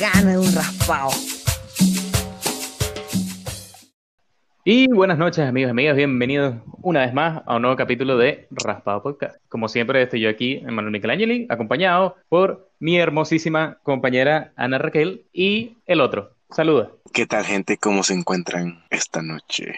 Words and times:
Gana 0.00 0.40
un 0.40 0.54
raspado. 0.54 1.10
Y 4.64 4.88
buenas 4.88 5.18
noches, 5.18 5.46
amigos 5.46 5.68
y 5.68 5.70
amigas. 5.70 5.96
Bienvenidos 5.96 6.56
una 6.82 7.00
vez 7.00 7.14
más 7.14 7.42
a 7.46 7.56
un 7.56 7.62
nuevo 7.62 7.76
capítulo 7.76 8.16
de 8.16 8.46
Raspado 8.50 9.02
Podcast. 9.02 9.36
Como 9.48 9.68
siempre, 9.68 10.02
estoy 10.02 10.20
yo 10.20 10.28
aquí, 10.28 10.60
Manuel 10.64 10.90
Michelangeli, 10.90 11.46
acompañado 11.48 12.16
por 12.28 12.70
mi 12.78 12.98
hermosísima 12.98 13.78
compañera 13.82 14.52
Ana 14.56 14.78
Raquel 14.78 15.24
y 15.32 15.76
el 15.86 16.00
otro. 16.00 16.34
Saluda. 16.50 16.90
¿Qué 17.12 17.26
tal, 17.26 17.44
gente? 17.44 17.76
¿Cómo 17.78 18.02
se 18.02 18.14
encuentran 18.14 18.84
esta 18.90 19.22
noche? 19.22 19.74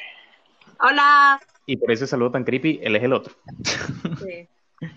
Hola. 0.82 1.40
Y 1.66 1.76
por 1.76 1.90
ese 1.92 2.06
saludo 2.06 2.32
tan 2.32 2.44
creepy, 2.44 2.80
él 2.82 2.96
es 2.96 3.02
el 3.04 3.12
otro. 3.12 3.34
Sí. 4.20 4.48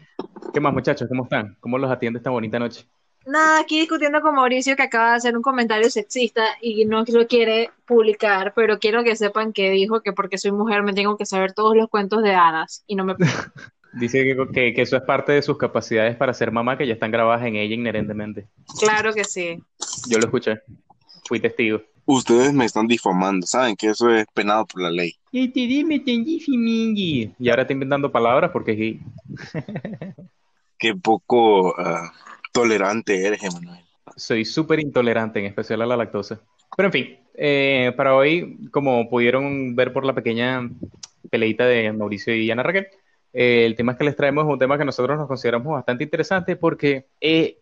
¿Qué 0.54 0.60
más, 0.60 0.74
muchachos? 0.74 1.08
¿Cómo 1.08 1.24
están? 1.24 1.56
¿Cómo 1.60 1.78
los 1.78 1.92
atiende 1.92 2.18
esta 2.18 2.30
bonita 2.32 2.58
noche? 2.60 2.86
Nada, 3.28 3.60
aquí 3.60 3.80
discutiendo 3.80 4.22
con 4.22 4.36
Mauricio 4.36 4.76
que 4.76 4.84
acaba 4.84 5.12
de 5.12 5.16
hacer 5.18 5.36
un 5.36 5.42
comentario 5.42 5.90
sexista 5.90 6.44
y 6.62 6.86
no 6.86 7.04
lo 7.08 7.28
quiere 7.28 7.72
publicar, 7.88 8.54
pero 8.56 8.78
quiero 8.78 9.04
que 9.04 9.16
sepan 9.16 9.52
que 9.52 9.72
dijo 9.72 10.02
que 10.02 10.14
porque 10.14 10.38
soy 10.38 10.52
mujer 10.52 10.84
me 10.84 10.94
tengo 10.94 11.18
que 11.18 11.26
saber 11.26 11.54
todos 11.54 11.76
los 11.76 11.90
cuentos 11.90 12.22
de 12.22 12.36
hadas 12.36 12.84
y 12.88 12.96
no 12.96 13.04
me... 13.06 13.16
Dice 13.94 14.24
que, 14.24 14.36
que- 14.54 14.74
que 14.74 14.82
eso 14.82 14.98
es 14.98 15.04
parte 15.04 15.32
de 15.32 15.42
sus 15.42 15.58
capacidades 15.58 16.18
para 16.18 16.34
ser 16.34 16.52
mamá, 16.52 16.78
que 16.78 16.86
ya 16.86 16.94
están 16.94 17.12
grabadas 17.12 17.46
en 17.46 17.56
ella 17.56 17.74
inherentemente. 17.76 18.48
Claro 18.80 19.14
que 19.14 19.24
sí. 19.24 19.58
Yo 20.10 20.20
lo 20.20 20.26
escuché. 20.26 20.60
Fui 21.28 21.40
testigo. 21.40 21.82
Ustedes 22.06 22.54
me 22.54 22.66
están 22.66 22.88
difamando, 22.88 23.48
¿saben? 23.48 23.76
Que 23.76 23.88
eso 23.88 24.14
es 24.14 24.26
penado 24.34 24.66
por 24.68 24.82
la 24.82 24.92
ley. 24.92 25.16
Y 27.40 27.50
ahora 27.50 27.64
está 27.64 27.74
inventando 27.74 28.12
palabras 28.12 28.52
porque 28.52 28.72
es 28.72 28.78
gay. 28.78 29.02
Qué 30.78 30.96
poco 30.96 31.74
ah, 31.80 32.12
tolerante 32.52 33.26
eres, 33.26 33.44
Emanuel. 33.44 33.84
Soy 34.16 34.46
súper 34.46 34.80
intolerante, 34.80 35.40
en 35.40 35.46
especial 35.46 35.82
a 35.82 35.86
la 35.86 35.98
lactosa. 35.98 36.40
Pero 36.78 36.88
en 36.88 36.94
fin, 36.94 37.18
eh, 37.34 37.92
para 37.98 38.16
hoy, 38.16 38.70
como 38.72 39.10
pudieron 39.10 39.76
ver 39.76 39.92
por 39.92 40.06
la 40.06 40.14
pequeña 40.14 40.70
peleita 41.30 41.66
de 41.66 41.92
Mauricio 41.92 42.36
y 42.36 42.52
Ana 42.52 42.64
Raquel, 42.64 42.88
eh, 43.34 43.66
el 43.66 43.76
tema 43.76 43.98
que 43.98 44.06
les 44.06 44.16
traemos 44.16 44.46
es 44.46 44.52
un 44.52 44.60
tema 44.60 44.78
que 44.78 44.86
nosotros 44.86 45.18
nos 45.18 45.28
consideramos 45.28 45.74
bastante 45.74 46.04
interesante 46.04 46.56
porque, 46.56 47.08
eh, 47.20 47.58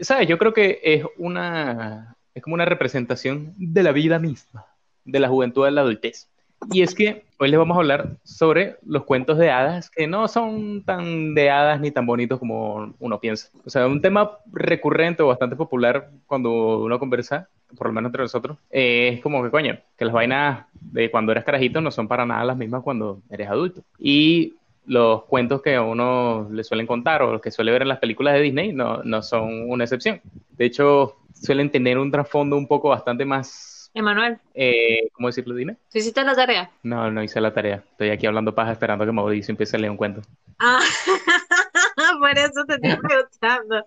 ¿sabes? 0.00 0.28
Yo 0.28 0.38
creo 0.38 0.54
que 0.54 0.80
es 0.82 1.04
una, 1.18 2.16
es 2.34 2.42
como 2.42 2.54
una 2.54 2.64
representación 2.64 3.54
de 3.56 3.82
la 3.82 3.92
vida 3.92 4.18
misma, 4.18 4.66
de 5.04 5.20
la 5.20 5.28
juventud 5.28 5.64
de 5.64 5.70
la 5.70 5.80
adultez. 5.82 6.28
Y 6.70 6.82
es 6.82 6.94
que 6.94 7.24
hoy 7.38 7.48
les 7.48 7.58
vamos 7.58 7.76
a 7.76 7.80
hablar 7.80 8.16
sobre 8.22 8.76
los 8.84 9.04
cuentos 9.04 9.38
de 9.38 9.50
hadas 9.50 9.90
que 9.90 10.06
no 10.06 10.28
son 10.28 10.82
tan 10.84 11.34
de 11.34 11.48
hadas 11.50 11.80
ni 11.80 11.90
tan 11.90 12.04
bonitos 12.04 12.38
como 12.38 12.94
uno 12.98 13.18
piensa. 13.18 13.48
O 13.64 13.70
sea, 13.70 13.86
un 13.86 14.02
tema 14.02 14.32
recurrente 14.52 15.22
o 15.22 15.28
bastante 15.28 15.56
popular 15.56 16.10
cuando 16.26 16.80
uno 16.80 16.98
conversa, 16.98 17.48
por 17.76 17.86
lo 17.86 17.94
menos 17.94 18.08
entre 18.08 18.22
nosotros, 18.22 18.58
es 18.68 19.20
como 19.22 19.42
que, 19.42 19.50
coño, 19.50 19.78
que 19.96 20.04
las 20.04 20.12
vainas 20.12 20.66
de 20.74 21.10
cuando 21.10 21.32
eres 21.32 21.44
carajito 21.44 21.80
no 21.80 21.90
son 21.90 22.08
para 22.08 22.26
nada 22.26 22.44
las 22.44 22.58
mismas 22.58 22.82
cuando 22.82 23.22
eres 23.30 23.48
adulto. 23.48 23.82
Y 23.98 24.54
los 24.84 25.24
cuentos 25.24 25.62
que 25.62 25.76
a 25.76 25.82
uno 25.82 26.48
le 26.50 26.64
suelen 26.64 26.86
contar 26.86 27.22
o 27.22 27.32
los 27.32 27.40
que 27.40 27.50
suele 27.50 27.72
ver 27.72 27.82
en 27.82 27.88
las 27.88 27.98
películas 27.98 28.34
de 28.34 28.40
Disney 28.40 28.72
no, 28.72 29.02
no 29.02 29.22
son 29.22 29.70
una 29.70 29.84
excepción. 29.84 30.20
De 30.58 30.66
hecho, 30.66 31.16
suelen 31.34 31.70
tener 31.70 31.98
un 31.98 32.10
trasfondo 32.10 32.56
un 32.56 32.66
poco 32.66 32.88
bastante 32.88 33.24
más, 33.24 33.70
Emanuel, 33.92 34.38
eh, 34.54 35.08
¿cómo 35.12 35.28
decirlo? 35.28 35.54
Dime. 35.54 35.76
¿tú 35.90 35.98
hiciste 35.98 36.22
la 36.22 36.34
tarea? 36.34 36.70
No, 36.82 37.10
no 37.10 37.22
hice 37.22 37.40
la 37.40 37.52
tarea. 37.52 37.82
Estoy 37.90 38.10
aquí 38.10 38.26
hablando 38.26 38.54
paja 38.54 38.72
esperando 38.72 39.04
que 39.04 39.10
Mauricio 39.10 39.52
empiece 39.52 39.76
a 39.76 39.80
leer 39.80 39.90
un 39.90 39.96
cuento. 39.96 40.22
Ah, 40.60 40.78
por 42.20 42.38
eso 42.38 42.64
te 42.66 42.74
estoy 42.74 42.96
preguntando. 42.96 43.84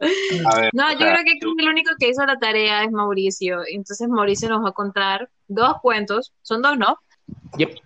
A 0.51 0.59
ver, 0.59 0.69
No, 0.73 0.91
yo 0.91 0.97
sea, 0.97 1.13
creo 1.13 1.23
que 1.25 1.39
creo 1.39 1.53
que 1.55 1.63
el 1.63 1.69
único 1.69 1.91
que 1.97 2.09
hizo 2.09 2.25
la 2.25 2.37
tarea 2.37 2.83
es 2.83 2.91
Mauricio. 2.91 3.61
Entonces 3.69 4.09
Mauricio 4.09 4.49
nos 4.49 4.63
va 4.63 4.69
a 4.69 4.73
contar 4.73 5.29
dos 5.47 5.75
cuentos. 5.81 6.33
Son 6.41 6.61
dos, 6.61 6.77
¿no? 6.77 6.97
Yep. 7.57 7.77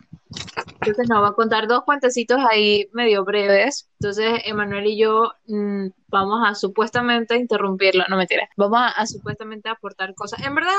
Entonces 0.82 1.10
nos 1.10 1.24
va 1.24 1.30
a 1.30 1.34
contar 1.34 1.68
dos 1.68 1.84
cuentecitos 1.84 2.40
ahí 2.50 2.90
medio 2.94 3.24
breves. 3.26 3.90
Entonces 4.00 4.42
Emanuel 4.46 4.86
y 4.88 4.98
yo 4.98 5.32
mm, 5.48 5.88
vamos 6.08 6.48
a 6.48 6.56
supuestamente 6.56 7.36
interrumpirlo. 7.38 8.04
No 8.10 8.18
mentira. 8.18 8.50
Vamos 8.58 8.80
a, 8.80 8.88
a 8.90 9.06
supuestamente 9.06 9.70
aportar 9.70 10.14
cosas. 10.16 10.44
En 10.46 10.56
verdad, 10.56 10.72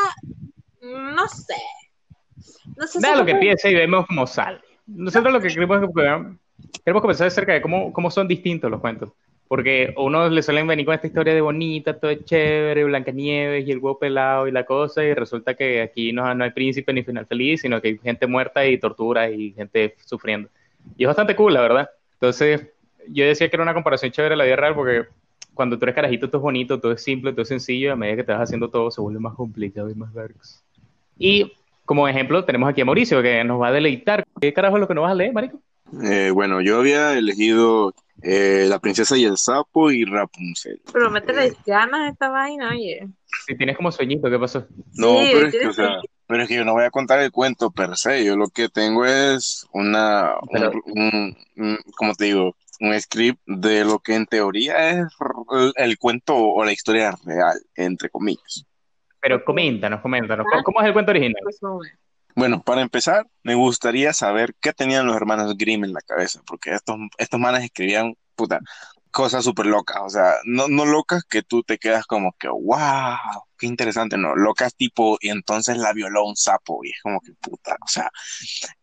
no 0.83 1.27
sé. 1.29 1.55
No 2.77 2.87
sé 2.87 3.01
si- 3.01 3.17
lo 3.17 3.25
que 3.25 3.35
piensa 3.37 3.69
y 3.69 3.75
vemos 3.75 4.07
cómo 4.07 4.27
sale. 4.27 4.61
Nosotros 4.87 5.33
lo 5.33 5.41
que 5.41 5.49
queremos, 5.49 5.83
es 5.83 5.89
que- 5.95 6.81
queremos 6.85 7.01
conversar 7.03 7.27
acerca 7.27 7.53
de 7.53 7.63
cómo, 7.63 7.93
cómo 7.93 8.11
son 8.11 8.29
distintos 8.29 8.71
los 8.71 8.81
cuentos. 8.81 9.11
Porque 9.49 9.95
a 9.97 10.03
unos 10.03 10.31
le 10.31 10.43
suelen 10.43 10.67
venir 10.67 10.85
con 10.85 10.95
esta 10.95 11.07
historia 11.07 11.35
de 11.35 11.41
bonita, 11.41 11.99
todo 11.99 12.11
es 12.11 12.25
chévere, 12.25 12.85
Blancanieves 12.85 13.67
y 13.67 13.73
el 13.73 13.79
huevo 13.79 13.99
pelado 13.99 14.47
y 14.47 14.53
la 14.53 14.65
cosa, 14.65 15.03
y 15.03 15.15
resulta 15.15 15.55
que 15.55 15.81
aquí 15.81 16.13
no, 16.13 16.35
no 16.35 16.45
hay 16.45 16.51
príncipe 16.51 16.93
ni 16.93 17.03
final 17.03 17.27
feliz, 17.27 17.63
sino 17.63 17.81
que 17.81 17.89
hay 17.89 17.99
gente 17.99 18.27
muerta 18.27 18.67
y 18.67 18.79
tortura 18.79 19.31
y 19.31 19.53
gente 19.53 19.95
sufriendo. 20.05 20.51
Y 20.97 21.05
es 21.05 21.07
bastante 21.07 21.35
cool, 21.35 21.55
la 21.55 21.63
verdad. 21.63 21.91
Entonces, 22.15 22.67
yo 23.09 23.25
decía 23.25 23.49
que 23.49 23.57
era 23.57 23.63
una 23.63 23.75
comparación 23.75 24.13
chévere 24.13 24.35
a 24.35 24.37
la 24.37 24.45
vida 24.45 24.57
real 24.57 24.75
porque 24.75 25.07
cuando 25.55 25.79
tú 25.79 25.85
eres 25.87 25.95
carajito 25.95 26.29
todo 26.29 26.39
es 26.39 26.43
bonito, 26.43 26.79
todo 26.79 26.93
es 26.93 27.03
simple, 27.03 27.33
todo 27.33 27.43
es 27.43 27.49
sencillo, 27.49 27.89
y 27.89 27.91
a 27.91 27.97
medida 27.97 28.17
que 28.17 28.25
te 28.25 28.33
vas 28.33 28.43
haciendo 28.43 28.69
todo 28.69 28.91
se 28.91 29.01
vuelve 29.01 29.19
más 29.19 29.35
complicado 29.35 29.91
y 29.91 29.95
más 29.95 30.13
darks. 30.13 30.63
Y 31.19 31.53
como 31.85 32.07
ejemplo 32.07 32.45
tenemos 32.45 32.69
aquí 32.69 32.83
a 32.83 32.85
Mauricio 32.85 33.23
que 33.23 33.43
nos 33.45 33.61
va 33.61 33.69
a 33.69 33.73
deleitar. 33.73 34.25
¿Qué 34.41 34.53
carajo 34.53 34.77
es 34.77 34.83
lo 34.83 34.89
que 34.89 34.95
nos 34.95 35.03
vas 35.03 35.13
a 35.13 35.17
leer, 35.17 35.33
marico? 35.33 35.61
Eh, 36.05 36.31
bueno, 36.31 36.61
yo 36.61 36.79
había 36.79 37.15
elegido 37.19 37.95
eh, 38.23 38.67
La 38.69 38.79
princesa 38.81 39.17
y 39.17 39.25
el 39.25 39.37
sapo 39.37 39.91
y 39.91 40.05
Rapunzel. 40.05 40.81
Pero 40.93 41.11
métele 41.11 41.53
ganas 41.67 42.01
a 42.01 42.09
esta 42.09 42.29
vaina, 42.31 42.71
oye. 42.71 43.07
Si 43.47 43.57
tienes 43.57 43.77
como 43.77 43.93
sueñito, 43.93 44.29
¿qué 44.31 44.39
pasó? 44.39 44.67
No, 44.95 45.21
Sí, 45.21 45.31
pero 45.33 45.47
es 45.47 45.55
que, 45.57 45.67
o 45.69 45.73
sea, 45.73 45.89
pero 46.27 46.43
es 46.43 46.49
que 46.49 46.57
yo 46.57 46.65
no 46.65 46.73
voy 46.73 46.85
a 46.85 46.91
contar 46.91 47.21
el 47.21 47.31
cuento 47.31 47.71
per 47.71 47.97
se. 47.97 48.25
Yo 48.25 48.37
lo 48.37 48.49
que 48.49 48.69
tengo 48.69 49.05
es 49.07 49.67
una, 49.73 50.35
un- 50.43 50.49
Pero- 50.53 50.73
un, 50.87 51.37
un- 51.57 51.79
¿cómo 51.97 52.15
te 52.15 52.25
digo? 52.27 52.57
Un 52.81 53.01
script 53.01 53.41
de 53.47 53.85
lo 53.85 53.99
que 54.01 54.15
en 54.15 54.27
teoría 54.27 54.91
es 54.91 55.07
el, 55.53 55.73
el 55.77 55.99
cuento 55.99 56.37
o 56.37 56.65
la 56.65 56.73
historia 56.73 57.15
real, 57.25 57.59
entre 57.77 58.09
comillas. 58.11 58.65
Pero 59.21 59.45
coméntanos, 59.45 60.01
coméntanos. 60.01 60.47
¿Cómo, 60.51 60.63
cómo 60.63 60.81
es 60.81 60.87
el 60.87 60.93
cuento 60.93 61.11
original? 61.11 61.43
Resumen. 61.45 61.91
Bueno, 62.39 62.63
para 62.63 62.83
empezar, 62.83 63.27
me 63.43 63.57
gustaría 63.57 64.13
saber 64.13 64.55
qué 64.61 64.73
tenían 64.73 65.07
los 65.07 65.17
hermanos 65.17 65.57
Grimm 65.59 65.85
en 65.85 65.93
la 65.93 66.01
cabeza, 66.03 66.41
porque 66.47 66.73
estos, 66.73 66.97
estos 67.19 67.41
manes 67.41 67.65
escribían, 67.65 68.15
puta, 68.37 68.61
cosas 69.11 69.43
súper 69.45 69.67
locas, 69.67 69.99
o 70.05 70.09
sea, 70.09 70.35
no, 70.45 70.69
no 70.69 70.85
locas 70.87 71.25
que 71.25 71.43
tú 71.43 71.65
te 71.65 71.79
quedas 71.79 72.07
como 72.07 72.33
que, 72.39 72.49
wow, 72.49 73.19
qué 73.59 73.67
interesante, 73.67 74.17
no, 74.17 74.37
locas 74.37 74.77
tipo, 74.77 75.19
y 75.21 75.31
entonces 75.31 75.79
la 75.79 75.93
violó 75.93 76.27
un 76.27 76.37
sapo, 76.37 76.85
y 76.85 76.91
es 76.91 77.03
como 77.03 77.21
que, 77.21 77.33
puta, 77.41 77.77
o 77.85 77.89
sea, 77.89 78.09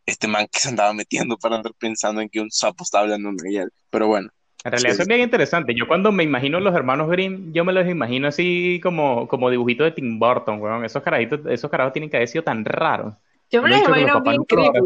este 0.06 0.28
man 0.28 0.48
que 0.52 0.60
se 0.60 0.70
andaba 0.70 0.94
metiendo 0.94 1.38
para 1.38 1.56
andar 1.56 1.74
pensando 1.80 2.20
en 2.22 2.30
que 2.30 2.42
un 2.42 2.52
sapo 2.52 2.84
estaba 2.84 3.04
hablando 3.04 3.32
de 3.42 3.50
ella, 3.50 3.66
pero 3.90 4.08
bueno, 4.08 4.30
En 4.64 4.72
realidad 4.72 4.96
son 4.96 5.08
bien 5.08 5.22
interesantes. 5.22 5.76
Yo 5.78 5.88
cuando 5.88 6.12
me 6.12 6.24
imagino 6.24 6.60
los 6.60 6.76
hermanos 6.76 7.10
Grimm, 7.10 7.54
yo 7.54 7.64
me 7.64 7.72
los 7.74 7.88
imagino 7.88 8.28
así 8.28 8.80
como, 8.84 9.28
como 9.28 9.50
dibujitos 9.52 9.86
de 9.86 9.92
Tim 9.92 10.20
Burton, 10.20 10.60
weón. 10.60 10.84
Esos 10.86 11.04
carajitos, 11.04 11.42
esos 11.48 11.70
carajos 11.72 11.94
tienen 11.94 12.10
que 12.10 12.18
haber 12.18 12.28
sido 12.28 12.44
tan 12.44 12.66
raros. 12.66 13.14
Yo 13.52 13.62
me 13.62 13.70
Lo 13.70 13.78
los 13.78 13.88
imagino 13.88 14.22
bien 14.22 14.44
creepy. 14.44 14.80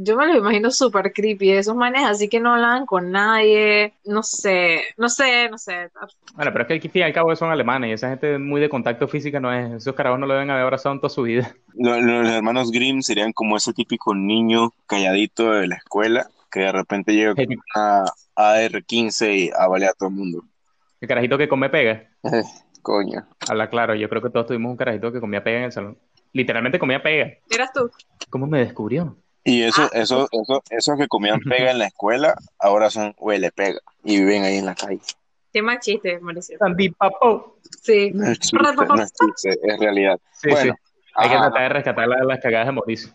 Yo 0.00 0.16
me 0.16 0.26
los 0.28 0.36
imagino 0.36 0.70
súper 0.70 1.12
creepy. 1.12 1.50
Esos 1.50 1.74
manes 1.74 2.04
así 2.04 2.28
que 2.28 2.38
no 2.38 2.54
hablaban 2.54 2.86
con 2.86 3.10
nadie. 3.10 3.94
No 4.04 4.22
sé, 4.22 4.82
no 4.96 5.08
sé, 5.08 5.50
no 5.50 5.58
sé. 5.58 5.90
Bueno, 6.34 6.52
pero 6.52 6.62
es 6.62 6.68
que 6.68 6.74
al 6.74 6.80
fin 6.80 6.90
y 6.94 7.02
al 7.02 7.12
cabo 7.12 7.34
son 7.34 7.50
alemanes 7.50 7.90
y 7.90 7.92
esa 7.94 8.08
gente 8.10 8.38
muy 8.38 8.60
de 8.60 8.68
contacto 8.68 9.08
física 9.08 9.40
no 9.40 9.52
es. 9.52 9.72
Esos 9.72 9.94
carajos 9.96 10.20
no 10.20 10.26
lo 10.26 10.34
deben 10.34 10.50
haber 10.50 10.62
abrazado 10.62 10.94
en 10.94 11.00
toda 11.00 11.10
su 11.10 11.22
vida. 11.22 11.52
Lo- 11.74 12.00
los 12.00 12.28
hermanos 12.28 12.70
Grimm 12.70 13.02
serían 13.02 13.32
como 13.32 13.56
ese 13.56 13.72
típico 13.72 14.14
niño 14.14 14.72
calladito 14.86 15.50
de 15.50 15.66
la 15.66 15.74
escuela, 15.76 16.28
que 16.50 16.60
de 16.60 16.72
repente 16.72 17.12
llega 17.14 17.34
con 17.34 17.44
una 17.74 18.04
AR-15 18.36 19.34
y 19.36 19.50
a 19.58 19.66
balear 19.66 19.90
a 19.90 19.94
todo 19.94 20.10
el 20.10 20.14
mundo. 20.14 20.44
El 21.00 21.08
carajito 21.08 21.36
que 21.38 21.48
come 21.48 21.70
pega. 21.70 22.08
Coño. 22.82 23.26
Habla 23.48 23.68
claro, 23.68 23.94
yo 23.96 24.08
creo 24.08 24.22
que 24.22 24.30
todos 24.30 24.46
tuvimos 24.46 24.70
un 24.70 24.76
carajito 24.76 25.12
que 25.12 25.20
comía 25.20 25.42
pega 25.42 25.58
en 25.58 25.64
el 25.64 25.72
salón. 25.72 25.98
Literalmente 26.32 26.78
comía 26.78 27.02
pega. 27.02 27.32
¿Eras 27.50 27.70
tú? 27.72 27.90
¿Cómo 28.30 28.46
me 28.46 28.60
descubrió? 28.60 29.16
Y 29.44 29.62
eso, 29.62 29.82
Ah. 29.84 29.90
eso, 29.94 30.28
eso, 30.32 30.62
esos 30.70 30.98
que 30.98 31.08
comían 31.08 31.40
pega 31.40 31.70
en 31.70 31.78
la 31.78 31.86
escuela, 31.86 32.34
ahora 32.58 32.90
son 32.90 33.14
huele 33.18 33.50
pega 33.50 33.80
y 34.04 34.18
viven 34.18 34.44
ahí 34.44 34.56
en 34.58 34.66
la 34.66 34.74
calle. 34.74 35.00
Qué 35.52 35.62
mal 35.62 35.78
chiste, 35.80 36.18
Mauricio. 36.20 36.58
Sandy 36.58 36.90
Papo. 36.90 37.56
Sí. 37.82 38.10
No 38.12 38.26
es 38.30 38.38
chiste, 38.40 38.58
no 38.58 39.02
es 39.02 39.12
chiste, 39.12 39.58
es 39.62 39.78
realidad. 39.78 40.18
Sí, 40.32 40.50
Bueno, 40.50 40.74
sí. 40.74 40.92
Hay 41.14 41.30
que 41.30 41.36
tratar 41.36 41.62
de 41.62 41.68
rescatar 41.70 42.06
la- 42.08 42.24
las 42.24 42.40
cagadas 42.40 42.66
de 42.66 42.72
Mauricio. 42.72 43.10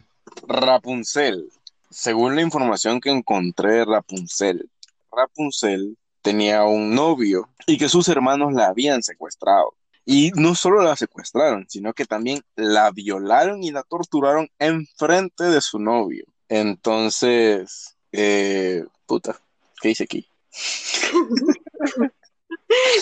Rapunzel. 0.47 1.49
Según 1.89 2.35
la 2.35 2.41
información 2.41 2.99
que 2.99 3.09
encontré 3.11 3.71
de 3.73 3.85
Rapunzel, 3.85 4.67
Rapunzel 5.11 5.95
tenía 6.23 6.63
un 6.63 6.95
novio 6.95 7.49
y 7.67 7.77
que 7.77 7.87
sus 7.89 8.07
hermanos 8.09 8.53
la 8.53 8.67
habían 8.67 9.03
secuestrado. 9.03 9.75
Y 10.05 10.31
no 10.35 10.53
solo 10.55 10.83
la 10.83 10.95
secuestraron, 10.95 11.65
sino 11.69 11.93
que 11.93 12.05
también 12.05 12.41
la 12.55 12.91
violaron 12.91 13.63
y 13.63 13.71
la 13.71 13.83
torturaron 13.83 14.49
enfrente 14.59 15.45
de 15.45 15.61
su 15.61 15.79
novio. 15.79 16.25
Entonces, 16.49 17.95
eh, 18.11 18.83
puta, 19.05 19.39
¿qué 19.81 19.89
dice 19.89 20.03
aquí? 20.03 20.27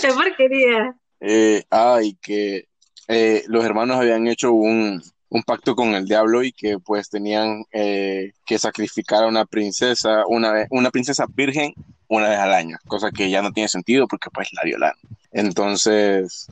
Qué 0.02 0.14
porquería. 0.14 0.96
Eh, 1.20 1.64
ah, 1.70 2.00
y 2.02 2.16
que 2.16 2.68
eh, 3.08 3.44
los 3.48 3.64
hermanos 3.64 3.98
habían 3.98 4.28
hecho 4.28 4.52
un, 4.54 5.02
un 5.30 5.44
pacto 5.44 5.76
con 5.76 5.96
el 5.96 6.06
diablo 6.06 6.44
y 6.44 6.52
que 6.52 6.78
pues 6.80 7.10
tenían 7.10 7.64
eh, 7.72 8.32
que 8.46 8.60
sacrificar 8.60 9.24
a 9.24 9.28
una 9.28 9.46
princesa, 9.46 10.24
una 10.28 10.52
vez, 10.52 10.68
una 10.72 10.92
princesa 10.92 11.26
virgen 11.34 11.74
una 12.08 12.30
vez 12.30 12.40
al 12.40 12.54
año, 12.54 12.78
cosa 12.88 13.12
que 13.12 13.30
ya 13.30 13.42
no 13.42 13.52
tiene 13.54 13.70
sentido 13.70 14.08
porque 14.08 14.30
pues 14.30 14.50
la 14.54 14.64
violaron. 14.64 15.00
Entonces 15.32 16.48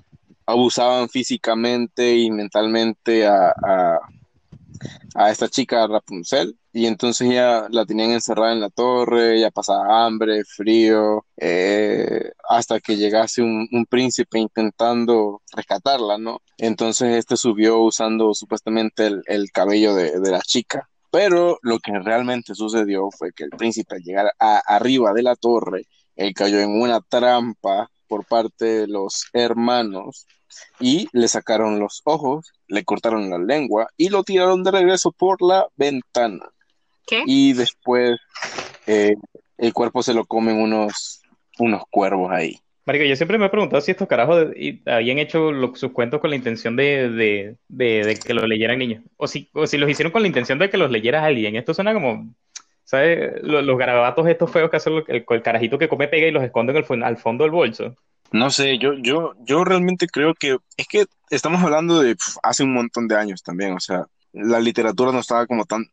abusaban 0.51 1.09
físicamente 1.09 2.15
y 2.17 2.31
mentalmente 2.31 3.27
a, 3.27 3.99
a, 5.15 5.31
esta 5.31 5.47
chica 5.49 5.87
Rapunzel 5.87 6.57
y 6.71 6.85
entonces 6.85 7.29
ya 7.31 7.67
la 7.71 7.85
tenían 7.85 8.11
encerrada 8.11 8.53
en 8.53 8.61
la 8.61 8.69
torre, 8.69 9.37
ella 9.37 9.51
pasaba 9.51 10.05
hambre, 10.05 10.43
frío, 10.45 11.25
eh, 11.37 12.31
hasta 12.47 12.79
que 12.79 12.95
llegase 12.95 13.41
un, 13.41 13.67
un 13.71 13.85
príncipe 13.85 14.39
intentando 14.39 15.41
rescatarla, 15.55 16.17
¿no? 16.17 16.41
Entonces 16.57 17.15
este 17.17 17.37
subió 17.37 17.79
usando 17.79 18.33
supuestamente 18.33 19.07
el, 19.07 19.21
el 19.25 19.51
cabello 19.51 19.95
de, 19.95 20.19
de 20.19 20.31
la 20.31 20.41
chica. 20.41 20.89
Pero 21.11 21.57
lo 21.63 21.79
que 21.79 21.97
realmente 21.99 22.53
sucedió 22.53 23.09
fue 23.11 23.31
que 23.33 23.43
el 23.43 23.49
príncipe 23.49 23.95
al 23.95 24.03
llegar 24.03 24.31
a- 24.39 24.59
arriba 24.67 25.11
de 25.13 25.23
la 25.23 25.35
torre, 25.35 25.85
él 26.15 26.33
cayó 26.35 26.59
en 26.59 26.79
una 26.79 27.01
trampa 27.01 27.89
por 28.07 28.25
parte 28.27 28.65
de 28.65 28.87
los 28.87 29.25
hermanos 29.33 30.27
y 30.79 31.07
le 31.13 31.27
sacaron 31.27 31.79
los 31.79 32.01
ojos, 32.05 32.51
le 32.67 32.83
cortaron 32.83 33.29
la 33.29 33.37
lengua 33.37 33.89
y 33.97 34.09
lo 34.09 34.23
tiraron 34.23 34.63
de 34.63 34.71
regreso 34.71 35.11
por 35.11 35.41
la 35.41 35.67
ventana. 35.75 36.49
¿Qué? 37.07 37.23
Y 37.25 37.53
después 37.53 38.19
eh, 38.87 39.15
el 39.57 39.73
cuerpo 39.73 40.03
se 40.03 40.13
lo 40.13 40.25
comen 40.25 40.57
unos, 40.57 41.21
unos 41.59 41.83
cuervos 41.89 42.31
ahí. 42.31 42.59
Marico, 42.85 43.05
yo 43.05 43.15
siempre 43.15 43.37
me 43.37 43.45
he 43.45 43.49
preguntado 43.49 43.81
si 43.81 43.91
estos 43.91 44.07
carajos 44.07 44.47
y- 44.55 44.81
habían 44.89 45.19
hecho 45.19 45.51
lo- 45.51 45.75
sus 45.75 45.91
cuentos 45.91 46.19
con 46.21 46.31
la 46.31 46.35
intención 46.35 46.75
de, 46.75 47.09
de, 47.09 47.55
de- 47.67 48.03
de 48.03 48.15
que 48.15 48.33
los 48.33 48.47
leyeran 48.47 48.79
niños. 48.79 49.03
O 49.17 49.27
si, 49.27 49.47
o 49.53 49.67
si 49.67 49.77
los 49.77 49.89
hicieron 49.89 50.11
con 50.11 50.21
la 50.23 50.27
intención 50.27 50.57
de 50.57 50.69
que 50.71 50.77
los 50.77 50.89
leyera 50.89 51.23
alguien. 51.23 51.55
Esto 51.55 51.73
suena 51.75 51.93
como, 51.93 52.33
¿sabes? 52.83 53.43
Los, 53.43 53.63
los 53.63 53.77
garabatos 53.77 54.27
estos 54.27 54.49
feos 54.51 54.71
que 54.71 54.77
hace 54.77 54.89
el, 54.89 55.03
el- 55.07 55.25
el 55.27 55.41
carajito 55.43 55.77
que 55.77 55.87
come 55.87 56.07
pega 56.07 56.25
y 56.27 56.31
los 56.31 56.43
esconde 56.43 56.71
en 56.71 56.83
el 56.91 57.03
al 57.03 57.17
fondo 57.17 57.43
del 57.43 57.51
bolso. 57.51 57.95
No 58.31 58.49
sé, 58.51 58.77
yo, 58.77 58.93
yo, 58.93 59.33
yo 59.39 59.63
realmente 59.63 60.07
creo 60.07 60.35
que 60.35 60.57
es 60.77 60.87
que 60.87 61.05
estamos 61.29 61.61
hablando 61.63 62.01
de 62.01 62.15
hace 62.43 62.63
un 62.63 62.73
montón 62.73 63.07
de 63.07 63.15
años 63.15 63.43
también, 63.43 63.73
o 63.73 63.79
sea, 63.79 64.05
la 64.33 64.59
literatura 64.59 65.11
no 65.11 65.19
estaba 65.19 65.47
como 65.47 65.65
tan, 65.65 65.85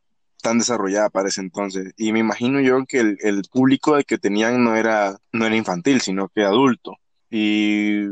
tan 0.43 0.59
desarrollada 0.59 1.09
para 1.09 1.29
ese 1.29 1.41
entonces, 1.41 1.93
y 1.97 2.13
me 2.13 2.19
imagino 2.19 2.61
yo 2.61 2.85
que 2.87 3.01
el, 3.01 3.19
el 3.21 3.43
público 3.51 3.97
que 4.07 4.19
tenían 4.19 4.63
no 4.63 4.77
era, 4.77 5.17
no 5.33 5.47
era 5.47 5.57
infantil, 5.57 6.01
sino 6.01 6.29
que 6.29 6.43
adulto, 6.43 6.99
y 7.31 8.07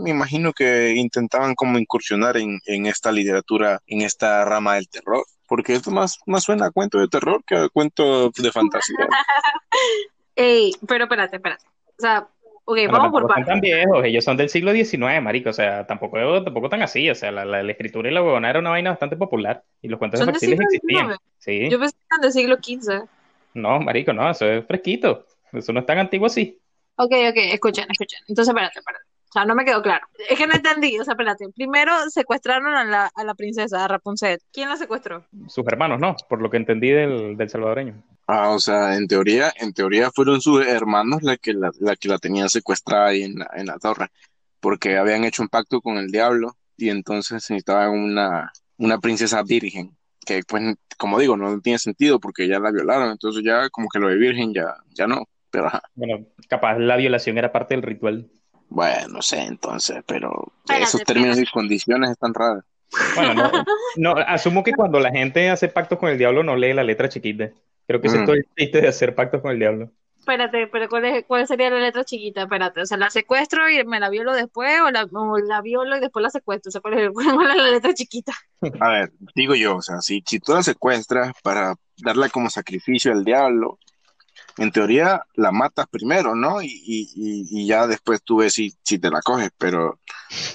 me 0.00 0.10
imagino 0.10 0.52
que 0.52 0.94
intentaban 0.96 1.54
como 1.54 1.78
incursionar 1.78 2.36
en, 2.36 2.60
en 2.66 2.86
esta 2.86 3.12
literatura, 3.12 3.80
en 3.86 4.02
esta 4.02 4.44
rama 4.44 4.74
del 4.74 4.88
terror, 4.88 5.24
porque 5.46 5.74
esto 5.74 5.90
más, 5.90 6.18
más 6.26 6.44
suena 6.44 6.66
a 6.66 6.70
cuento 6.70 6.98
de 6.98 7.08
terror 7.08 7.42
que 7.46 7.56
a 7.56 7.68
cuento 7.68 8.30
de 8.30 8.52
fantasía. 8.52 8.96
Ey, 10.36 10.72
pero 10.86 11.04
espérate, 11.04 11.36
espérate. 11.36 11.64
O 11.98 12.02
sea, 12.02 12.28
ok, 12.66 12.78
Bueno, 12.84 13.10
vamos 13.10 13.12
por 13.12 13.26
partes. 13.26 13.44
tan 13.44 13.60
viejos, 13.60 14.04
ellos 14.04 14.24
son 14.24 14.36
del 14.36 14.48
siglo 14.48 14.72
XIX, 14.72 15.20
marico, 15.20 15.50
o 15.50 15.52
sea, 15.52 15.86
tampoco, 15.86 16.42
tampoco 16.44 16.68
tan 16.68 16.82
así, 16.82 17.10
o 17.10 17.14
sea, 17.16 17.32
la, 17.32 17.44
la- 17.44 17.62
la 17.64 17.72
escritura 17.72 18.08
y 18.10 18.14
la 18.14 18.22
huevona 18.22 18.48
era 18.50 18.60
una 18.60 18.70
vaina 18.70 18.90
bastante 18.90 19.16
popular, 19.16 19.64
y 19.82 19.88
los 19.88 19.98
cuentos 19.98 20.18
¿Son 20.18 20.32
del 20.32 20.40
infantiles 20.40 20.40
siglo 20.40 20.62
existían. 20.62 21.16
Sí, 21.38 21.70
Yo 21.70 21.78
pensé 21.78 21.96
que 21.96 22.04
eran 22.10 22.20
del 22.22 22.32
siglo 22.32 22.56
XV. 22.60 23.08
no, 23.54 23.80
marico, 23.80 24.12
no, 24.12 24.30
eso 24.30 24.46
es 24.46 24.66
fresquito, 24.66 25.26
eso 25.52 25.72
no 25.72 25.80
es 25.80 25.86
tan 25.86 25.98
antiguo 25.98 26.26
así. 26.26 26.60
Ok, 26.96 27.12
ok, 27.30 27.36
escuchen, 27.54 27.86
escuchen. 27.90 28.20
Entonces, 28.28 28.48
espérate, 28.52 28.78
espérate. 28.80 29.06
O 29.36 29.38
sea, 29.38 29.44
no 29.44 29.54
me 29.54 29.66
quedó 29.66 29.82
claro. 29.82 30.06
Es 30.30 30.38
que 30.38 30.46
no 30.46 30.54
entendí. 30.54 30.98
O 30.98 31.04
sea, 31.04 31.12
espérate. 31.12 31.46
Primero 31.54 31.92
secuestraron 32.08 32.74
a 32.74 32.84
la, 32.84 33.10
a 33.14 33.22
la 33.22 33.34
princesa, 33.34 33.84
a 33.84 33.88
Rapunzel. 33.88 34.38
¿Quién 34.50 34.70
la 34.70 34.78
secuestró? 34.78 35.26
Sus 35.46 35.66
hermanos, 35.66 36.00
no, 36.00 36.16
por 36.26 36.40
lo 36.40 36.48
que 36.48 36.56
entendí 36.56 36.88
del, 36.88 37.36
del 37.36 37.50
salvadoreño. 37.50 38.02
Ah, 38.26 38.52
o 38.52 38.58
sea, 38.58 38.96
en 38.96 39.06
teoría, 39.06 39.52
en 39.60 39.74
teoría 39.74 40.10
fueron 40.10 40.40
sus 40.40 40.66
hermanos 40.66 41.22
la 41.22 41.36
que 41.36 41.52
la, 41.52 41.70
la 41.80 41.96
que 41.96 42.08
la 42.08 42.16
tenían 42.16 42.48
secuestrada 42.48 43.08
ahí 43.08 43.24
en 43.24 43.40
la, 43.40 43.50
en 43.54 43.66
la 43.66 43.78
torre, 43.78 44.08
porque 44.58 44.96
habían 44.96 45.24
hecho 45.24 45.42
un 45.42 45.48
pacto 45.48 45.82
con 45.82 45.98
el 45.98 46.10
diablo 46.10 46.56
y 46.78 46.88
entonces 46.88 47.32
necesitaban 47.32 47.90
una, 47.90 48.50
una 48.78 48.98
princesa 49.00 49.42
virgen, 49.42 49.94
que 50.24 50.44
pues, 50.48 50.76
como 50.96 51.18
digo, 51.18 51.36
no 51.36 51.60
tiene 51.60 51.78
sentido 51.78 52.18
porque 52.20 52.48
ya 52.48 52.58
la 52.58 52.72
violaron, 52.72 53.10
entonces 53.10 53.44
ya 53.44 53.68
como 53.68 53.88
que 53.90 53.98
lo 53.98 54.08
de 54.08 54.16
virgen 54.16 54.54
ya, 54.54 54.76
ya 54.94 55.06
no, 55.06 55.24
pero 55.50 55.66
ajá, 55.66 55.82
Bueno, 55.94 56.26
capaz 56.48 56.78
la 56.78 56.96
violación 56.96 57.36
era 57.36 57.52
parte 57.52 57.74
del 57.74 57.82
ritual. 57.82 58.30
Bueno, 58.68 59.08
no 59.08 59.22
sé 59.22 59.40
entonces, 59.42 60.02
pero 60.06 60.52
esos 60.68 61.02
términos 61.04 61.38
y 61.38 61.46
condiciones 61.46 62.10
están 62.10 62.34
raros. 62.34 62.64
Bueno, 63.14 63.34
no, 63.34 63.50
no, 63.96 64.12
asumo 64.26 64.62
que 64.62 64.74
cuando 64.74 65.00
la 65.00 65.10
gente 65.10 65.50
hace 65.50 65.68
pactos 65.68 65.98
con 65.98 66.08
el 66.10 66.18
diablo 66.18 66.42
no 66.42 66.56
lee 66.56 66.72
la 66.74 66.84
letra 66.84 67.08
chiquita. 67.08 67.50
Creo 67.86 68.00
que 68.00 68.08
ese 68.08 68.16
es 68.18 68.22
Mm. 68.22 68.26
todo 68.26 68.36
el 68.36 68.46
chiste 68.56 68.80
de 68.80 68.88
hacer 68.88 69.14
pactos 69.14 69.40
con 69.42 69.52
el 69.52 69.58
diablo. 69.58 69.90
Espérate, 70.18 70.66
pero 70.66 70.88
¿cuál 70.88 71.04
es, 71.04 71.24
cuál 71.26 71.46
sería 71.46 71.70
la 71.70 71.78
letra 71.78 72.04
chiquita? 72.04 72.42
Espérate. 72.42 72.80
O 72.80 72.86
sea, 72.86 72.96
¿la 72.98 73.10
secuestro 73.10 73.70
y 73.70 73.84
me 73.84 74.00
la 74.00 74.10
violo 74.10 74.32
después? 74.34 74.80
¿O 74.80 74.90
la, 74.90 75.04
o 75.04 75.38
la 75.38 75.62
violo 75.62 75.96
y 75.96 76.00
después 76.00 76.22
la 76.22 76.30
secuestro? 76.30 76.70
O 76.70 76.72
sea, 76.72 76.80
¿cuál 76.80 76.94
es, 76.98 77.10
cuál 77.14 77.50
es 77.50 77.56
la 77.56 77.70
letra 77.70 77.94
chiquita? 77.94 78.32
A 78.80 78.88
ver, 78.90 79.12
digo 79.34 79.54
yo, 79.54 79.76
o 79.76 79.82
sea, 79.82 80.00
si, 80.00 80.22
si 80.26 80.40
tú 80.40 80.52
la 80.52 80.62
secuestras 80.62 81.32
para 81.42 81.74
darla 81.98 82.28
como 82.28 82.50
sacrificio 82.50 83.12
al 83.12 83.24
diablo, 83.24 83.78
en 84.58 84.70
teoría 84.72 85.22
la 85.34 85.52
matas 85.52 85.86
primero, 85.88 86.34
¿no? 86.34 86.62
Y, 86.62 86.66
y, 86.66 87.10
y, 87.14 87.46
y 87.62 87.66
ya 87.66 87.86
después 87.86 88.22
tú 88.22 88.38
ves 88.38 88.54
si, 88.54 88.72
si 88.82 88.98
te 88.98 89.10
la 89.10 89.20
coges, 89.22 89.50
pero 89.58 89.98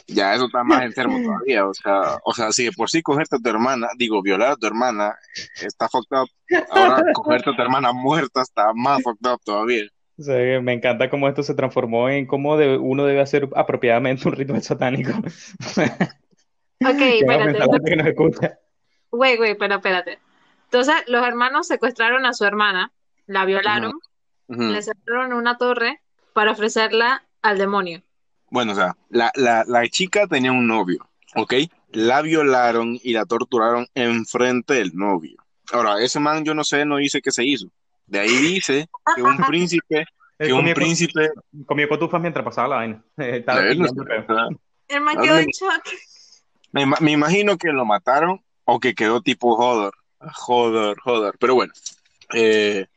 ya 0.07 0.33
eso 0.36 0.45
está 0.45 0.63
más 0.63 0.83
enfermo 0.83 1.19
todavía, 1.24 1.68
o 1.68 1.74
sea, 1.74 2.18
o 2.24 2.33
sea, 2.33 2.51
si 2.51 2.65
de 2.65 2.71
por 2.71 2.89
sí 2.89 3.01
cogerte 3.01 3.36
a 3.36 3.39
tu 3.39 3.50
hermana, 3.50 3.88
digo, 3.98 4.21
violar 4.21 4.51
a 4.51 4.56
tu 4.56 4.68
hermana, 4.68 5.15
está 5.62 5.88
fucked 5.88 6.18
up, 6.18 6.30
ahora 6.71 7.03
cogerte 7.13 7.51
a 7.51 7.56
tu 7.56 7.62
hermana 7.62 7.92
muerta 7.94 8.42
está 8.42 8.74
más 8.74 9.01
fucked 9.03 9.30
up 9.30 9.39
todavía. 9.44 9.83
O 10.18 10.24
sea, 10.24 10.62
me 10.62 10.74
encanta 10.74 11.09
cómo 11.09 11.27
esto 11.27 11.42
se 11.42 11.56
transformó 11.56 12.09
en 12.09 12.27
cómo 12.27 12.56
de- 12.57 12.77
uno 12.77 13.06
debe 13.06 13.21
hacer 13.21 13.50
apropiadamente 13.56 14.27
un 14.27 14.36
ritual 14.36 14.62
satánico. 14.62 15.12
Ok, 16.83 16.98
¿Qué 16.98 17.25
va 17.27 17.36
a 17.36 17.50
espérate. 17.51 18.57
Güey, 19.12 19.38
güey, 19.38 19.56
pero 19.56 19.75
espérate. 19.75 20.19
Entonces, 20.63 20.95
los 21.07 21.25
hermanos 21.27 21.68
secuestraron 21.68 22.25
a 22.25 22.33
su 22.33 22.44
hermana, 22.45 22.92
la 23.31 23.45
violaron, 23.45 23.94
Ujú. 24.48 24.62
le 24.63 24.81
cerraron 24.81 25.31
en 25.31 25.38
una 25.38 25.57
torre 25.57 26.01
para 26.34 26.51
ofrecerla 26.51 27.24
al 27.41 27.58
demonio. 27.58 28.01
Bueno, 28.50 28.74
o 28.74 28.75
sea, 28.75 28.96
la, 29.10 29.32
la, 29.36 29.63
la 29.65 29.88
chica 29.88 30.27
tenía 30.27 30.51
un 30.51 30.67
novio, 30.67 31.08
¿ok? 31.36 31.53
La 31.94 32.22
violaron 32.22 32.98
y 33.01 33.13
la 33.13 33.25
torturaron 33.25 33.88
enfrente 33.96 34.74
del 34.74 34.91
novio. 34.96 35.38
Ahora, 35.72 36.01
ese 36.01 36.20
man, 36.20 36.44
yo 36.44 36.53
no 36.53 36.63
sé, 36.65 36.86
no 36.86 36.98
dice 36.98 37.22
qué 37.22 37.32
se 37.32 37.46
hizo. 37.46 37.67
De 38.06 38.20
ahí 38.20 38.36
dice 38.38 38.89
que 39.15 39.22
un 39.24 39.38
príncipe, 39.48 40.06
que 40.38 40.46
Él 40.48 40.53
un 40.53 40.60
comió, 40.60 40.75
príncipe, 40.75 41.29
comió 41.65 41.88
cotufas 41.88 42.20
mientras 42.20 42.44
pasaba 42.44 42.67
la 42.67 42.75
vaina. 42.75 43.03
Estaba 43.17 43.62
Bueno, 43.62 43.86
pillando 43.88 44.06
feo. 44.06 44.22
o 44.22 44.25
sea, 44.36 44.48
El 44.98 45.01
man 45.01 45.17
quedó 45.22 45.38
en 45.38 45.48
shock. 45.48 45.84
me, 46.74 46.86
me 47.00 47.12
imagino 47.12 47.58
que 47.58 47.70
lo 47.70 47.86
mataron 47.86 48.41
o 48.65 48.79
que 48.82 48.94
quedó 48.94 49.22
tipo 49.22 49.56
joder, 49.56 49.94
joder, 50.34 50.98
joder. 51.00 51.36
Pero 51.39 51.56
bueno, 51.56 51.72
eh, 52.34 52.88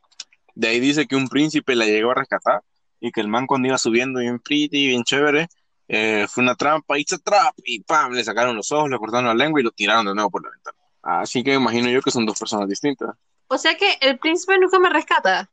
de 0.55 0.67
ahí 0.69 0.79
dice 0.79 1.05
que 1.07 1.15
un 1.15 1.27
príncipe 1.27 1.75
la 1.75 1.85
llegó 1.85 2.11
a 2.11 2.15
rescatar 2.15 2.61
y 2.99 3.11
que 3.11 3.21
el 3.21 3.27
man 3.27 3.45
cuando 3.45 3.67
iba 3.67 3.77
subiendo 3.77 4.19
bien 4.21 4.39
pretty, 4.39 4.87
bien 4.87 5.03
chévere, 5.03 5.47
eh, 5.87 6.25
fue 6.27 6.43
una 6.43 6.55
trampa, 6.55 6.95
a 6.95 7.17
trap, 7.23 7.53
y 7.63 7.81
pam, 7.83 8.13
le 8.13 8.23
sacaron 8.23 8.55
los 8.55 8.71
ojos, 8.71 8.89
le 8.89 8.97
cortaron 8.97 9.27
la 9.27 9.33
lengua 9.35 9.59
y 9.59 9.63
lo 9.63 9.71
tiraron 9.71 10.05
de 10.07 10.15
nuevo 10.15 10.31
por 10.31 10.43
la 10.43 10.49
ventana. 10.49 10.77
Así 11.03 11.43
que 11.43 11.51
me 11.51 11.57
imagino 11.57 11.89
yo 11.89 12.01
que 12.01 12.09
son 12.09 12.25
dos 12.25 12.39
personas 12.39 12.67
distintas. 12.67 13.15
O 13.47 13.57
sea 13.59 13.75
que 13.77 13.85
el 14.01 14.17
príncipe 14.17 14.57
nunca 14.57 14.79
me 14.79 14.89
rescata. 14.89 15.49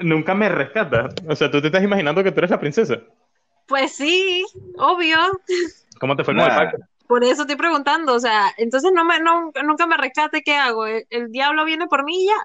Nunca 0.00 0.34
me 0.34 0.48
rescata. 0.48 1.08
O 1.28 1.36
sea, 1.36 1.50
tú 1.50 1.60
te 1.60 1.66
estás 1.66 1.82
imaginando 1.82 2.22
que 2.24 2.32
tú 2.32 2.38
eres 2.40 2.50
la 2.50 2.60
princesa. 2.60 2.96
Pues 3.66 3.92
sí, 3.92 4.46
obvio. 4.78 5.18
¿Cómo 6.00 6.16
te 6.16 6.24
fue 6.24 6.34
con 6.34 6.40
el 6.42 6.48
Nah. 6.48 6.56
pacto? 6.56 6.78
Por 7.06 7.24
eso 7.24 7.42
estoy 7.42 7.56
preguntando. 7.56 8.14
O 8.14 8.20
sea, 8.20 8.52
entonces 8.56 8.92
no 8.94 9.04
me, 9.04 9.20
no- 9.20 9.50
nunca 9.64 9.86
me 9.86 9.96
rescate. 9.98 10.42
¿Qué 10.42 10.54
hago? 10.54 10.86
¿El, 10.86 11.06
el 11.10 11.30
diablo 11.30 11.64
viene 11.66 11.86
por 11.86 12.04
mí 12.04 12.22
y 12.24 12.26
ya? 12.28 12.36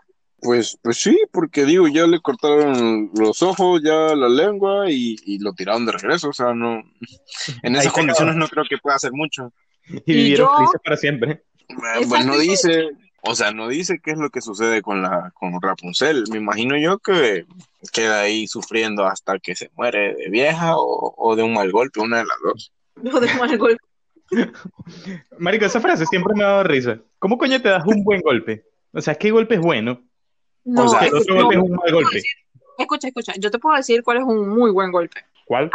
Pues, 0.43 0.77
pues 0.81 0.97
sí, 1.01 1.17
porque 1.31 1.65
digo, 1.65 1.88
ya 1.88 2.05
le 2.05 2.19
cortaron 2.19 3.09
los 3.17 3.41
ojos, 3.41 3.81
ya 3.83 4.13
la 4.15 4.27
lengua 4.29 4.91
y, 4.91 5.15
y 5.25 5.39
lo 5.39 5.53
tiraron 5.53 5.85
de 5.85 5.93
regreso. 5.93 6.29
O 6.29 6.33
sea, 6.33 6.53
no. 6.53 6.83
En 7.63 7.75
esas 7.75 7.93
condiciones 7.93 8.35
no 8.35 8.47
creo 8.47 8.65
que 8.69 8.77
pueda 8.77 8.95
hacer 8.97 9.12
mucho. 9.13 9.51
Y 10.05 10.13
vivieron 10.13 10.47
yo- 10.50 10.55
felices 10.57 10.81
para 10.83 10.97
siempre. 10.97 11.43
Eh, 11.69 12.05
Pues 12.07 12.25
no 12.25 12.38
dice, 12.38 12.89
o 13.21 13.35
sea, 13.35 13.51
no 13.51 13.67
dice 13.67 14.00
qué 14.03 14.12
es 14.12 14.17
lo 14.17 14.29
que 14.29 14.41
sucede 14.41 14.81
con 14.81 15.01
la 15.01 15.31
con 15.33 15.62
Rapunzel. 15.62 16.23
Me 16.31 16.38
imagino 16.38 16.77
yo 16.77 17.00
que 17.00 17.45
queda 17.91 18.21
ahí 18.21 18.47
sufriendo 18.47 19.05
hasta 19.05 19.39
que 19.39 19.55
se 19.55 19.71
muere 19.75 20.13
de 20.15 20.29
vieja 20.29 20.77
o, 20.77 21.13
o 21.17 21.35
de 21.35 21.43
un 21.43 21.53
mal 21.53 21.71
golpe, 21.71 22.00
una 22.01 22.17
de 22.19 22.25
las 22.25 22.38
dos. 22.43 22.73
No 23.01 23.19
de 23.19 23.33
mal 23.35 23.57
golpe. 23.57 23.83
Marico, 25.38 25.65
esa 25.65 25.81
frase 25.81 26.05
siempre 26.05 26.33
me 26.35 26.43
ha 26.43 26.47
dado 26.47 26.63
risa. 26.63 27.00
¿Cómo 27.19 27.38
coño 27.38 27.62
te 27.62 27.69
das 27.69 27.85
un 27.85 28.03
buen 28.03 28.21
golpe? 28.21 28.65
O 28.91 29.01
sea, 29.01 29.15
¿qué 29.15 29.31
golpe 29.31 29.55
es 29.55 29.62
bueno? 29.62 30.01
No, 30.65 30.86
O 30.86 30.88
sea, 30.89 31.01
El 31.08 31.15
otro 31.15 31.36
no, 31.36 31.41
golpe 31.43 31.55
es 31.58 31.62
un 31.63 31.72
mal 31.75 31.91
golpe. 31.91 32.22
escucha, 32.77 33.08
escucha. 33.08 33.34
Yo 33.38 33.51
te 33.51 33.60
puedo 33.60 33.75
decir 33.75 34.03
cuál 34.03 34.17
es 34.17 34.24
un 34.24 34.48
muy 34.50 34.72
buen 34.72 34.91
golpe. 34.91 35.22
¿Cuál? 35.46 35.70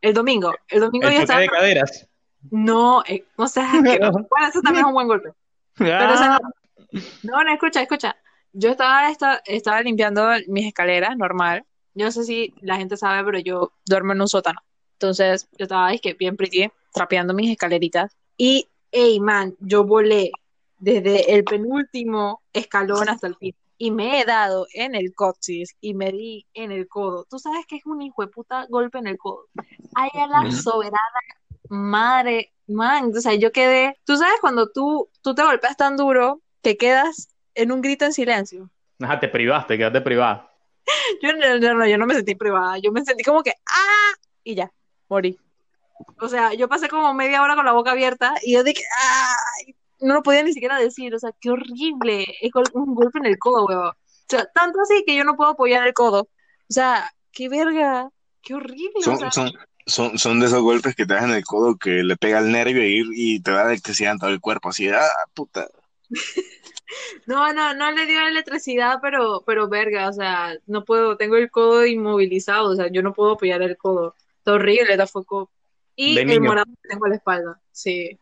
El 0.00 0.14
domingo. 0.14 0.52
El 0.68 0.80
domingo 0.80 1.08
El 1.08 1.14
yo 1.14 1.20
estaba. 1.20 1.40
de 1.40 1.48
caderas. 1.48 2.08
No, 2.50 3.02
eh, 3.06 3.24
no 3.38 3.48
seas 3.48 3.74
asqueroso. 3.74 4.26
Bueno, 4.30 4.48
eso 4.48 4.60
también 4.62 4.84
es 4.84 4.88
un 4.88 4.94
buen 4.94 5.08
golpe. 5.08 5.30
Pero 5.76 6.14
ese 6.14 6.24
Ah, 6.24 6.38
no. 6.42 7.00
No, 7.22 7.44
no, 7.44 7.52
escucha, 7.52 7.82
escucha. 7.82 8.16
Yo 8.52 8.70
estaba, 8.70 9.10
esta- 9.10 9.42
estaba 9.44 9.82
limpiando 9.82 10.26
mis 10.48 10.66
escaleras, 10.66 11.16
normal. 11.16 11.64
Yo 11.94 12.06
no 12.06 12.12
sé 12.12 12.24
si 12.24 12.54
la 12.62 12.76
gente 12.76 12.96
sabe, 12.96 13.24
pero 13.24 13.38
yo 13.38 13.72
duermo 13.84 14.12
en 14.12 14.20
un 14.22 14.28
sótano. 14.28 14.60
Entonces, 14.94 15.48
yo 15.58 15.64
estaba, 15.64 15.92
es 15.92 16.00
que 16.00 16.14
bien 16.14 16.36
pretty, 16.36 16.68
trapeando 16.92 17.34
mis 17.34 17.50
escaleritas. 17.50 18.16
Y, 18.36 18.68
hey, 18.90 19.20
man, 19.20 19.54
yo 19.60 19.84
volé 19.84 20.30
desde 20.78 21.34
el 21.34 21.44
penúltimo 21.44 22.40
escalón 22.52 23.08
hasta 23.08 23.26
el 23.26 23.34
piso. 23.34 23.58
Y 23.78 23.92
me 23.92 24.20
he 24.20 24.24
dado 24.24 24.66
en 24.74 24.94
el 24.94 25.14
coxis 25.14 25.76
y 25.80 25.94
me 25.94 26.10
di 26.10 26.46
en 26.52 26.72
el 26.72 26.88
codo. 26.88 27.24
Tú 27.30 27.38
sabes 27.38 27.64
que 27.66 27.76
es 27.76 27.86
un 27.86 28.02
hijo 28.02 28.22
de 28.22 28.28
puta 28.28 28.66
golpe 28.68 28.98
en 28.98 29.06
el 29.06 29.16
codo. 29.16 29.46
Ay, 29.94 30.10
a 30.14 30.26
la 30.26 30.50
soberana 30.50 30.98
madre, 31.68 32.52
man. 32.66 33.12
O 33.16 33.20
sea, 33.20 33.34
yo 33.34 33.52
quedé. 33.52 33.98
Tú 34.04 34.16
sabes 34.16 34.40
cuando 34.40 34.70
tú, 34.70 35.08
tú 35.22 35.34
te 35.34 35.42
golpeas 35.42 35.76
tan 35.76 35.96
duro 35.96 36.40
que 36.62 36.76
quedas 36.76 37.28
en 37.54 37.72
un 37.72 37.80
grito 37.80 38.04
en 38.04 38.12
silencio. 38.12 38.70
Ajá, 39.00 39.20
te 39.20 39.28
privaste, 39.28 39.78
quedaste 39.78 40.00
privada. 40.00 40.50
Yo 41.22 41.32
no, 41.32 41.58
no, 41.58 41.74
no, 41.74 41.86
yo 41.86 41.98
no 41.98 42.06
me 42.06 42.14
sentí 42.14 42.34
privada. 42.34 42.78
Yo 42.78 42.90
me 42.90 43.04
sentí 43.04 43.22
como 43.22 43.42
que 43.42 43.52
¡ah! 43.66 44.14
Y 44.42 44.54
ya, 44.54 44.72
morí. 45.08 45.38
O 46.20 46.28
sea, 46.28 46.54
yo 46.54 46.68
pasé 46.68 46.88
como 46.88 47.12
media 47.12 47.42
hora 47.42 47.56
con 47.56 47.66
la 47.66 47.72
boca 47.72 47.90
abierta 47.90 48.34
y 48.42 48.54
yo 48.54 48.64
dije 48.64 48.82
¡ay! 48.98 49.47
No 50.00 50.14
lo 50.14 50.22
podía 50.22 50.42
ni 50.42 50.52
siquiera 50.52 50.78
decir. 50.78 51.14
O 51.14 51.18
sea, 51.18 51.32
qué 51.40 51.50
horrible. 51.50 52.26
Es 52.40 52.50
un 52.74 52.94
golpe 52.94 53.18
en 53.18 53.26
el 53.26 53.38
codo, 53.38 53.66
weón. 53.66 53.88
O 53.88 53.94
sea, 54.28 54.46
tanto 54.54 54.80
así 54.80 55.04
que 55.06 55.16
yo 55.16 55.24
no 55.24 55.36
puedo 55.36 55.50
apoyar 55.50 55.86
el 55.86 55.94
codo. 55.94 56.22
O 56.22 56.28
sea, 56.72 57.10
qué 57.32 57.48
verga. 57.48 58.10
Qué 58.42 58.54
horrible. 58.54 58.92
O 58.96 59.02
Son, 59.02 59.18
sea, 59.18 59.30
son, 59.30 59.52
son, 59.86 60.18
son 60.18 60.40
de 60.40 60.46
esos 60.46 60.62
golpes 60.62 60.94
que 60.94 61.06
te 61.06 61.14
das 61.14 61.24
en 61.24 61.30
el 61.30 61.44
codo 61.44 61.76
que 61.76 62.02
le 62.02 62.16
pega 62.16 62.38
el 62.40 62.52
nervio 62.52 62.84
y, 62.86 63.02
y 63.14 63.40
te 63.40 63.50
da 63.52 63.66
electricidad 63.66 64.12
en 64.12 64.18
todo 64.18 64.30
el 64.30 64.40
cuerpo. 64.40 64.68
Así, 64.68 64.88
ah, 64.88 65.08
puta. 65.34 65.68
No, 67.26 67.52
no, 67.52 67.74
no 67.74 67.90
le 67.92 68.06
dio 68.06 68.26
electricidad, 68.26 68.98
pero, 69.02 69.42
pero 69.46 69.68
verga, 69.68 70.08
o 70.08 70.12
sea, 70.12 70.54
no 70.66 70.84
puedo, 70.84 71.16
tengo 71.16 71.36
el 71.36 71.50
codo 71.50 71.84
inmovilizado, 71.86 72.70
o 72.70 72.76
sea, 72.76 72.88
yo 72.90 73.02
no 73.02 73.12
puedo 73.12 73.32
apoyar 73.32 73.62
el 73.62 73.76
codo. 73.76 74.14
Está 74.38 74.52
horrible, 74.54 74.92
está 74.92 75.06
foco. 75.06 75.50
Y 75.94 76.14
De 76.14 76.24
el 76.24 76.26
niño. 76.26 76.40
morado 76.40 76.66
que 76.82 76.88
tengo 76.88 77.06
en 77.06 77.10
la 77.10 77.16
espalda, 77.16 77.60
sí. 77.70 78.18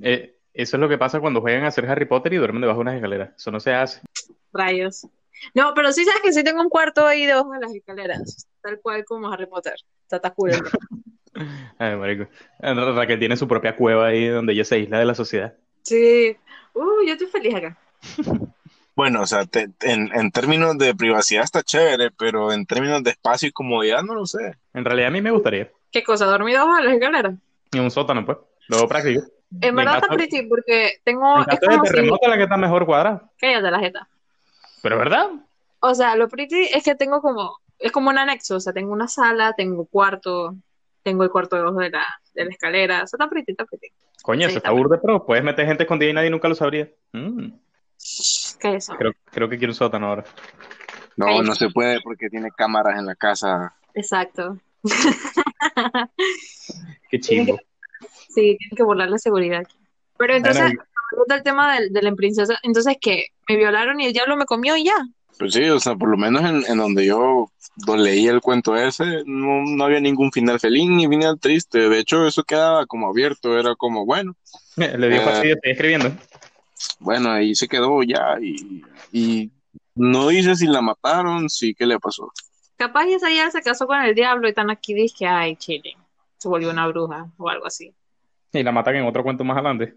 Eh, 0.00 0.36
eso 0.54 0.76
es 0.76 0.80
lo 0.80 0.88
que 0.88 0.98
pasa 0.98 1.20
cuando 1.20 1.40
juegan 1.40 1.64
a 1.64 1.68
hacer 1.68 1.86
Harry 1.88 2.04
Potter 2.06 2.32
y 2.32 2.36
duermen 2.36 2.60
debajo 2.60 2.78
de 2.78 2.82
unas 2.82 2.94
escaleras. 2.96 3.30
Eso 3.36 3.50
no 3.50 3.60
se 3.60 3.72
hace. 3.74 4.00
Rayos. 4.52 5.06
No, 5.54 5.72
pero 5.74 5.92
sí 5.92 6.04
sabes 6.04 6.20
que 6.22 6.32
sí 6.32 6.44
tengo 6.44 6.60
un 6.60 6.68
cuarto 6.68 7.06
ahí 7.06 7.26
debajo 7.26 7.52
de 7.52 7.60
las 7.60 7.74
escaleras, 7.74 8.46
tal 8.62 8.80
cual 8.80 9.04
como 9.04 9.30
Harry 9.32 9.46
Potter. 9.46 9.74
Está, 10.10 10.32
el- 10.46 10.62
Ay, 11.78 11.96
marico. 11.96 12.28
Ra- 12.60 12.92
Raquel 12.92 13.18
tiene 13.18 13.36
su 13.36 13.48
propia 13.48 13.74
cueva 13.74 14.06
ahí 14.08 14.28
donde 14.28 14.52
ella 14.52 14.64
se 14.64 14.76
aísla 14.76 14.98
de 14.98 15.04
la 15.04 15.14
sociedad. 15.14 15.54
Sí. 15.82 16.36
Uh, 16.74 17.04
yo 17.06 17.12
estoy 17.14 17.26
feliz 17.28 17.54
acá. 17.54 17.78
Bueno, 18.94 19.22
o 19.22 19.26
sea, 19.26 19.46
te- 19.46 19.70
en, 19.80 20.10
en 20.14 20.30
términos 20.30 20.76
de 20.76 20.94
privacidad 20.94 21.44
está 21.44 21.62
chévere, 21.62 22.10
pero 22.10 22.52
en 22.52 22.66
términos 22.66 23.02
de 23.02 23.08
espacio 23.12 23.48
y 23.48 23.52
comodidad 23.52 24.02
no 24.02 24.14
lo 24.14 24.26
sé. 24.26 24.56
En 24.74 24.84
realidad 24.84 25.08
a 25.08 25.12
mí 25.12 25.22
me 25.22 25.30
gustaría. 25.30 25.70
¿Qué 25.90 26.04
cosa? 26.04 26.26
¿Dormir 26.26 26.56
debajo 26.56 26.76
de 26.76 26.84
las 26.84 26.92
escaleras? 26.96 27.34
En 27.72 27.80
un 27.80 27.90
sótano, 27.90 28.26
pues. 28.26 28.36
Luego 28.68 28.86
práctico. 28.88 29.22
En 29.60 29.76
verdad 29.76 29.96
está 29.96 30.08
pretty 30.08 30.42
porque 30.46 31.00
tengo, 31.04 31.36
En 31.36 31.40
es 31.42 31.46
caso 31.46 31.60
de 31.60 31.76
como 31.76 31.84
si, 31.84 31.92
terremoto, 31.92 32.28
la 32.28 32.36
que 32.36 32.42
está 32.44 32.56
mejor 32.56 32.86
cuadrada. 32.86 33.30
cállate 33.38 33.70
la 33.70 33.78
jeta. 33.78 34.08
Pero 34.82 34.98
¿verdad? 34.98 35.30
O 35.80 35.94
sea, 35.94 36.16
lo 36.16 36.28
pretty 36.28 36.68
es 36.72 36.82
que 36.82 36.94
tengo 36.94 37.20
como, 37.20 37.58
es 37.78 37.92
como 37.92 38.10
un 38.10 38.18
anexo, 38.18 38.56
o 38.56 38.60
sea, 38.60 38.72
tengo 38.72 38.92
una 38.92 39.08
sala, 39.08 39.52
tengo 39.52 39.86
cuarto, 39.86 40.54
tengo 41.02 41.24
el 41.24 41.30
cuarto 41.30 41.56
debajo 41.56 41.78
de 41.78 41.90
la, 41.90 42.06
de 42.34 42.44
la 42.44 42.50
escalera, 42.50 43.02
o 43.02 43.06
sea, 43.06 43.16
está 43.16 43.28
pretty, 43.28 43.52
está 43.52 43.64
pretty. 43.64 43.88
Coño, 44.22 44.46
Sí, 44.46 44.50
eso 44.50 44.58
está 44.58 44.70
burde, 44.70 44.98
pero 44.98 45.26
puedes 45.26 45.42
meter 45.44 45.66
gente 45.66 45.82
escondida 45.82 46.10
y 46.10 46.14
nadie 46.14 46.30
nunca 46.30 46.48
lo 46.48 46.54
sabría. 46.54 46.88
Mm, 47.12 47.48
¿Qué 48.60 48.76
es 48.76 48.84
eso? 48.84 48.94
creo, 48.96 49.12
creo 49.30 49.48
que 49.48 49.58
quiero 49.58 49.72
un 49.72 49.76
sótano 49.76 50.08
ahora. 50.08 50.24
No, 51.16 51.42
no 51.42 51.54
se 51.54 51.68
puede 51.68 52.00
porque 52.00 52.30
tiene 52.30 52.50
cámaras 52.50 52.98
en 52.98 53.06
la 53.06 53.14
casa. 53.14 53.74
Exacto. 53.94 54.58
Qué 57.10 57.20
chimbo. 57.20 57.58
Sí, 58.34 58.56
tienen 58.58 58.76
que 58.76 58.82
burlar 58.82 59.08
la 59.10 59.18
seguridad 59.18 59.60
aquí. 59.60 59.76
Pero 60.16 60.34
entonces, 60.34 60.62
Bueno, 60.62 60.82
volviendo 61.10 61.34
al 61.34 61.42
tema 61.42 61.74
del, 61.74 61.92
de 61.92 62.02
la 62.02 62.12
princesa, 62.14 62.58
entonces 62.62 62.96
que 63.00 63.26
me 63.48 63.56
violaron 63.56 64.00
y 64.00 64.06
el 64.06 64.12
diablo 64.12 64.36
me 64.36 64.44
comió 64.46 64.76
y 64.76 64.84
ya. 64.84 64.96
Pues 65.38 65.54
sí, 65.54 65.64
o 65.68 65.80
sea, 65.80 65.96
por 65.96 66.08
lo 66.10 66.16
menos 66.16 66.42
en, 66.42 66.62
en 66.70 66.78
donde 66.78 67.06
yo 67.06 67.50
leí 67.96 68.28
el 68.28 68.40
cuento 68.40 68.76
ese, 68.76 69.22
no, 69.26 69.62
no 69.64 69.84
había 69.84 69.98
ningún 70.00 70.30
final 70.30 70.60
feliz 70.60 70.88
ni 70.88 71.08
final 71.08 71.40
triste. 71.40 71.88
De 71.88 71.98
hecho, 71.98 72.26
eso 72.26 72.42
quedaba 72.44 72.86
como 72.86 73.08
abierto, 73.08 73.58
era 73.58 73.74
como, 73.74 74.04
bueno, 74.06 74.34
Le 74.76 75.08
dio 75.08 75.20
Eh. 75.20 75.24
fastidio, 75.24 75.54
estoy 75.56 75.72
escribiendo. 75.72 76.12
bueno, 77.00 77.30
ahí 77.30 77.54
se 77.54 77.66
quedó 77.68 78.02
ya. 78.02 78.36
Y, 78.40 78.82
y 79.10 79.50
no 79.94 80.28
dice 80.28 80.54
si 80.54 80.66
la 80.66 80.80
mataron, 80.80 81.48
sí, 81.50 81.74
¿qué 81.74 81.86
le 81.86 81.98
pasó? 81.98 82.30
Capaz 82.76 83.06
esa 83.06 83.30
ya 83.30 83.50
se 83.50 83.62
casó 83.62 83.86
con 83.86 84.00
el 84.02 84.14
diablo 84.14 84.46
y 84.46 84.50
están 84.50 84.70
aquí 84.70 84.94
dije, 84.94 85.26
ay, 85.26 85.56
chile, 85.56 85.96
se 86.38 86.48
volvió 86.48 86.70
una 86.70 86.86
bruja 86.88 87.26
o 87.38 87.48
algo 87.48 87.66
así. 87.66 87.92
Y 88.52 88.62
la 88.62 88.72
matan 88.72 88.96
en 88.96 89.06
otro 89.06 89.22
cuento 89.22 89.44
más 89.44 89.56
adelante. 89.56 89.96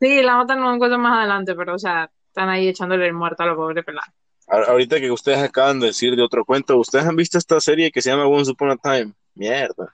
Sí, 0.00 0.22
la 0.22 0.36
matan 0.36 0.62
un 0.62 0.74
encuentro 0.74 0.98
más 0.98 1.18
adelante, 1.18 1.54
pero 1.54 1.74
o 1.74 1.78
sea, 1.78 2.10
están 2.28 2.48
ahí 2.48 2.68
echándole 2.68 3.06
el 3.06 3.14
muerto 3.14 3.42
a 3.42 3.46
la 3.46 3.54
pobre 3.56 3.82
pelada. 3.82 4.12
A- 4.48 4.70
Ahorita 4.70 4.98
que 5.00 5.10
ustedes 5.10 5.38
acaban 5.38 5.80
de 5.80 5.88
decir 5.88 6.14
de 6.16 6.22
otro 6.22 6.44
cuento, 6.44 6.76
¿ustedes 6.78 7.04
han 7.06 7.16
visto 7.16 7.36
esta 7.38 7.60
serie 7.60 7.90
que 7.90 8.00
se 8.02 8.10
llama 8.10 8.26
Once 8.26 8.50
Upon 8.50 8.70
a 8.70 8.76
Time? 8.76 9.12
Mierda. 9.34 9.92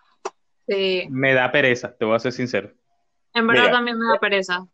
Sí, 0.66 1.06
Me 1.10 1.34
da 1.34 1.50
pereza, 1.52 1.94
te 1.94 2.04
voy 2.04 2.16
a 2.16 2.18
ser 2.18 2.32
sincero. 2.32 2.70
en 3.34 3.46
verdad 3.46 3.62
Mira. 3.64 3.72
también 3.74 3.98
me 3.98 4.06
da 4.06 4.18
pereza. 4.18 4.66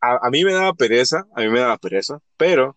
A, 0.00 0.26
a 0.26 0.30
mí 0.30 0.44
me 0.44 0.52
daba 0.52 0.72
pereza, 0.74 1.24
a 1.34 1.40
mí 1.40 1.48
me 1.48 1.60
daba 1.60 1.76
pereza, 1.78 2.18
pero, 2.36 2.76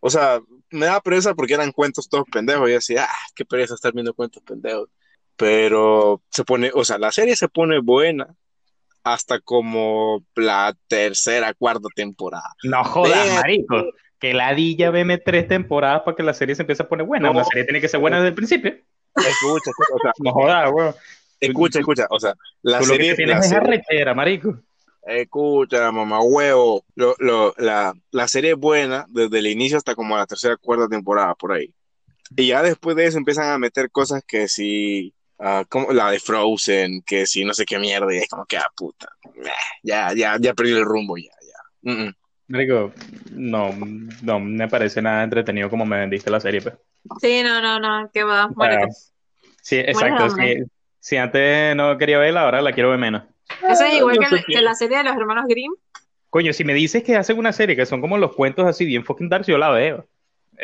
o 0.00 0.10
sea, 0.10 0.40
me 0.70 0.86
daba 0.86 1.00
pereza 1.00 1.34
porque 1.34 1.54
eran 1.54 1.72
cuentos 1.72 2.08
todos 2.08 2.24
pendejos. 2.30 2.68
Y 2.68 2.72
yo 2.72 2.76
decía, 2.76 3.06
ah, 3.08 3.26
qué 3.34 3.44
pereza 3.44 3.74
estar 3.74 3.92
viendo 3.92 4.14
cuentos 4.14 4.42
pendejos. 4.44 4.88
Pero 5.36 6.22
se 6.30 6.44
pone, 6.44 6.70
o 6.74 6.84
sea, 6.84 6.98
la 6.98 7.10
serie 7.12 7.34
se 7.36 7.48
pone 7.48 7.78
buena 7.80 8.34
hasta 9.04 9.40
como 9.40 10.24
la 10.34 10.76
tercera, 10.88 11.54
cuarta 11.54 11.88
temporada. 11.94 12.54
No 12.64 12.84
jodas, 12.84 13.34
marico. 13.34 13.84
Que 14.18 14.34
ladilla 14.34 14.90
veme 14.90 15.16
tres 15.18 15.48
temporadas 15.48 16.02
para 16.02 16.14
que 16.16 16.22
la 16.22 16.34
serie 16.34 16.54
se 16.54 16.62
empiece 16.62 16.82
a 16.82 16.88
poner 16.88 17.06
buena. 17.06 17.28
No. 17.32 17.38
La 17.38 17.44
serie 17.44 17.64
tiene 17.64 17.80
que 17.80 17.88
ser 17.88 18.00
buena 18.00 18.16
desde 18.18 18.28
el 18.28 18.34
principio. 18.34 18.70
Escucha, 19.16 19.70
escucha, 19.70 19.94
o 19.94 19.98
sea, 20.02 20.12
No 20.18 20.32
jodas, 20.32 20.70
weón. 20.72 20.94
escucha, 21.40 21.78
escucha, 21.78 22.06
o 22.10 22.20
sea, 22.20 22.34
la 22.62 22.78
Tú 22.80 22.84
lo 22.86 22.90
que 22.92 22.96
serie, 22.98 23.14
tienes 23.16 23.34
la 23.36 23.40
es 23.40 23.48
serie- 23.48 24.14
marico. 24.14 24.60
Escucha, 25.02 25.90
mamá 25.90 26.20
huevo. 26.22 26.84
Lo, 26.94 27.14
lo- 27.18 27.54
la, 27.56 27.94
la 28.10 28.28
serie 28.28 28.52
es 28.52 28.56
buena 28.58 29.06
desde 29.08 29.38
el 29.38 29.46
inicio 29.46 29.78
hasta 29.78 29.94
como 29.94 30.16
la 30.16 30.26
tercera, 30.26 30.56
cuarta 30.58 30.86
temporada, 30.88 31.34
por 31.34 31.52
ahí. 31.52 31.72
Y 32.36 32.48
ya 32.48 32.62
después 32.62 32.94
de 32.96 33.06
eso 33.06 33.18
empiezan 33.18 33.48
a 33.50 33.58
meter 33.58 33.90
cosas 33.90 34.22
que 34.26 34.46
si, 34.46 35.14
ah, 35.40 35.64
como 35.68 35.92
la 35.92 36.10
de 36.10 36.20
Frozen, 36.20 37.02
que 37.06 37.26
si 37.26 37.44
no 37.44 37.52
sé 37.54 37.64
qué 37.64 37.78
mierda, 37.78 38.14
y 38.14 38.18
es 38.18 38.28
como 38.28 38.46
que, 38.46 38.56
ah, 38.58 38.68
puta, 38.76 39.08
ya, 39.82 40.12
ya, 40.14 40.36
ya 40.40 40.54
perdí 40.54 40.72
el 40.72 40.84
rumbo, 40.84 41.16
ya, 41.16 41.30
ya. 41.42 41.92
Mm, 41.92 42.06
mm. 42.08 42.14
Marico, 42.48 42.92
no, 43.32 43.70
no 44.22 44.40
me 44.40 44.66
parece 44.68 45.00
nada 45.00 45.22
entretenido 45.22 45.70
como 45.70 45.86
me 45.86 45.98
vendiste 46.00 46.30
la 46.30 46.40
serie, 46.40 46.60
pues. 46.60 46.74
Sí, 47.20 47.42
no, 47.42 47.60
no, 47.60 47.78
no, 47.78 48.10
que 48.12 48.24
va, 48.24 48.48
muérete. 48.48 48.88
Sí, 49.62 49.78
exacto. 49.78 50.24
hambre. 50.24 50.64
Si, 50.98 51.16
antes 51.16 51.74
no 51.76 51.96
quería 51.96 52.18
verla, 52.18 52.42
ahora 52.42 52.60
la 52.60 52.72
quiero 52.72 52.90
ver 52.90 52.98
menos. 52.98 53.22
Eso 53.68 53.84
es 53.84 53.94
igual 53.94 54.16
yo 54.16 54.20
que, 54.22 54.26
sé 54.28 54.34
la- 54.34 54.42
que- 54.42 54.52
que 54.52 54.62
la 54.62 54.74
serie 54.74 54.98
de 54.98 55.04
los 55.04 55.16
hermanos 55.16 55.44
Grimm. 55.48 55.72
Coño, 56.28 56.52
si 56.52 56.62
me 56.64 56.74
dices 56.74 57.02
que 57.02 57.16
hacen 57.16 57.38
una 57.38 57.52
serie 57.52 57.74
que 57.76 57.86
son 57.86 58.00
como 58.00 58.18
los 58.18 58.34
cuentos 58.34 58.66
así 58.66 58.84
bien 58.84 59.04
fucking 59.04 59.28
dark, 59.28 59.44
yo 59.46 59.56
la 59.58 59.70
veo. 59.70 60.06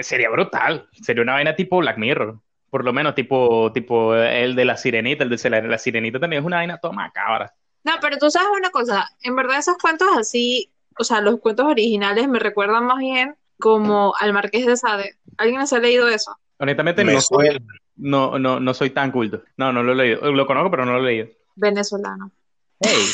Sería 0.01 0.29
brutal. 0.29 0.89
Sería 1.03 1.23
una 1.23 1.33
vaina 1.35 1.57
tipo 1.57 1.79
Black 1.79 1.99
Mirror. 1.99 2.39
Por 2.77 2.85
lo 2.85 2.93
menos 2.93 3.15
tipo, 3.15 3.73
tipo 3.73 4.15
el 4.15 4.55
de 4.55 4.67
la 4.67 4.77
sirenita. 4.77 5.25
El 5.25 5.31
de 5.31 5.49
la, 5.49 5.63
la 5.63 5.79
sirenita 5.79 6.21
también 6.21 6.43
es 6.43 6.47
una 6.47 6.59
vaina 6.59 6.77
toda 6.77 6.93
macabra. 6.93 7.55
No, 7.85 7.93
pero 8.03 8.19
tú 8.19 8.31
sabes 8.31 8.51
una 8.55 8.69
cosa, 8.69 9.09
en 9.23 9.35
verdad 9.35 9.57
esos 9.57 9.79
cuentos 9.79 10.09
así, 10.15 10.71
o 10.99 11.03
sea, 11.03 11.23
los 11.23 11.41
cuentos 11.41 11.65
originales 11.65 12.29
me 12.29 12.39
recuerdan 12.39 12.85
más 12.85 12.99
bien 12.99 13.35
como 13.59 14.15
al 14.21 14.35
Marqués 14.35 14.67
de 14.67 14.77
Sade. 14.77 15.17
¿Alguien 15.39 15.67
se 15.67 15.77
ha 15.77 15.79
leído 15.79 16.07
eso? 16.07 16.37
Honestamente, 16.59 17.03
Me 17.03 17.15
no 17.15 17.21
soy, 17.23 17.65
no, 17.97 18.39
no, 18.39 18.61
no 18.61 18.75
soy 18.75 18.91
tan 18.91 19.11
culto. 19.11 19.43
No, 19.57 19.73
no 19.73 19.83
lo 19.83 19.93
he 19.93 19.95
leído. 19.95 20.31
Lo 20.33 20.47
conozco, 20.47 20.71
pero 20.71 20.85
no 20.85 20.99
lo 20.99 20.99
he 20.99 21.13
leído. 21.13 21.29
Venezolano. 21.55 22.31
Hey, 22.79 23.07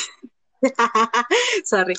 Sorry. 1.64 1.94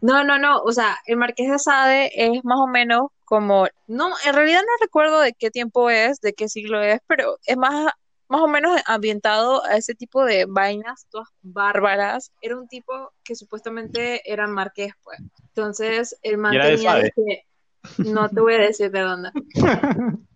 No, 0.00 0.24
no, 0.24 0.38
no. 0.38 0.60
O 0.62 0.72
sea, 0.72 0.98
el 1.06 1.16
Marqués 1.16 1.50
de 1.50 1.58
Sade 1.58 2.10
es 2.14 2.44
más 2.44 2.58
o 2.58 2.66
menos 2.66 3.08
como. 3.24 3.66
No, 3.86 4.10
en 4.24 4.34
realidad 4.34 4.60
no 4.60 4.72
recuerdo 4.80 5.20
de 5.20 5.32
qué 5.32 5.50
tiempo 5.50 5.90
es, 5.90 6.20
de 6.20 6.32
qué 6.34 6.48
siglo 6.48 6.80
es, 6.82 7.00
pero 7.06 7.38
es 7.46 7.56
más, 7.56 7.92
más 8.28 8.40
o 8.42 8.48
menos 8.48 8.80
ambientado 8.86 9.64
a 9.64 9.76
ese 9.76 9.94
tipo 9.94 10.24
de 10.24 10.46
vainas, 10.48 11.06
todas 11.10 11.28
bárbaras. 11.42 12.32
Era 12.40 12.56
un 12.56 12.68
tipo 12.68 12.92
que 13.24 13.34
supuestamente 13.34 14.20
era 14.30 14.46
marqués, 14.46 14.92
pues. 15.02 15.18
Entonces, 15.48 16.16
el 16.22 16.38
man 16.38 16.52
¿Y 16.54 16.56
era 16.56 16.66
de 16.66 16.74
tenía 16.76 16.90
Sade? 16.92 17.06
este- 17.16 17.46
No 18.10 18.28
te 18.28 18.40
voy 18.40 18.54
a 18.54 18.58
decir 18.58 18.90
de 18.90 19.00
dónde. 19.00 19.30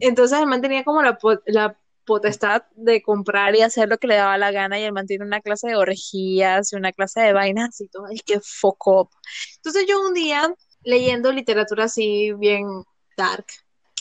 Entonces 0.00 0.38
el 0.38 0.46
man 0.46 0.60
tenía 0.60 0.82
como 0.84 1.00
la, 1.02 1.16
la 1.46 1.76
potestad 2.04 2.62
de 2.74 3.02
comprar 3.02 3.54
y 3.54 3.62
hacer 3.62 3.88
lo 3.88 3.98
que 3.98 4.06
le 4.06 4.16
daba 4.16 4.38
la 4.38 4.50
gana 4.50 4.78
y 4.78 4.84
el 4.84 4.92
man 4.92 5.06
tiene 5.06 5.24
una 5.24 5.40
clase 5.40 5.68
de 5.68 5.76
orgías 5.76 6.72
y 6.72 6.76
una 6.76 6.92
clase 6.92 7.20
de 7.20 7.32
vainas 7.32 7.80
y 7.80 7.88
todo, 7.88 8.06
y 8.10 8.20
que 8.20 8.40
foco. 8.40 9.10
Entonces 9.56 9.86
yo 9.88 10.00
un 10.00 10.14
día 10.14 10.54
leyendo 10.82 11.32
literatura 11.32 11.84
así 11.84 12.32
bien 12.32 12.66
dark, 13.16 13.46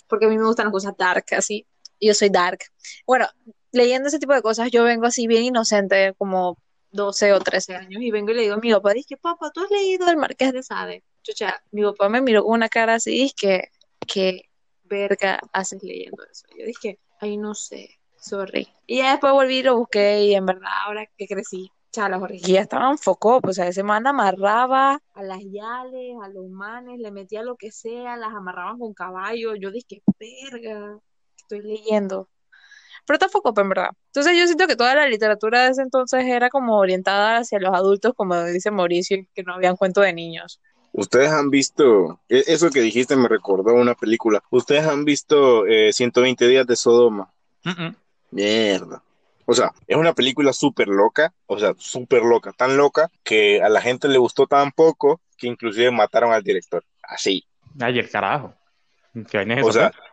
porque 0.08 0.26
a 0.26 0.30
mí 0.30 0.38
me 0.38 0.46
gustan 0.46 0.68
las 0.68 0.74
cosas 0.74 0.94
dark 0.98 1.26
así, 1.38 1.66
y 2.00 2.08
yo 2.08 2.14
soy 2.14 2.30
dark. 2.30 2.60
Bueno, 3.06 3.28
leyendo 3.72 4.08
ese 4.10 4.20
tipo 4.20 4.34
de 4.34 4.42
cosas 4.42 4.72
yo 4.72 4.84
vengo 4.84 5.06
así 5.06 5.28
bien 5.28 5.44
inocente, 5.44 6.14
como 6.18 6.58
12 6.92 7.34
o 7.34 7.40
13 7.40 7.76
años, 7.76 8.02
y 8.02 8.12
vengo 8.12 8.32
y 8.32 8.36
le 8.36 8.42
digo 8.44 8.56
a 8.56 8.58
mi 8.58 8.72
papá, 8.72 8.94
dije, 8.94 9.18
papá, 9.18 9.52
¿tú 9.52 9.62
has 9.64 9.72
leído 9.72 10.10
El 10.10 10.18
Marqués 10.18 10.54
de 10.54 10.64
Sade? 10.64 11.04
Chucha, 11.24 11.62
mi 11.72 11.84
papá 11.84 12.10
me 12.10 12.22
miró 12.22 12.44
con 12.44 12.54
una 12.54 12.68
cara 12.68 12.96
así, 12.96 13.22
es 13.22 13.34
que, 13.34 13.70
que 14.08 14.50
verga 14.84 15.40
haces 15.54 15.82
leyendo 15.84 16.24
eso? 16.30 16.48
Yo 16.58 16.66
dije, 16.66 17.00
ay, 17.22 17.38
no 17.38 17.56
sé, 17.56 18.00
sorry. 18.20 18.68
Y 18.86 18.98
ya 18.98 19.12
después 19.12 19.32
volví 19.34 19.60
y 19.60 19.64
lo 19.64 19.78
busqué 19.78 20.26
y 20.26 20.36
en 20.36 20.46
verdad 20.46 20.72
ahora 20.86 21.08
que 21.18 21.28
crecí, 21.28 21.72
ya 21.94 22.10
las 22.10 22.22
orgías 22.22 22.64
estaban 22.64 22.98
foco, 22.98 23.42
pues 23.42 23.60
a 23.60 23.68
ese 23.68 23.84
man 23.84 24.08
amarraba 24.08 25.00
a 25.14 25.24
las 25.24 25.42
yales, 25.44 26.16
a 26.24 26.30
los 26.30 26.50
manes, 26.50 27.00
le 27.00 27.12
metía 27.12 27.44
lo 27.44 27.56
que 27.56 27.72
sea, 27.72 28.18
las 28.18 28.34
amarraban 28.34 28.80
con 28.80 28.94
caballo. 28.94 29.56
Yo 29.56 29.72
dije, 29.72 30.02
verga, 30.20 30.98
estoy 31.38 31.62
leyendo. 31.62 32.30
Pero 33.06 33.16
está 33.16 33.30
foco, 33.30 33.54
en 33.60 33.70
verdad. 33.70 33.90
Entonces 34.08 34.38
yo 34.38 34.46
siento 34.46 34.68
que 34.68 34.76
toda 34.76 34.96
la 34.96 35.08
literatura 35.08 35.64
de 35.64 35.72
ese 35.72 35.82
entonces 35.82 36.24
era 36.26 36.50
como 36.50 36.78
orientada 36.78 37.38
hacia 37.38 37.60
los 37.60 37.74
adultos, 37.74 38.14
como 38.16 38.44
dice 38.46 38.72
Mauricio, 38.72 39.18
que 39.34 39.44
no 39.44 39.54
habían 39.54 39.76
cuento 39.76 40.02
de 40.02 40.14
niños. 40.14 40.62
Ustedes 40.94 41.32
han 41.32 41.50
visto, 41.50 42.20
e- 42.28 42.44
eso 42.48 42.70
que 42.70 42.82
dijiste 42.82 43.16
me 43.16 43.28
recordó 43.28 43.74
una 43.74 43.96
película. 43.96 44.44
Ustedes 44.50 44.86
han 44.86 45.06
visto 45.06 45.66
eh, 45.66 45.94
120 45.94 46.48
días 46.48 46.68
de 46.68 46.76
Sodoma. 46.76 47.32
Mierda. 48.32 49.02
O 49.46 49.54
sea, 49.54 49.74
es 49.88 49.98
una 49.98 50.14
película 50.14 50.54
súper 50.54 50.88
loca, 50.88 51.34
o 51.48 51.60
sea, 51.60 51.74
súper 51.78 52.24
loca, 52.24 52.54
tan 52.54 52.78
loca 52.78 53.10
que 53.24 53.62
a 53.62 53.70
la 53.70 53.82
gente 53.82 54.08
le 54.08 54.18
gustó 54.18 54.48
tan 54.48 54.72
poco 54.72 55.20
que 55.38 55.48
inclusive 55.48 55.92
mataron 55.92 56.32
al 56.32 56.44
director. 56.44 56.84
Así. 57.04 57.44
Ay, 57.80 58.00
el 58.00 58.10
carajo. 58.10 58.54
¿Qué 59.30 59.38
vaina 59.38 59.60
es 59.60 59.66
O 59.66 59.72
sea, 59.72 59.90
pues? 59.92 60.11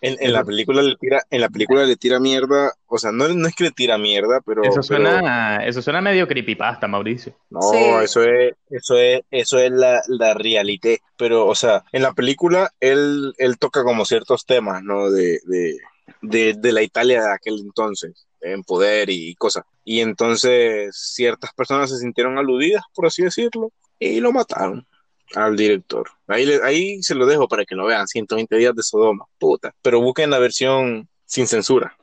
En, 0.00 0.16
en 0.20 0.32
la 0.32 0.44
película 0.44 0.82
le 0.82 0.96
tira, 0.96 1.22
en 1.30 1.40
la 1.40 1.48
película 1.48 1.84
le 1.84 1.96
tira 1.96 2.20
mierda, 2.20 2.72
o 2.86 2.98
sea, 2.98 3.12
no, 3.12 3.28
no 3.28 3.48
es 3.48 3.54
que 3.54 3.64
le 3.64 3.70
tira 3.70 3.96
mierda, 3.98 4.40
pero, 4.44 4.62
Eso 4.62 4.72
pero- 4.74 4.82
suena, 4.82 5.64
eso 5.66 5.80
suena 5.82 6.00
medio 6.00 6.28
creepypasta, 6.28 6.86
Mauricio. 6.86 7.34
no, 7.50 7.60
Sí. 7.62 7.78
eso 8.02 8.22
es, 8.22 8.54
eso 8.70 8.96
es, 8.98 9.22
eso 9.30 9.58
es 9.58 9.70
la, 9.72 10.02
la 10.08 10.34
realidad. 10.34 10.96
Pero, 11.16 11.46
o 11.46 11.54
sea, 11.54 11.84
en 11.92 12.02
la 12.02 12.12
película 12.12 12.70
él, 12.80 13.32
él 13.38 13.58
toca 13.58 13.82
como 13.84 14.04
ciertos 14.04 14.44
temas, 14.44 14.82
¿no? 14.82 15.10
De, 15.10 15.40
de, 15.46 15.76
de, 16.22 16.54
de 16.54 16.72
la 16.72 16.82
Italia 16.82 17.22
de 17.22 17.32
aquel 17.32 17.58
entonces, 17.60 18.26
en 18.42 18.62
poder 18.64 19.08
y 19.10 19.34
cosas. 19.36 19.64
Y 19.84 20.00
entonces 20.00 20.94
ciertas 20.96 21.52
personas 21.54 21.90
se 21.90 21.98
sintieron 21.98 22.38
aludidas, 22.38 22.82
por 22.94 23.06
así 23.06 23.22
decirlo, 23.22 23.72
y 23.98 24.20
lo 24.20 24.32
mataron 24.32 24.86
al 25.34 25.56
director. 25.56 26.08
Ahí, 26.28 26.46
le- 26.46 26.62
ahí 26.62 27.02
se 27.02 27.14
lo 27.14 27.26
dejo 27.26 27.48
para 27.48 27.64
que 27.64 27.74
lo 27.74 27.86
vean, 27.86 28.06
120 28.06 28.56
días 28.56 28.74
de 28.74 28.82
Sodoma, 28.82 29.24
puta. 29.38 29.74
Pero 29.82 30.00
busquen 30.00 30.30
la 30.30 30.38
versión 30.38 31.08
sin 31.24 31.46
censura. 31.46 31.96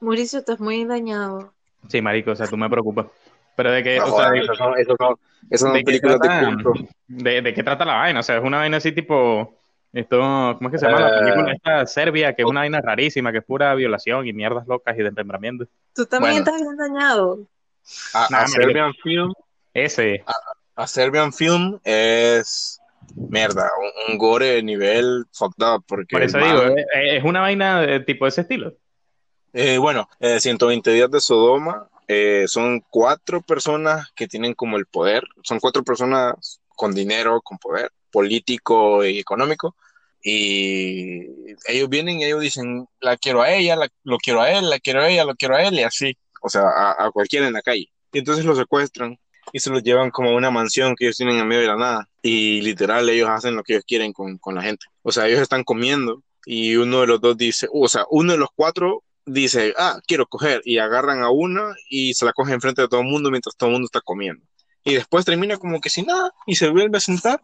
Mauricio, 0.00 0.38
estás 0.40 0.60
muy 0.60 0.84
dañado. 0.84 1.52
Sí, 1.88 2.00
marico, 2.00 2.30
o 2.32 2.36
sea, 2.36 2.46
tú 2.46 2.56
me 2.56 2.68
preocupas. 2.70 3.06
Pero 3.56 3.70
de 3.70 3.82
qué, 3.82 3.98
No 3.98 4.04
o 4.04 4.06
sea, 4.06 4.14
jodan, 4.16 4.32
de, 4.32 4.40
esas 4.40 4.56
son, 4.58 4.78
esas 4.78 4.96
son- 4.98 5.16
esas 5.50 5.60
son 5.60 5.72
¿de 5.74 5.78
qué 5.80 5.84
películas 5.84 6.18
trata? 6.20 6.46
culto. 6.46 6.72
de- 7.06 7.42
de 7.42 7.54
qué 7.54 7.62
trata 7.62 7.84
la 7.84 7.94
vaina? 7.94 8.20
O 8.20 8.22
sea, 8.22 8.38
es 8.38 8.42
una 8.42 8.58
vaina 8.58 8.78
así 8.78 8.90
tipo, 8.92 9.60
esto, 9.92 10.18
¿cómo 10.18 10.68
es 10.68 10.72
que 10.72 10.78
se 10.78 10.86
llama 10.86 11.00
la 11.00 11.16
Eh. 11.16 11.20
película 11.20 11.52
esta 11.52 11.86
Serbia? 11.86 12.34
Que 12.34 12.42
es 12.42 12.48
una 12.48 12.60
vaina 12.60 12.80
rarísima, 12.80 13.30
que 13.30 13.38
es 13.38 13.44
pura 13.44 13.74
violación 13.74 14.26
y 14.26 14.32
mierdas 14.32 14.66
locas 14.66 14.98
y 14.98 15.02
desmembramiento. 15.02 15.66
Tú 15.94 16.04
también 16.06 16.42
Bueno. 16.42 16.46
estás 16.46 16.60
bien 16.62 16.76
dañado. 16.76 17.38
A, 18.14 18.26
Nah, 18.30 18.38
a 18.40 18.46
Serbian 18.48 18.92
Film 19.02 19.32
Ese, 19.74 20.24
a 20.26 20.32
Serbian 20.86 21.32
Film 21.32 21.78
es 21.84 22.80
mierda, 23.16 23.70
un, 24.06 24.12
un 24.12 24.18
gore 24.18 24.46
de 24.46 24.62
nivel 24.62 25.24
fucked 25.32 25.64
up, 25.64 25.84
porque 25.86 26.06
por 26.16 26.22
eso 26.22 26.38
digo, 26.38 26.62
man- 26.62 26.78
eh, 26.78 27.16
es 27.18 27.24
una 27.24 27.40
vaina 27.40 27.80
de 27.80 28.00
tipo 28.00 28.24
de 28.24 28.28
ese 28.30 28.40
estilo. 28.42 28.74
eh, 29.52 29.78
bueno, 29.78 30.08
eh, 30.20 30.40
120 30.40 30.90
días 30.90 31.10
de 31.10 31.20
Sodoma 31.20 31.88
eh, 32.08 32.44
son 32.48 32.82
cuatro 32.90 33.40
personas 33.40 34.10
que 34.14 34.26
tienen 34.26 34.54
como 34.54 34.76
el 34.76 34.86
poder, 34.86 35.22
son 35.42 35.60
cuatro 35.60 35.82
personas 35.84 36.60
con 36.68 36.92
dinero, 36.94 37.40
con 37.40 37.56
poder 37.58 37.90
político 38.10 39.04
y 39.04 39.18
económico, 39.18 39.76
y 40.22 41.22
ellos 41.66 41.88
vienen 41.88 42.18
y 42.20 42.24
ellos 42.24 42.40
dicen, 42.40 42.86
la 43.00 43.16
quiero 43.16 43.42
a 43.42 43.50
ella, 43.52 43.76
la- 43.76 43.88
lo 44.02 44.18
quiero 44.18 44.40
a 44.40 44.50
él, 44.50 44.68
la 44.70 44.78
quiero 44.80 45.02
a 45.02 45.08
ella, 45.08 45.24
lo 45.24 45.34
quiero 45.36 45.54
a 45.56 45.62
él, 45.62 45.74
y 45.74 45.82
así, 45.82 46.16
o 46.42 46.48
sea, 46.48 46.62
a, 46.62 47.06
a 47.06 47.10
cualquiera 47.10 47.46
en 47.46 47.52
la 47.52 47.62
calle. 47.62 47.88
Y 48.12 48.18
entonces 48.18 48.44
lo 48.44 48.54
secuestran 48.56 49.18
y 49.52 49.60
se 49.60 49.70
los 49.70 49.82
llevan 49.82 50.10
como 50.10 50.34
una 50.34 50.50
mansión 50.50 50.94
que 50.96 51.06
ellos 51.06 51.16
tienen 51.16 51.38
en 51.38 51.46
medio 51.46 51.62
de 51.62 51.68
la 51.68 51.76
nada. 51.76 52.08
Y 52.22 52.60
literal, 52.62 53.08
ellos 53.08 53.28
hacen 53.28 53.56
lo 53.56 53.62
que 53.62 53.74
ellos 53.74 53.84
quieren 53.86 54.12
con, 54.12 54.38
con 54.38 54.54
la 54.54 54.62
gente. 54.62 54.86
O 55.02 55.12
sea, 55.12 55.26
ellos 55.26 55.40
están 55.40 55.64
comiendo 55.64 56.22
y 56.46 56.76
uno 56.76 57.00
de 57.00 57.06
los 57.06 57.20
dos 57.20 57.36
dice, 57.36 57.68
o 57.72 57.88
sea, 57.88 58.04
uno 58.10 58.32
de 58.32 58.38
los 58.38 58.48
cuatro 58.54 59.02
dice, 59.26 59.74
ah, 59.78 59.98
quiero 60.06 60.26
coger, 60.26 60.60
y 60.64 60.78
agarran 60.78 61.22
a 61.22 61.30
una 61.30 61.74
y 61.88 62.14
se 62.14 62.24
la 62.24 62.32
cogen 62.32 62.54
enfrente 62.54 62.82
de 62.82 62.88
todo 62.88 63.00
el 63.00 63.06
mundo 63.06 63.30
mientras 63.30 63.56
todo 63.56 63.70
el 63.70 63.74
mundo 63.74 63.86
está 63.86 64.00
comiendo. 64.00 64.44
Y 64.84 64.94
después 64.94 65.24
termina 65.24 65.56
como 65.56 65.80
que 65.80 65.88
sin 65.88 66.06
nada 66.06 66.30
y 66.46 66.56
se 66.56 66.68
vuelve 66.68 66.98
a 66.98 67.00
sentar 67.00 67.40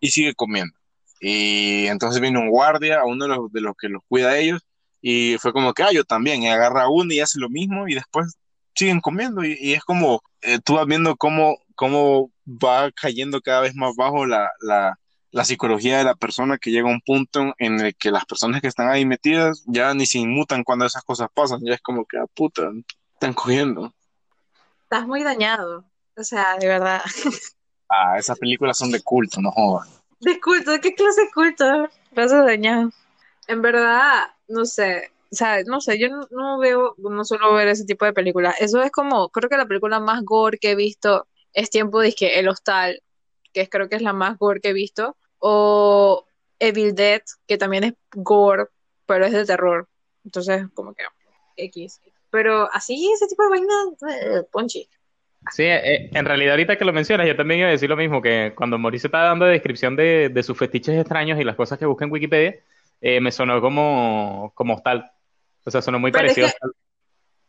y 0.00 0.10
sigue 0.10 0.34
comiendo. 0.34 0.74
Y 1.20 1.86
entonces 1.86 2.20
viene 2.20 2.38
un 2.38 2.48
guardia, 2.48 3.00
a 3.00 3.04
uno 3.04 3.26
de 3.26 3.34
los, 3.34 3.52
de 3.52 3.60
los 3.60 3.74
que 3.76 3.88
los 3.88 4.02
cuida 4.08 4.30
a 4.30 4.38
ellos, 4.38 4.62
y 5.02 5.36
fue 5.38 5.52
como 5.52 5.74
que, 5.74 5.82
ah, 5.82 5.92
yo 5.92 6.04
también, 6.04 6.42
y 6.42 6.48
agarra 6.48 6.84
a 6.84 6.90
uno 6.90 7.12
y 7.12 7.20
hace 7.20 7.38
lo 7.38 7.48
mismo, 7.48 7.88
y 7.88 7.94
después 7.94 8.34
siguen 8.74 9.00
comiendo, 9.00 9.44
y, 9.44 9.56
y 9.60 9.72
es 9.74 9.82
como, 9.84 10.22
eh, 10.42 10.58
tú 10.64 10.74
vas 10.74 10.86
viendo 10.86 11.16
cómo, 11.16 11.58
cómo 11.74 12.30
va 12.46 12.90
cayendo 12.92 13.40
cada 13.40 13.60
vez 13.62 13.74
más 13.74 13.94
bajo 13.96 14.26
la, 14.26 14.50
la, 14.60 14.98
la 15.30 15.44
psicología 15.44 15.98
de 15.98 16.04
la 16.04 16.14
persona 16.14 16.58
que 16.58 16.70
llega 16.70 16.88
a 16.88 16.92
un 16.92 17.00
punto 17.00 17.54
en 17.58 17.80
el 17.80 17.94
que 17.94 18.10
las 18.10 18.24
personas 18.24 18.60
que 18.60 18.68
están 18.68 18.88
ahí 18.88 19.04
metidas 19.04 19.62
ya 19.66 19.94
ni 19.94 20.06
se 20.06 20.18
inmutan 20.18 20.64
cuando 20.64 20.86
esas 20.86 21.04
cosas 21.04 21.28
pasan, 21.32 21.60
ya 21.62 21.74
es 21.74 21.80
como 21.80 22.04
que, 22.04 22.18
ah, 22.18 22.26
puta, 22.34 22.70
están 23.14 23.34
cogiendo. 23.34 23.92
Estás 24.84 25.06
muy 25.06 25.22
dañado. 25.22 25.84
O 26.16 26.24
sea, 26.24 26.56
de 26.58 26.66
verdad. 26.66 27.02
Ah, 27.92 28.16
esas 28.16 28.38
películas 28.38 28.78
son 28.78 28.92
de 28.92 29.02
culto, 29.02 29.40
no 29.40 29.50
jodas. 29.50 30.00
¿De 30.20 30.38
culto? 30.38 30.70
¿De 30.70 30.80
qué 30.80 30.94
clase 30.94 31.22
de 31.22 31.30
culto? 31.32 31.88
Clase 32.14 32.36
dañado. 32.36 32.92
En 33.48 33.62
verdad, 33.62 34.30
no 34.46 34.64
sé. 34.64 35.10
O 35.32 35.36
sea, 35.36 35.62
no 35.64 35.80
sé, 35.80 35.98
yo 35.98 36.08
no, 36.30 36.58
veo, 36.58 36.94
no 36.98 37.24
suelo 37.24 37.54
ver 37.54 37.68
ese 37.68 37.84
tipo 37.84 38.04
de 38.04 38.12
películas. 38.12 38.56
Eso 38.60 38.82
es 38.82 38.90
como, 38.90 39.28
creo 39.28 39.48
que 39.48 39.56
la 39.56 39.66
película 39.66 40.00
más 40.00 40.22
gore 40.24 40.58
que 40.58 40.72
he 40.72 40.74
visto 40.74 41.28
es 41.52 41.70
tiempo 41.70 42.00
de 42.00 42.12
que 42.12 42.38
El 42.38 42.48
Hostal, 42.48 43.00
que 43.52 43.62
es, 43.62 43.70
creo 43.70 43.88
que 43.88 43.96
es 43.96 44.02
la 44.02 44.12
más 44.12 44.38
gore 44.38 44.60
que 44.60 44.70
he 44.70 44.72
visto. 44.72 45.16
O 45.38 46.26
Evil 46.58 46.94
Dead, 46.94 47.22
que 47.46 47.58
también 47.58 47.84
es 47.84 47.94
gore, 48.12 48.66
pero 49.06 49.24
es 49.24 49.32
de 49.32 49.46
terror. 49.46 49.88
Entonces, 50.24 50.66
como 50.74 50.94
que 50.94 51.04
X. 51.56 52.00
Pero 52.30 52.68
así, 52.72 53.10
ese 53.12 53.26
tipo 53.26 53.42
de 53.44 53.48
vaina, 53.48 53.74
eh, 54.10 54.42
ponchi. 54.50 54.88
Sí, 55.52 55.64
eh, 55.64 56.10
en 56.12 56.24
realidad 56.24 56.52
ahorita 56.52 56.76
que 56.76 56.84
lo 56.84 56.92
mencionas, 56.92 57.26
yo 57.26 57.36
también 57.36 57.60
iba 57.60 57.68
a 57.68 57.72
decir 57.72 57.88
lo 57.88 57.96
mismo, 57.96 58.20
que 58.20 58.52
cuando 58.54 58.78
Mauricio 58.78 59.08
estaba 59.08 59.24
dando 59.24 59.46
descripción 59.46 59.96
de, 59.96 60.28
de 60.28 60.42
sus 60.42 60.58
fetiches 60.58 60.98
extraños 60.98 61.40
y 61.40 61.44
las 61.44 61.56
cosas 61.56 61.78
que 61.78 61.86
busca 61.86 62.04
en 62.04 62.12
Wikipedia, 62.12 62.56
eh, 63.00 63.20
me 63.20 63.32
sonó 63.32 63.60
como, 63.60 64.52
como 64.54 64.74
hostal. 64.74 65.10
O 65.64 65.70
sea, 65.70 65.82
sonó 65.82 65.98
muy 65.98 66.10
Pero 66.12 66.26
es 66.28 66.34
parecido 66.34 66.46
a 66.48 66.50
que- 66.50 66.76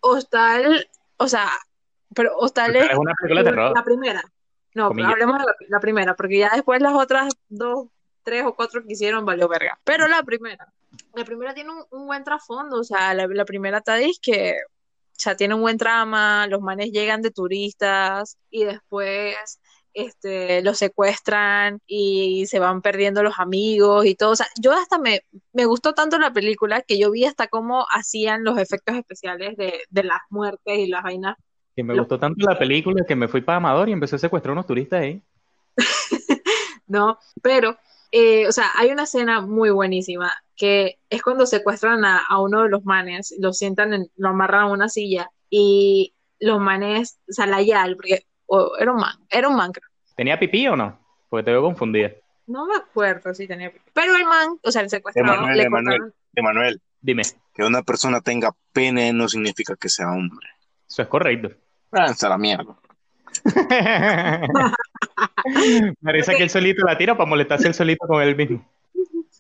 Hostal. 0.02 0.88
O 1.18 1.28
sea, 1.28 1.50
pero 2.16 2.36
Hostal 2.38 2.76
es 2.76 2.90
Es 2.90 2.98
una 2.98 3.14
película 3.16 3.44
de 3.44 3.50
terror. 3.50 3.72
la 3.76 3.84
primera. 3.84 4.24
No, 4.74 4.88
Comillas. 4.90 5.12
hablemos 5.12 5.38
de 5.40 5.46
la, 5.46 5.56
la 5.68 5.80
primera, 5.80 6.16
porque 6.16 6.40
ya 6.40 6.52
después 6.54 6.82
las 6.82 6.94
otras 6.94 7.34
dos, 7.50 7.88
tres 8.24 8.44
o 8.46 8.56
cuatro 8.56 8.82
que 8.84 8.94
hicieron 8.94 9.26
valió 9.26 9.48
verga. 9.50 9.78
Pero 9.84 10.08
la 10.08 10.24
primera, 10.24 10.66
la 11.14 11.26
primera 11.26 11.54
tiene 11.54 11.72
un, 11.72 11.84
un 11.92 12.08
buen 12.08 12.24
trasfondo, 12.24 12.80
o 12.80 12.84
sea, 12.84 13.14
la, 13.14 13.28
la 13.28 13.44
primera 13.46 13.80
está 13.80 13.96
que, 14.22 14.54
o 14.54 15.20
sea, 15.20 15.36
tiene 15.36 15.56
un 15.56 15.62
buen 15.62 15.78
trama, 15.78 16.48
los 16.48 16.62
manes 16.62 16.92
llegan 16.92 17.22
de 17.22 17.32
turistas 17.32 18.38
y 18.50 18.64
después 18.64 19.36
este, 19.94 20.62
los 20.64 20.78
secuestran 20.78 21.80
y 21.88 22.46
se 22.48 22.60
van 22.60 22.82
perdiendo 22.82 23.24
los 23.24 23.40
amigos 23.40 24.06
y 24.06 24.16
todo. 24.16 24.32
O 24.32 24.36
sea, 24.36 24.48
yo 24.62 24.72
hasta 24.74 24.98
me, 24.98 25.22
me 25.54 25.66
gustó 25.66 25.94
tanto 25.94 26.18
la 26.20 26.32
película 26.34 26.82
que 26.82 26.98
yo 27.00 27.12
vi 27.12 27.26
hasta 27.26 27.48
cómo 27.48 27.86
hacían 27.92 28.44
los 28.44 28.58
efectos 28.58 28.96
especiales 28.96 29.58
de, 29.58 29.82
de 29.90 30.04
las 30.04 30.20
muertes 30.30 30.78
y 30.80 30.88
las 30.88 31.04
vainas 31.04 31.36
Que 31.76 31.84
me 31.84 31.94
Lo- 31.96 32.04
gustó 32.04 32.20
tanto 32.20 32.46
la 32.48 32.58
película 32.60 33.04
que 33.08 33.16
me 33.16 33.28
fui 33.28 33.42
para 33.42 33.58
Amador 33.58 33.90
y 33.90 33.94
empecé 33.94 34.16
a 34.16 34.20
secuestrar 34.20 34.54
unos 34.54 34.68
turistas 34.68 35.02
ahí. 35.02 35.22
¿no? 36.88 37.18
Pero, 37.42 37.78
eh, 38.12 38.48
o 38.48 38.52
sea, 38.52 38.66
hay 38.78 38.90
una 38.92 39.04
escena 39.04 39.42
muy 39.42 39.70
buenísima 39.70 40.34
que 40.56 41.00
es 41.10 41.22
cuando 41.24 41.46
secuestran 41.46 42.06
a, 42.06 42.20
a 42.28 42.40
uno 42.42 42.64
de 42.64 42.70
los 42.70 42.84
manes, 42.84 43.34
lo 43.40 43.54
sientan, 43.54 43.94
en- 43.94 44.12
lo 44.18 44.30
amarran 44.30 44.64
a 44.64 44.68
una 44.72 44.90
silla 44.90 45.30
y 45.50 46.14
los 46.40 46.60
manes, 46.60 47.20
o 47.30 47.34
sea, 47.34 47.46
la 47.46 47.62
Yal, 47.62 47.96
porque 47.96 48.26
o 48.54 48.78
era 48.78 48.92
un 48.92 49.00
man, 49.00 49.16
era 49.30 49.48
un 49.48 49.56
man, 49.56 49.72
creo. 49.72 49.88
¿Tenía 50.16 50.38
pipí 50.38 50.68
o 50.68 50.76
no? 50.76 51.00
Porque 51.30 51.46
te 51.46 51.52
veo 51.52 51.62
confundida. 51.62 52.12
No 52.48 52.66
me 52.66 52.76
acuerdo 52.76 53.34
si 53.34 53.48
tenía 53.48 53.72
pipí. 53.72 53.86
Pero 53.94 54.16
el 54.16 54.26
man, 54.26 54.58
o 54.64 54.72
sea, 54.72 54.82
el 54.82 54.90
secuestrador, 54.90 55.36
Emanuel, 55.36 55.58
le 55.58 55.64
Emanuel. 55.64 56.00
cortaron- 56.00 56.14
Emanuel, 56.36 56.82
Dime, 57.04 57.24
que 57.54 57.64
una 57.64 57.82
persona 57.82 58.22
tenga 58.22 58.52
pene 58.74 59.12
no 59.14 59.28
significa 59.28 59.76
que 59.76 59.90
sea 59.90 60.08
hombre. 60.12 60.48
eso 60.88 61.02
es 61.02 61.08
correcto. 61.08 61.50
Váyanse 61.92 62.26
a 62.26 62.30
la 62.30 62.38
mierda. 62.38 62.76
Parece 66.04 66.36
que 66.36 66.44
él 66.44 66.50
solito 66.50 66.86
la 66.86 66.98
tira 66.98 67.16
para 67.16 67.30
molestarse 67.30 67.68
él 67.68 67.74
solito 67.74 68.06
con 68.08 68.22
él 68.22 68.36
mismo. 68.36 68.66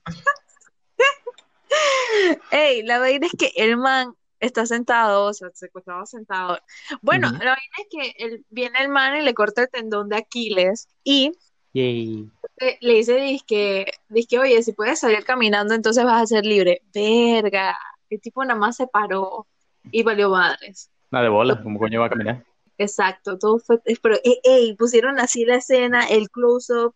Ey, 2.51 2.83
la 2.83 2.99
vaina 2.99 3.25
es 3.27 3.33
que 3.37 3.51
el 3.55 3.77
man 3.77 4.13
está 4.41 4.65
sentado, 4.65 5.25
o 5.27 5.33
sea, 5.33 5.47
el 5.47 5.55
secuestrador 5.55 6.07
sentado. 6.07 6.59
Bueno, 7.01 7.27
Ujú. 7.29 7.37
la 7.37 7.51
vaina 7.51 7.75
es 7.79 7.87
que 7.89 8.13
él, 8.17 8.45
viene 8.49 8.79
el 8.81 8.89
man 8.89 9.15
y 9.15 9.21
le 9.21 9.33
corta 9.33 9.61
el 9.61 9.69
tendón 9.69 10.09
de 10.09 10.17
Aquiles 10.17 10.89
y 11.03 11.31
Yay. 11.73 12.29
eh, 12.57 12.77
le 12.81 12.93
dice, 12.95 13.15
dizque, 13.15 13.85
dizque, 14.09 14.39
oye, 14.39 14.61
si 14.63 14.73
puedes 14.73 14.99
salir 14.99 15.23
caminando, 15.23 15.73
entonces 15.73 16.03
vas 16.03 16.23
a 16.23 16.27
ser 16.27 16.45
libre. 16.45 16.81
Verga, 16.93 17.77
el 18.09 18.19
tipo 18.19 18.43
nada 18.43 18.59
más 18.59 18.75
se 18.75 18.87
paró 18.87 19.47
y 19.91 20.03
valió 20.03 20.29
madres. 20.29 20.89
Nada 21.11 21.23
de 21.23 21.29
bola, 21.29 21.61
como 21.61 21.79
coño 21.79 22.01
va 22.01 22.07
a 22.07 22.09
caminar. 22.09 22.43
Exacto, 22.77 23.37
todo 23.37 23.59
fue, 23.59 23.79
pero, 24.01 24.15
ey, 24.23 24.39
ey, 24.43 24.75
pusieron 24.75 25.19
así 25.19 25.45
la 25.45 25.57
escena, 25.57 26.07
el 26.07 26.29
close-up 26.29 26.95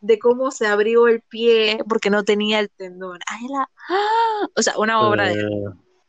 de 0.00 0.18
cómo 0.18 0.50
se 0.50 0.66
abrió 0.66 1.06
el 1.08 1.20
pie 1.20 1.78
porque 1.88 2.10
no 2.10 2.24
tenía 2.24 2.58
el 2.58 2.70
tendón. 2.70 3.20
Ay, 3.26 3.46
la- 3.48 3.70
¡ah! 3.88 4.48
O 4.56 4.62
sea, 4.62 4.76
una 4.78 5.00
obra 5.06 5.28
de... 5.28 5.36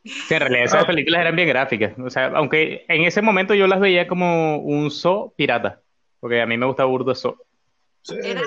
Sí, 0.04 0.34
en 0.34 0.40
realidad 0.40 0.64
esas 0.66 0.86
películas 0.86 1.22
eran 1.22 1.36
bien 1.36 1.48
gráficas. 1.48 1.94
O 2.00 2.10
sea, 2.10 2.28
aunque 2.36 2.86
en 2.88 3.04
ese 3.04 3.22
momento 3.22 3.54
yo 3.54 3.68
las 3.68 3.80
veía 3.80 4.08
como 4.08 4.58
un 4.58 4.90
zoo 4.92 5.34
pirata. 5.36 5.82
Porque 6.20 6.42
a 6.42 6.46
mí 6.46 6.58
me 6.58 6.66
gusta 6.66 6.86
burdo 6.86 7.14
zoo. 7.16 7.38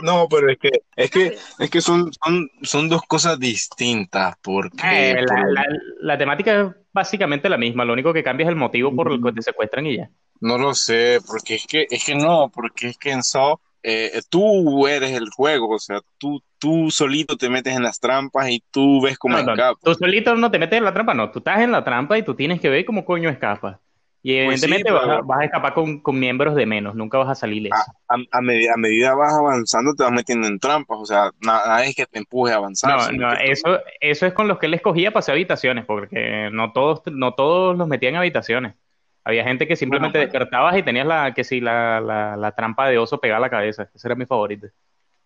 No, 0.03 0.27
pero 0.29 0.51
es 0.51 0.59
que, 0.59 0.71
es 0.97 1.11
que, 1.11 1.39
es 1.61 1.71
que 1.71 1.81
son, 1.81 2.11
son, 2.25 2.49
son 2.63 2.89
dos 2.89 3.03
cosas 3.03 3.39
distintas, 3.39 4.35
porque 4.43 4.77
Eh, 5.11 5.15
la, 5.15 5.27
por- 5.27 5.53
la- 5.53 5.67
la 6.01 6.19
temática 6.19 6.61
es 6.61 6.67
básicamente 6.93 7.49
la 7.49 7.57
misma. 7.57 7.85
Lo 7.85 7.93
único 7.93 8.13
que 8.13 8.25
cambia 8.25 8.45
es 8.45 8.51
el 8.51 8.57
motivo 8.57 8.95
por 8.95 9.13
el 9.13 9.23
que 9.23 9.33
te 9.33 9.43
secuestran 9.43 9.87
y 9.87 9.99
ya. 9.99 10.11
no 10.41 10.59
lo 10.59 10.75
sé, 10.75 11.19
porque 11.27 11.55
es 11.55 11.67
que, 11.67 11.87
es 11.89 12.05
que 12.05 12.17
no, 12.17 12.51
porque 12.53 12.89
es 12.89 12.99
que 12.99 13.13
en 13.13 13.23
Saw 13.23 13.59
eh, 13.85 14.23
tú 14.31 14.89
eres 14.89 15.13
el 15.13 15.31
juego, 15.31 15.71
o 15.77 15.79
sea, 15.79 16.01
tú, 16.19 16.43
tú 16.59 16.91
solito 16.91 17.37
te 17.39 17.51
metes 17.51 17.77
en 17.77 17.85
las 17.85 18.01
trampas 18.01 18.51
y 18.51 18.65
tú 18.73 19.03
ves 19.03 19.19
cómo 19.19 19.37
No, 19.37 19.43
no, 19.43 19.55
escapas. 19.55 19.79
tú 19.83 19.95
solito 19.95 20.35
no 20.37 20.51
te 20.51 20.59
metes 20.59 20.77
en 20.79 20.85
la 20.85 20.93
trampa, 20.93 21.15
no. 21.15 21.31
Tú 21.31 21.39
estás 21.39 21.61
en 21.61 21.73
la 21.73 21.83
trampa 21.85 22.19
y 22.19 22.23
tú 22.25 22.35
tienes 22.35 22.61
que 22.61 22.69
ver 22.69 22.85
cómo 22.85 23.05
coño 23.05 23.31
escapas. 23.31 23.79
Y 24.23 24.35
Pues 24.43 24.61
sí, 24.63 24.73
evidentemente 24.73 24.91
vas, 24.91 25.09
a, 25.09 25.21
vas 25.23 25.41
a 25.41 25.45
escapar 25.45 25.75
con, 25.75 26.01
con 26.01 26.19
miembros 26.19 26.55
de 26.55 26.67
menos. 26.67 26.95
Nunca 26.95 27.19
vas 27.19 27.29
a 27.31 27.35
salir. 27.35 27.63
A, 27.71 27.81
a, 28.15 28.17
a 28.39 28.77
medida 28.77 29.15
vas 29.15 29.35
avanzando 29.35 29.95
te 29.95 30.03
vas 30.05 30.13
metiendo 30.13 30.47
en 30.47 30.59
trampas, 30.59 30.99
o 31.01 31.07
sea, 31.07 31.25
na- 31.41 31.59
nada 31.67 31.85
es 31.85 31.95
que 31.95 32.07
te 32.07 32.19
empuje 32.19 32.53
a 32.53 32.57
avanzar. 32.57 32.93
No, 32.93 33.11
no, 33.13 33.33
tú- 33.33 33.37
eso, 33.37 33.79
eso 34.01 34.27
es 34.27 34.35
con 34.35 34.47
los 34.47 34.59
que 34.59 34.67
él 34.67 34.75
escogía 34.75 35.11
para 35.11 35.21
hacer 35.21 35.33
habitaciones, 35.35 35.87
porque 35.87 36.51
no 36.53 36.73
todos, 36.73 37.01
no 37.11 37.33
todos 37.35 37.77
los 37.79 37.89
metían 37.89 38.15
en 38.15 38.19
habitaciones. 38.21 38.75
Había 39.25 39.45
gente 39.45 39.67
que 39.67 39.77
simplemente 39.77 40.19
Bueno, 40.19 40.33
despertabas 40.33 40.77
y 40.77 40.83
tenías 40.83 41.07
la, 41.07 41.33
que 41.35 41.45
sí, 41.45 41.61
la, 41.61 42.01
la, 42.01 42.37
la 42.37 42.53
trampa 42.53 42.89
de 42.89 42.99
oso 42.99 43.19
pegada 43.21 43.39
a 43.39 43.41
la 43.41 43.51
cabeza. 43.51 43.91
Ese 43.95 44.09
era 44.09 44.15
mi 44.17 44.27
favorito. 44.27 44.69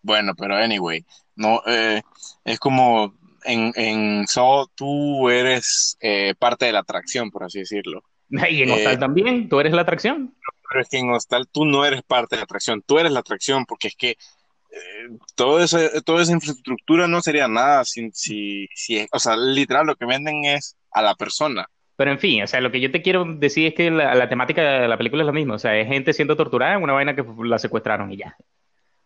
Bueno, 0.03 0.35
pero 0.37 0.57
anyway, 0.57 1.05
no, 1.37 1.61
eh, 1.67 2.03
es 2.45 2.59
como 2.61 3.15
en, 3.45 3.73
en 3.77 4.27
Saw 4.27 4.69
tú 4.75 5.29
eres 5.29 5.97
eh, 6.01 6.35
parte 6.39 6.67
de 6.67 6.73
la 6.73 6.81
atracción, 6.81 7.31
por 7.31 7.45
así 7.45 7.61
decirlo. 7.61 8.05
Y 8.51 8.63
en 8.63 8.71
Eh, 8.71 8.73
Hostal 8.73 8.99
también, 8.99 9.49
tú 9.49 9.61
eres 9.61 9.73
la 9.73 9.83
atracción. 9.83 10.35
Pero 10.69 10.83
es 10.83 10.89
que 10.89 10.99
en 10.99 11.11
Hostal 11.11 11.49
tú 11.51 11.65
no 11.65 11.85
eres 11.85 12.03
parte 12.03 12.37
de 12.37 12.41
la 12.41 12.45
atracción, 12.45 12.83
tú 12.83 12.99
eres 12.99 13.13
la 13.13 13.21
atracción, 13.21 13.65
porque 13.67 13.89
es 13.89 13.97
que 13.97 14.11
eh, 14.11 15.19
todo 15.35 15.61
eso, 15.63 15.79
toda 16.05 16.23
esa 16.23 16.33
infraestructura 16.33 17.09
no 17.09 17.23
sería 17.23 17.49
nada 17.49 17.85
sin, 17.85 18.13
si, 18.15 18.69
si, 18.75 19.07
o 19.13 19.19
sea, 19.19 19.37
literal 19.37 19.87
lo 19.87 19.97
que 19.97 20.07
venden 20.07 20.45
es 20.45 20.77
a 20.93 21.03
la 21.03 21.15
persona. 21.15 21.69
Pero 21.99 22.13
en 22.13 22.21
fin, 22.21 22.45
o 22.45 22.47
sea, 22.47 22.61
lo 22.61 22.71
que 22.71 22.81
yo 22.81 22.93
te 22.93 23.03
quiero 23.03 23.25
decir 23.25 23.67
es 23.67 23.75
que 23.75 23.91
la, 23.91 24.15
la 24.15 24.29
temática 24.29 24.63
de 24.63 24.87
la 24.87 24.97
película 24.97 25.25
es 25.25 25.27
la 25.27 25.33
misma. 25.33 25.57
O 25.57 25.59
sea, 25.59 25.77
es 25.77 25.89
gente 25.89 26.13
siendo 26.13 26.37
torturada 26.37 26.75
en 26.75 26.83
una 26.85 26.93
vaina 26.93 27.17
que 27.17 27.25
la 27.43 27.59
secuestraron 27.59 28.13
y 28.13 28.19
ya. 28.19 28.37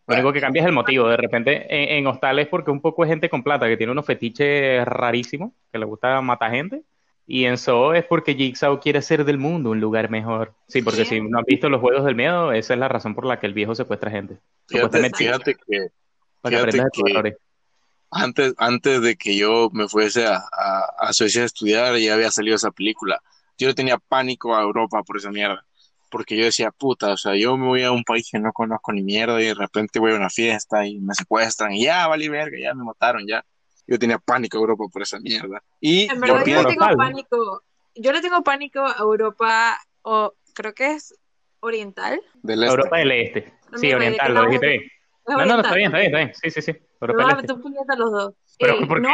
Lo 0.07 0.15
único 0.15 0.31
que 0.35 0.43
cambia 0.43 0.61
es 0.61 0.67
el 0.67 0.75
motivo. 0.75 1.09
De 1.09 1.17
repente, 1.17 1.65
en, 1.75 1.89
en 2.01 2.07
Hostal 2.07 2.39
es 2.39 2.49
porque 2.49 2.71
un 2.71 2.83
poco 2.83 3.03
es 3.03 3.09
gente 3.09 3.31
con 3.31 3.43
plata 3.43 3.67
que 3.67 3.79
tiene 3.79 3.93
unos 3.93 4.05
fetiches 4.05 4.85
rarísimos, 4.85 5.53
que 5.73 5.79
le 5.79 5.87
gusta 5.87 6.21
matar 6.21 6.51
gente. 6.51 6.83
Y 7.27 7.47
en 7.47 7.57
Saw 7.57 7.95
es 7.95 8.05
porque 8.05 8.35
Jigsaw 8.35 8.79
quiere 8.79 8.99
hacer 8.99 9.25
del 9.25 9.39
mundo 9.39 9.71
un 9.71 9.81
lugar 9.81 10.11
mejor. 10.11 10.53
Sí, 10.69 10.83
porque 10.83 11.07
si 11.07 11.19
no 11.23 11.39
has 11.39 11.47
visto 11.47 11.71
los 11.71 11.81
juegos 11.81 12.05
del 12.05 12.15
miedo, 12.15 12.53
esa 12.53 12.75
es 12.75 12.79
la 12.81 12.89
razón 12.89 13.15
por 13.15 13.25
la 13.25 13.39
que 13.41 13.47
el 13.47 13.55
viejo 13.55 13.75
secuestra 13.75 14.11
gente. 14.11 14.37
Fíjate, 14.69 15.11
fíjate 15.17 15.55
que 15.55 15.89
para 16.43 16.57
que 16.57 16.57
fíjate 16.57 16.57
aprendas 16.59 16.85
de 16.85 16.91
tus 16.93 17.05
que- 17.05 17.11
errores. 17.13 17.37
Antes, 18.13 18.55
antes 18.59 19.01
de 19.03 19.17
que 19.17 19.37
yo 19.37 19.69
me 19.73 19.89
fuese 19.89 20.27
a, 20.27 20.37
a, 20.37 20.85
a 20.99 21.13
Suecia 21.13 21.43
a 21.43 21.47
estudiar, 21.47 21.97
ya 21.97 22.15
había 22.15 22.31
salido 22.31 22.57
esa 22.57 22.71
película. 22.71 23.21
Yo 23.59 23.75
tenía 23.75 23.99
pánico 23.99 24.55
a 24.55 24.63
Europa 24.63 25.03
por 25.03 25.17
esa 25.17 25.31
mierda. 25.31 25.65
Porque 26.11 26.37
yo 26.37 26.45
decía, 26.45 26.71
puta, 26.71 27.13
o 27.13 27.17
sea, 27.17 27.35
yo 27.37 27.57
me 27.57 27.67
voy 27.67 27.83
a 27.85 27.91
un 27.91 28.05
país 28.05 28.29
que 28.31 28.39
no 28.39 28.53
conozco 28.53 28.93
ni 28.93 29.03
mierda 29.03 29.41
y 29.41 29.47
de 29.47 29.55
repente 29.55 29.99
voy 29.99 30.13
a 30.13 30.17
una 30.17 30.29
fiesta 30.29 30.87
y 30.87 30.99
me 31.01 31.15
secuestran 31.15 31.73
y 31.73 31.85
ya, 31.85 32.07
vale 32.07 32.29
verga, 32.29 32.59
ya 32.61 32.75
me 32.75 32.85
mataron, 32.85 33.27
ya. 33.27 33.43
Yo 33.87 33.99
tenía 33.99 34.19
pánico 34.19 34.59
a 34.59 34.61
Europa 34.61 34.85
por 34.93 35.01
esa 35.03 35.19
mierda. 35.19 35.63
Y 35.81 36.03
En 36.03 36.17
yo 36.17 36.21
verdad, 36.21 36.29
yo 36.29 36.39
le 36.39 36.45
pienso, 36.45 36.69
tengo 36.69 36.83
Hostal. 36.85 36.97
pánico. 36.97 37.63
Yo 37.95 38.13
le 38.13 38.21
tengo 38.21 38.43
pánico 38.43 38.81
a 38.85 38.97
Europa, 39.01 39.79
o 40.03 40.35
creo 40.55 40.75
que 40.75 40.93
es 40.93 41.15
oriental. 41.61 42.21
del 42.43 42.63
este. 42.63 42.71
Europa 42.75 42.97
del 42.99 43.13
Este. 43.13 43.53
No 43.71 43.79
Sí, 43.79 43.93
oriental, 43.93 44.35
lo 44.35 44.45
dijiste 44.45 44.67
bien. 44.69 44.83
No, 45.27 45.37
no, 45.37 45.45
no, 45.45 45.61
está 45.61 45.75
bien, 45.75 45.87
está 45.87 45.99
bien, 45.99 46.15
está 46.15 46.19
bien. 46.19 46.33
Sí, 46.35 46.51
sí, 46.51 46.63
sí. 46.63 46.73
Me 46.73 46.79
Europa 47.01 47.25
van 47.25 47.91
a 47.91 47.97
los 47.97 48.11
dos. 48.13 48.35
Pero, 48.59 48.89
¿por 48.89 49.01
qué? 49.01 49.09
no, 49.09 49.13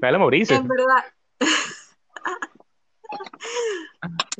Dale, 0.00 0.18
Mauricio. 0.18 0.56
en 0.56 0.68
verdad. 0.68 1.04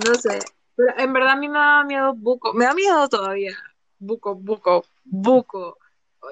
No 0.05 0.15
sé. 0.15 0.39
Pero 0.77 0.99
en 0.99 1.13
verdad 1.13 1.33
a 1.33 1.37
mí 1.37 1.49
me 1.49 1.59
da 1.59 1.85
miedo 1.85 2.15
Buco. 2.15 2.53
Me 2.55 2.65
da 2.65 2.75
miedo 2.75 3.09
todavía. 3.09 3.53
Buco, 3.99 4.35
Buco, 4.35 4.85
Buco. 5.05 5.79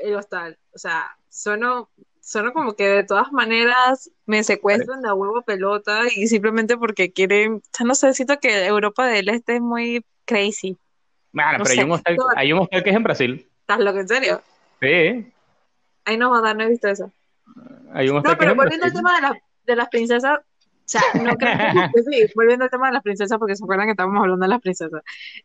El 0.02 0.16
hostal. 0.16 0.58
O 0.74 0.78
sea, 0.78 1.16
sueno, 1.28 1.90
sueno 2.20 2.52
como 2.52 2.74
que 2.74 2.88
de 2.88 3.04
todas 3.04 3.30
maneras 3.32 4.10
me 4.26 4.42
secuestran 4.42 5.02
de 5.02 5.08
a 5.08 5.14
huevo 5.14 5.42
pelota 5.42 6.02
y 6.14 6.26
simplemente 6.26 6.76
porque 6.76 7.12
quieren. 7.12 7.54
O 7.56 7.62
sea, 7.72 7.86
no 7.86 7.94
sé, 7.94 8.14
siento 8.14 8.38
que 8.40 8.66
Europa 8.66 9.06
del 9.06 9.28
Este 9.28 9.56
es 9.56 9.60
muy 9.60 10.04
crazy. 10.24 10.78
Bueno, 11.32 11.58
No 11.58 11.64
pero 11.64 11.70
hay 11.80 11.84
un, 11.84 11.92
hostal, 11.92 12.16
hay 12.36 12.52
un 12.52 12.58
hostal 12.60 12.82
que 12.82 12.90
es 12.90 12.96
en 12.96 13.02
Brasil. 13.02 13.48
¿Estás 13.60 13.78
loco? 13.80 13.98
¿En 14.00 14.08
serio? 14.08 14.42
Sí, 14.80 15.32
Ay, 16.04 16.16
no, 16.16 16.30
joder, 16.30 16.56
no 16.56 16.64
he 16.64 16.68
visto 16.68 16.88
eso. 16.88 17.12
hay 17.92 18.08
un 18.08 18.16
No, 18.16 18.22
que 18.22 18.36
pero 18.36 18.50
en 18.52 18.56
volviendo 18.56 18.86
al 18.86 18.92
tema 18.92 19.14
de, 19.16 19.20
las 19.22 19.32
de 19.66 19.76
las 19.76 19.88
princesas, 19.88 20.38
o 20.40 20.42
sea, 20.86 21.02
no 21.22 21.34
creo 21.36 21.56
que 21.56 22.02
sí, 22.26 22.32
volviendo 22.34 22.64
al 22.64 22.70
tema 22.70 22.88
de 22.88 22.94
las 22.94 23.02
princesas, 23.02 23.38
porque 23.38 23.54
se 23.54 23.62
acuerdan 23.62 23.86
que 23.86 23.92
estábamos 23.92 24.20
hablando 24.22 24.42
de 24.44 24.48
las 24.48 24.60
princesas. 24.60 25.02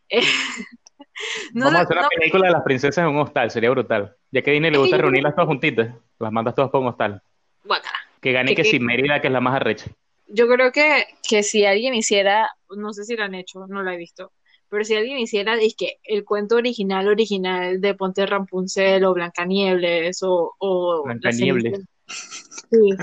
Eh, 0.09 0.21
no, 1.53 1.65
Vamos 1.65 1.79
a 1.79 1.83
hacer 1.83 1.97
una 1.97 2.01
no, 2.03 2.09
película 2.17 2.47
de 2.47 2.53
las 2.53 2.63
princesas 2.63 2.97
en 3.03 3.09
un 3.09 3.17
hostal, 3.19 3.51
sería 3.51 3.69
brutal. 3.69 4.15
Ya 4.31 4.41
que 4.41 4.49
a 4.51 4.53
Disney 4.53 4.71
le 4.71 4.77
gusta 4.77 4.97
reunirlas 4.97 5.35
todas 5.35 5.47
juntitas, 5.47 5.89
las 6.19 6.31
mandas 6.31 6.55
todas 6.55 6.71
para 6.71 6.81
un 6.81 6.87
hostal. 6.87 7.21
guácala. 7.63 7.97
Que 8.21 8.31
gane 8.31 8.49
Que- 8.51 8.55
que 8.55 8.63
que- 8.63 8.69
si 8.69 8.79
Mérida, 8.79 9.21
que 9.21 9.27
es 9.27 9.33
la 9.33 9.41
más 9.41 9.55
arrecha. 9.55 9.85
Yo 10.27 10.47
creo 10.47 10.71
que, 10.71 11.05
que 11.27 11.43
si 11.43 11.65
alguien 11.65 11.93
hiciera, 11.93 12.49
no 12.75 12.93
sé 12.93 13.03
si 13.03 13.15
lo 13.15 13.23
han 13.23 13.35
hecho, 13.35 13.67
no 13.67 13.83
lo 13.83 13.91
he 13.91 13.97
visto, 13.97 14.31
pero 14.69 14.83
si 14.83 14.95
alguien 14.95 15.17
hiciera, 15.17 15.55
es 15.55 15.75
que 15.75 15.99
el 16.03 16.25
cuento 16.25 16.55
original, 16.55 17.07
original 17.07 17.81
de 17.81 17.93
Ponte 17.93 18.25
Rapunzel 18.25 19.05
o 19.05 19.13
Blancanieves 19.13 20.23
o, 20.23 20.53
o. 20.57 21.03
Cenicienta. 21.21 21.79
Sí, 22.07 22.95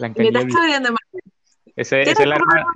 me 0.00 0.28
estás 0.28 0.46
Ese, 1.76 2.02
¿Qué 2.02 2.10
esa, 2.10 2.22
es 2.22 2.28
la 2.28 2.36
te 2.36 2.40
hermana, 2.40 2.66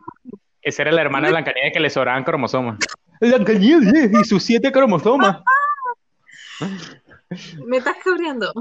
esa 0.62 0.82
era 0.82 0.92
la 0.92 1.02
hermana 1.02 1.26
de 1.26 1.32
Blancanieves 1.32 1.72
que 1.72 1.80
le 1.80 1.90
sobraban 1.90 2.24
cromosomas. 2.24 2.78
Blancanieves 3.20 4.10
y 4.12 4.24
sus 4.24 4.42
siete 4.42 4.70
cromosomas. 4.72 5.42
me 7.66 7.78
estás 7.78 7.96
cabreando. 8.02 8.52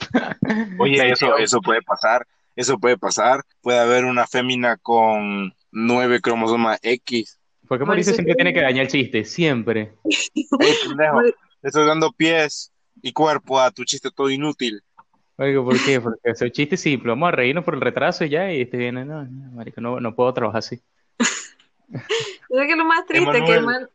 Oye, 0.78 1.10
eso, 1.10 1.36
eso 1.38 1.60
puede 1.60 1.82
pasar, 1.82 2.26
eso 2.56 2.78
puede 2.78 2.98
pasar. 2.98 3.42
Puede 3.60 3.78
haber 3.78 4.04
una 4.04 4.26
fémina 4.26 4.76
con 4.76 5.54
nueve 5.72 6.20
cromosomas 6.20 6.78
X. 6.82 7.40
¿Por 7.68 7.78
qué 7.78 7.84
Mauricio 7.84 8.12
Mauricio, 8.12 8.14
siempre 8.14 8.32
¿qué? 8.32 8.36
tiene 8.36 8.52
que 8.54 8.60
dañar 8.62 8.84
el 8.84 8.90
chiste? 8.90 9.24
Siempre. 9.24 9.92
Ey, 10.04 10.74
pendejo, 10.86 11.22
le 11.22 11.34
estoy 11.62 11.86
dando 11.86 12.12
pies 12.12 12.72
y 13.02 13.12
cuerpo 13.12 13.60
a 13.60 13.70
tu 13.70 13.84
chiste 13.84 14.10
todo 14.10 14.30
inútil. 14.30 14.82
Oigo, 15.36 15.64
¿por 15.64 15.82
qué? 15.84 16.00
Porque 16.00 16.30
es 16.30 16.40
un 16.42 16.50
chiste 16.50 16.76
simple. 16.76 17.10
Vamos 17.10 17.28
a 17.28 17.32
reírnos 17.32 17.64
por 17.64 17.74
el 17.74 17.80
retraso 17.80 18.24
y 18.24 18.28
ya. 18.28 18.52
Y 18.52 18.62
este 18.62 18.76
viene, 18.76 19.04
no, 19.04 19.24
no, 19.24 19.52
marico, 19.52 19.80
no, 19.80 19.98
no 20.00 20.14
puedo 20.14 20.32
trabajar 20.32 20.60
así. 20.60 20.80
¿Sabes 21.18 21.28
qué 22.66 22.72
es 22.72 22.76
lo 22.76 22.84
más 22.84 23.06
triste? 23.06 23.42
Que 23.44 23.52
el 23.54 23.58
Emanuel. 23.58 23.64
man, 23.64 23.88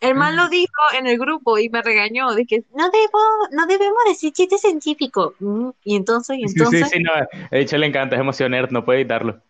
el 0.00 0.14
man 0.14 0.36
lo 0.36 0.48
dijo 0.48 0.72
en 0.98 1.06
el 1.06 1.18
grupo 1.18 1.58
y 1.58 1.68
me 1.68 1.82
regañó. 1.82 2.34
De 2.34 2.46
que 2.46 2.64
no 2.74 2.90
debo, 2.90 3.18
no 3.52 3.66
debemos 3.66 3.98
decir 4.08 4.32
chiste 4.32 4.58
científico. 4.58 5.34
Mm, 5.38 5.70
Y 5.84 5.96
entonces, 5.96 6.38
y 6.38 6.48
Sí, 6.48 6.64
sí, 6.70 6.80
entonces. 6.80 6.88
sí, 6.90 7.00
no. 7.02 7.12
A 7.12 7.28
hecho 7.56 7.78
le 7.78 7.86
encanta, 7.86 8.16
es 8.16 8.20
emoción 8.20 8.50
nerd, 8.52 8.70
no 8.70 8.84
puede 8.84 9.00
evitarlo. 9.00 9.40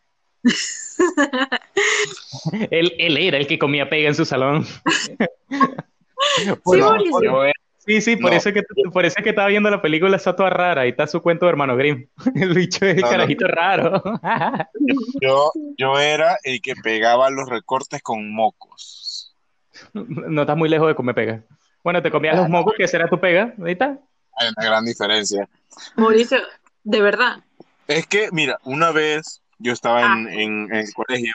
él, 2.70 2.92
él 2.98 3.16
era 3.16 3.38
el 3.38 3.46
que 3.46 3.58
comía 3.58 3.88
pega 3.88 4.08
en 4.08 4.14
su 4.14 4.24
salón. 4.24 4.66
Sí, 6.36 6.50
Por- 6.62 7.52
Sí, 7.86 8.00
sí, 8.02 8.16
por, 8.16 8.30
No. 8.30 8.36
eso 8.36 8.52
que, 8.52 8.62
por 8.92 9.06
eso 9.06 9.14
es 9.18 9.24
que 9.24 9.30
estaba 9.30 9.48
viendo 9.48 9.70
la 9.70 9.80
película 9.80 10.16
esa 10.16 10.36
toda 10.36 10.50
rara. 10.50 10.82
Ahí 10.82 10.90
está 10.90 11.06
su 11.06 11.22
cuento 11.22 11.46
de 11.46 11.50
hermano 11.50 11.76
Grimm. 11.76 12.06
El 12.34 12.52
bicho 12.54 12.84
es 12.84 12.96
No, 12.96 13.02
no. 13.02 13.08
carajito 13.10 13.46
raro. 13.48 14.02
Yo, 15.20 15.50
yo 15.78 15.98
era 15.98 16.36
el 16.44 16.60
que 16.60 16.74
pegaba 16.76 17.30
los 17.30 17.48
recortes 17.48 18.02
con 18.02 18.30
mocos. 18.32 19.34
No 19.94 20.42
estás 20.42 20.56
muy 20.58 20.68
lejos 20.68 20.88
de 20.88 20.94
comer 20.94 21.14
pega. 21.14 21.42
Bueno, 21.82 22.02
te 22.02 22.10
comías 22.10 22.36
los 22.36 22.50
mocos, 22.50 22.74
que 22.76 22.84
esa 22.84 22.98
era 22.98 23.08
tu 23.08 23.18
pega. 23.18 23.54
Está. 23.66 23.98
Hay 24.36 24.48
una 24.56 24.66
gran 24.68 24.84
diferencia. 24.84 25.48
Mauricio, 25.96 26.38
de 26.84 27.00
verdad, 27.00 27.42
Es 27.88 28.06
que, 28.06 28.28
mira, 28.30 28.58
una 28.64 28.90
vez 28.92 29.39
yo 29.60 29.72
estaba 29.72 30.02
en, 30.02 30.28
en- 30.28 30.68
en 30.72 30.74
el 30.74 30.92
colegio 30.94 31.32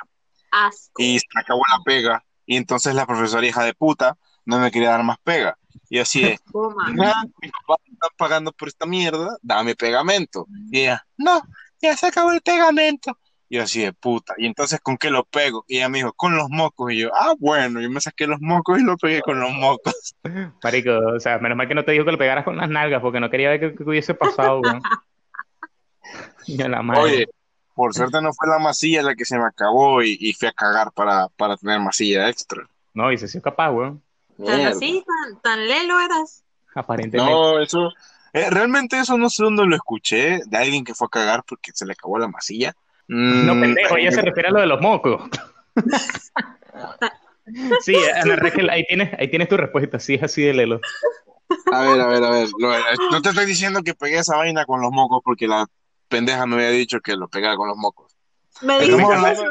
asco. 0.51 1.01
y 1.01 1.19
se 1.19 1.25
acabó 1.39 1.61
la 1.71 1.83
pega 1.83 2.23
y 2.45 2.57
entonces 2.57 2.93
la 2.93 3.05
profesora 3.05 3.45
hija 3.47 3.63
de 3.63 3.73
puta 3.73 4.17
no 4.45 4.59
me 4.59 4.69
quería 4.71 4.89
dar 4.91 5.03
más 5.03 5.17
pega. 5.23 5.57
Y 5.89 5.99
así 5.99 6.21
de, 6.21 6.39
Toma. 6.51 6.89
"Mira, 6.91 7.15
mi 7.41 7.49
papá 7.49 7.81
me 7.87 7.93
está 7.93 8.07
pagando 8.17 8.51
por 8.51 8.67
esta 8.67 8.85
mierda, 8.85 9.37
dame 9.41 9.75
pegamento. 9.75 10.45
Y 10.71 10.81
ella, 10.81 11.05
no, 11.17 11.41
ya 11.81 11.95
se 11.97 12.07
acabó 12.07 12.31
el 12.31 12.41
pegamento. 12.41 13.17
Y 13.49 13.57
yo 13.57 13.63
así 13.63 13.81
de 13.81 13.93
puta. 13.93 14.33
Y 14.37 14.45
entonces, 14.47 14.79
¿con 14.81 14.97
qué 14.97 15.09
lo 15.11 15.23
pego? 15.23 15.65
Y 15.67 15.77
ella 15.77 15.89
me 15.89 15.99
dijo, 15.99 16.13
con 16.13 16.35
los 16.35 16.49
mocos. 16.49 16.91
Y 16.91 16.97
yo, 16.99 17.11
ah, 17.15 17.33
bueno, 17.39 17.79
yo 17.81 17.89
me 17.91 18.01
saqué 18.01 18.25
los 18.27 18.39
mocos 18.41 18.79
y 18.79 18.83
lo 18.83 18.97
pegué 18.97 19.21
con 19.21 19.39
los 19.39 19.51
mocos. 19.51 20.15
Marico, 20.63 20.91
o 21.15 21.19
sea, 21.19 21.37
menos 21.39 21.55
mal 21.57 21.67
que 21.67 21.75
no 21.75 21.85
te 21.85 21.91
dijo 21.91 22.05
que 22.05 22.11
lo 22.11 22.17
pegaras 22.17 22.43
con 22.45 22.57
las 22.57 22.69
nalgas, 22.69 23.01
porque 23.01 23.19
no 23.19 23.29
quería 23.29 23.49
ver 23.49 23.59
qué, 23.59 23.75
qué 23.75 23.83
hubiese 23.83 24.13
pasado, 24.15 24.61
weón. 24.61 24.81
Yo 26.47 26.67
la 26.67 26.81
madre. 26.81 27.01
Oye, 27.01 27.27
por 27.75 27.93
suerte 27.93 28.21
no 28.21 28.33
fue 28.33 28.47
la 28.47 28.59
masilla 28.59 29.03
la 29.03 29.15
que 29.15 29.25
se 29.25 29.37
me 29.37 29.45
acabó 29.45 30.01
y, 30.01 30.17
y 30.19 30.33
fui 30.33 30.47
a 30.47 30.51
cagar 30.53 30.91
para, 30.93 31.27
para 31.29 31.57
tener 31.57 31.79
masilla 31.79 32.29
extra. 32.29 32.67
No, 32.93 33.11
y 33.11 33.17
se 33.17 33.25
hizo 33.25 33.41
capaz, 33.41 33.71
weón. 33.71 34.01
Tan 34.45 34.61
así, 34.65 35.03
tan, 35.05 35.41
tan 35.41 35.67
lelo 35.67 35.99
eras. 35.99 36.43
Aparentemente. 36.73 37.31
No, 37.31 37.59
eso, 37.61 37.89
eh, 38.33 38.49
realmente 38.49 38.97
eso 38.99 39.17
no 39.17 39.29
sé 39.29 39.43
dónde 39.43 39.65
lo 39.65 39.75
escuché, 39.75 40.39
de 40.45 40.57
alguien 40.57 40.83
que 40.83 40.93
fue 40.93 41.07
a 41.07 41.09
cagar 41.09 41.43
porque 41.47 41.71
se 41.73 41.85
le 41.85 41.93
acabó 41.93 42.17
la 42.17 42.27
masilla. 42.27 42.73
No, 43.07 43.53
Mm, 43.55 43.61
pendejo, 43.61 43.97
ella 43.97 44.11
se 44.11 44.21
refiere 44.21 44.49
a 44.49 44.51
lo 44.51 44.59
de 44.61 44.65
los 44.67 44.81
mocos. 44.81 45.29
Sí, 47.81 47.95
Ana 48.03 48.35
Raquel, 48.37 48.69
ahí 48.69 48.83
tienes, 48.87 49.13
ahí 49.19 49.29
tienes 49.29 49.47
tu 49.47 49.57
respuesta, 49.57 49.99
sí, 49.99 50.15
es 50.15 50.23
así 50.23 50.41
de 50.41 50.53
lelo. 50.53 50.81
A 51.71 51.81
ver, 51.81 52.01
a 52.01 52.07
ver, 52.07 52.23
a 52.23 52.29
ver. 52.31 52.49
lo- 52.57 52.73
no 53.11 53.21
te 53.21 53.29
estoy 53.29 53.45
diciendo 53.45 53.81
que 53.83 53.93
pegué 53.93 54.17
esa 54.19 54.37
vaina 54.37 54.65
con 54.65 54.81
los 54.81 54.91
mocos 54.91 55.21
porque 55.23 55.47
la 55.47 55.65
pendeja 56.07 56.45
me 56.45 56.55
había 56.55 56.69
dicho 56.69 56.99
que 57.01 57.15
lo 57.15 57.27
pegaba 57.27 57.55
con 57.55 57.67
los 57.67 57.77
mocos. 57.77 58.15
Me 58.61 58.89
¿cómo 58.89 59.27
eso. 59.27 59.43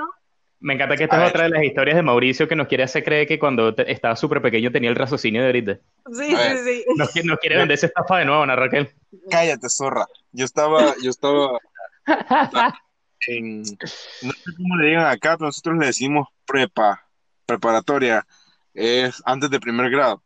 Me 0.60 0.74
encanta 0.74 0.96
que 0.96 1.04
esta 1.04 1.16
A 1.16 1.18
es 1.18 1.24
ver. 1.24 1.30
otra 1.32 1.42
de 1.44 1.50
las 1.50 1.64
historias 1.64 1.96
de 1.96 2.02
Mauricio 2.02 2.48
que 2.48 2.56
nos 2.56 2.68
quiere 2.68 2.84
hacer 2.84 3.04
creer 3.04 3.26
que 3.26 3.38
cuando 3.38 3.74
te- 3.74 3.90
estaba 3.92 4.16
súper 4.16 4.40
pequeño 4.40 4.72
tenía 4.72 4.88
el 4.88 4.96
raciocinio 4.96 5.42
de 5.42 5.46
ahorita. 5.48 5.78
Sí, 6.10 6.34
sí, 6.34 6.58
sí. 6.64 6.84
Nos, 6.96 7.12
qui- 7.14 7.22
nos 7.24 7.38
quiere 7.38 7.58
vender 7.58 7.74
esa 7.74 7.86
estafa 7.86 8.18
de 8.18 8.24
nuevo, 8.24 8.42
Ana 8.42 8.56
Raquel. 8.56 8.88
Cállate, 9.30 9.68
zorra. 9.68 10.06
Yo 10.32 10.46
estaba, 10.46 10.94
yo 11.02 11.10
estaba 11.10 11.58
en, 13.26 13.60
no 13.62 14.32
sé 14.32 14.50
cómo 14.56 14.76
le 14.76 14.88
digan 14.88 15.06
acá, 15.06 15.36
pero 15.36 15.46
nosotros 15.48 15.76
le 15.78 15.86
decimos 15.86 16.28
prepa, 16.46 17.06
preparatoria. 17.44 18.26
Es 18.72 19.22
antes 19.26 19.50
de 19.50 19.60
primer 19.60 19.90
grado. 19.90 20.22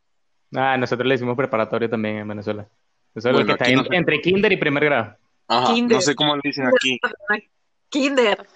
Ah, 0.54 0.76
nosotros 0.78 1.06
le 1.06 1.14
decimos 1.14 1.36
preparatorio 1.36 1.90
también 1.90 2.18
en 2.18 2.28
Venezuela. 2.28 2.68
Eso 3.14 3.28
es 3.30 3.36
lo 3.36 3.44
que 3.44 3.52
está 3.52 3.64
en- 3.68 3.76
no 3.76 3.84
entre 3.90 4.20
kinder 4.20 4.52
y 4.52 4.56
primer 4.56 4.84
grado. 4.84 5.16
Ajá, 5.48 5.74
Kinder. 5.74 5.96
no 5.96 6.00
sé 6.00 6.14
cómo 6.14 6.37
le 6.37 6.42
dicen 6.44 6.66
aquí. 6.66 7.00
Kinder. 7.88 8.46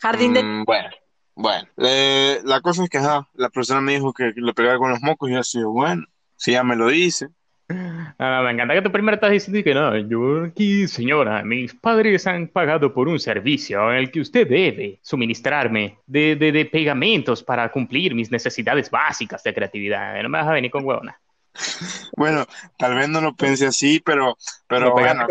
Jardín 0.00 0.32
de... 0.32 0.42
Mm, 0.42 0.64
bueno, 0.64 0.88
bueno. 1.34 1.68
Eh, 1.76 2.40
la 2.44 2.60
cosa 2.60 2.84
es 2.84 2.90
que 2.90 2.98
ajá, 2.98 3.28
la 3.34 3.50
profesora 3.50 3.80
me 3.80 3.92
dijo 3.92 4.12
que, 4.12 4.32
que 4.34 4.40
lo 4.40 4.54
pegaba 4.54 4.78
con 4.78 4.90
los 4.90 5.02
mocos 5.02 5.28
y 5.28 5.34
yo 5.34 5.40
así, 5.40 5.62
bueno, 5.62 6.04
si 6.36 6.52
ella 6.52 6.64
me 6.64 6.76
lo 6.76 6.88
dice. 6.88 7.28
Ah, 8.18 8.42
me 8.44 8.50
encanta 8.50 8.74
que 8.74 8.82
tú 8.82 8.90
primero 8.90 9.14
estás 9.14 9.30
diciendo 9.30 9.62
que 9.62 9.74
no, 9.74 9.96
yo 9.96 10.44
aquí, 10.44 10.88
señora, 10.88 11.44
mis 11.44 11.72
padres 11.74 12.26
han 12.26 12.48
pagado 12.48 12.92
por 12.92 13.06
un 13.06 13.20
servicio 13.20 13.92
en 13.92 13.98
el 13.98 14.10
que 14.10 14.20
usted 14.20 14.48
debe 14.48 14.98
suministrarme 15.02 15.98
de, 16.06 16.34
de, 16.34 16.50
de 16.50 16.64
pegamentos 16.64 17.44
para 17.44 17.70
cumplir 17.70 18.14
mis 18.14 18.30
necesidades 18.30 18.90
básicas 18.90 19.42
de 19.44 19.54
creatividad. 19.54 20.20
No 20.20 20.28
me 20.28 20.38
vas 20.38 20.48
a 20.48 20.52
venir 20.52 20.70
con 20.70 20.84
huevona. 20.84 21.20
Bueno, 22.16 22.46
tal 22.78 22.94
vez 22.94 23.08
no 23.08 23.20
lo 23.20 23.34
pensé 23.34 23.66
así, 23.66 24.00
pero, 24.04 24.36
pero 24.66 24.92
bueno, 24.92 25.26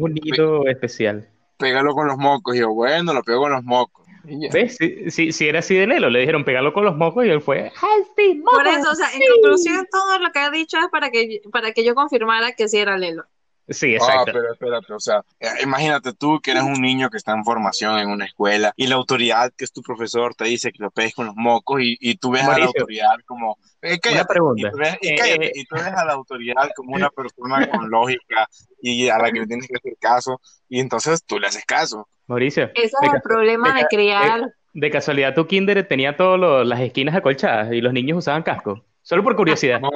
un 0.00 0.14
niñito 0.14 0.66
especial. 0.68 1.28
pégalo 1.56 1.94
con 1.94 2.06
los 2.06 2.16
mocos. 2.18 2.54
Y 2.56 2.60
yo, 2.60 2.72
bueno, 2.72 3.12
lo 3.12 3.22
pego 3.22 3.42
con 3.42 3.52
los 3.52 3.64
mocos. 3.64 4.04
¿Ves? 4.52 4.76
Si, 4.76 5.10
si, 5.10 5.30
si 5.32 5.48
era 5.48 5.60
así 5.60 5.74
de 5.76 5.86
Lelo, 5.86 6.10
le 6.10 6.18
dijeron 6.18 6.44
pegarlo 6.44 6.72
con 6.72 6.84
los 6.84 6.96
mocos 6.96 7.24
y 7.24 7.28
él 7.28 7.40
fue, 7.40 7.70
¡ay, 7.80 8.02
sí, 8.16 8.42
Por 8.44 8.66
eso, 8.66 8.90
o 8.90 8.94
sea, 8.96 9.06
en 9.14 9.20
conclusión, 9.40 9.86
todo 9.90 10.18
lo 10.18 10.32
que 10.32 10.40
ha 10.40 10.50
dicho 10.50 10.78
es 10.78 10.88
para 10.90 11.10
que, 11.10 11.42
para 11.52 11.70
que 11.72 11.84
yo 11.84 11.94
confirmara 11.94 12.52
que 12.52 12.68
sí 12.68 12.78
era 12.78 12.98
Lelo. 12.98 13.24
Sí, 13.68 13.94
Ah, 13.94 13.96
exacto. 13.96 14.32
pero 14.32 14.52
espérate, 14.52 14.92
o 14.92 15.00
sea, 15.00 15.24
eh, 15.40 15.48
imagínate 15.64 16.12
tú 16.12 16.38
que 16.40 16.52
eres 16.52 16.62
un 16.62 16.80
niño 16.80 17.10
que 17.10 17.16
está 17.16 17.32
en 17.32 17.44
formación 17.44 17.98
en 17.98 18.08
una 18.10 18.24
escuela 18.24 18.72
y 18.76 18.86
la 18.86 18.94
autoridad 18.94 19.52
que 19.56 19.64
es 19.64 19.72
tu 19.72 19.82
profesor 19.82 20.36
te 20.36 20.44
dice 20.44 20.70
que 20.70 20.82
lo 20.82 20.92
pegues 20.92 21.14
con 21.16 21.26
los 21.26 21.34
mocos 21.36 21.80
y, 21.80 21.96
y 22.00 22.14
tú 22.16 22.30
ves 22.30 22.42
a 22.42 22.44
la 22.44 22.50
Mauricio. 22.58 22.80
autoridad 22.82 23.16
como, 23.26 23.58
eh, 23.94 23.98
cállate, 24.00 24.20
Una 24.20 24.24
pregunta. 24.26 24.68
y 24.68 24.70
tú 24.70 24.76
ves, 24.78 24.98
y 25.00 25.08
Eh, 25.08 25.14
cállate, 25.18 25.46
eh, 25.46 25.52
y 25.54 25.64
tú 25.66 25.74
ves 25.76 25.86
a 25.86 26.04
la 26.04 26.12
autoridad 26.12 26.70
como 26.74 26.94
una 26.94 27.10
persona 27.10 27.68
con 27.70 27.88
lógica 27.90 28.46
y 28.82 29.08
a 29.08 29.18
la 29.18 29.30
que 29.32 29.40
le 29.40 29.46
tienes 29.46 29.66
que 29.68 29.76
hacer 29.76 29.96
caso 30.00 30.40
y 30.68 30.80
entonces 30.80 31.22
tú 31.24 31.38
le 31.38 31.46
haces 31.46 31.64
caso. 31.64 32.08
Mauricio, 32.26 32.70
Ese 32.74 32.96
es 33.00 33.12
el 33.14 33.20
problema 33.22 33.74
de 33.74 33.86
criar 33.88 34.52
de- 34.72 34.90
casualidad 34.90 35.34
tu 35.34 35.46
kinder 35.46 35.86
tenía 35.88 36.16
todas 36.16 36.66
las 36.66 36.80
esquinas 36.80 37.14
acolchadas 37.14 37.72
y 37.72 37.80
los 37.80 37.92
niños 37.92 38.18
usaban 38.18 38.42
casco. 38.42 38.84
Solo 39.02 39.22
por 39.22 39.36
curiosidad. 39.36 39.80
No, 39.80 39.90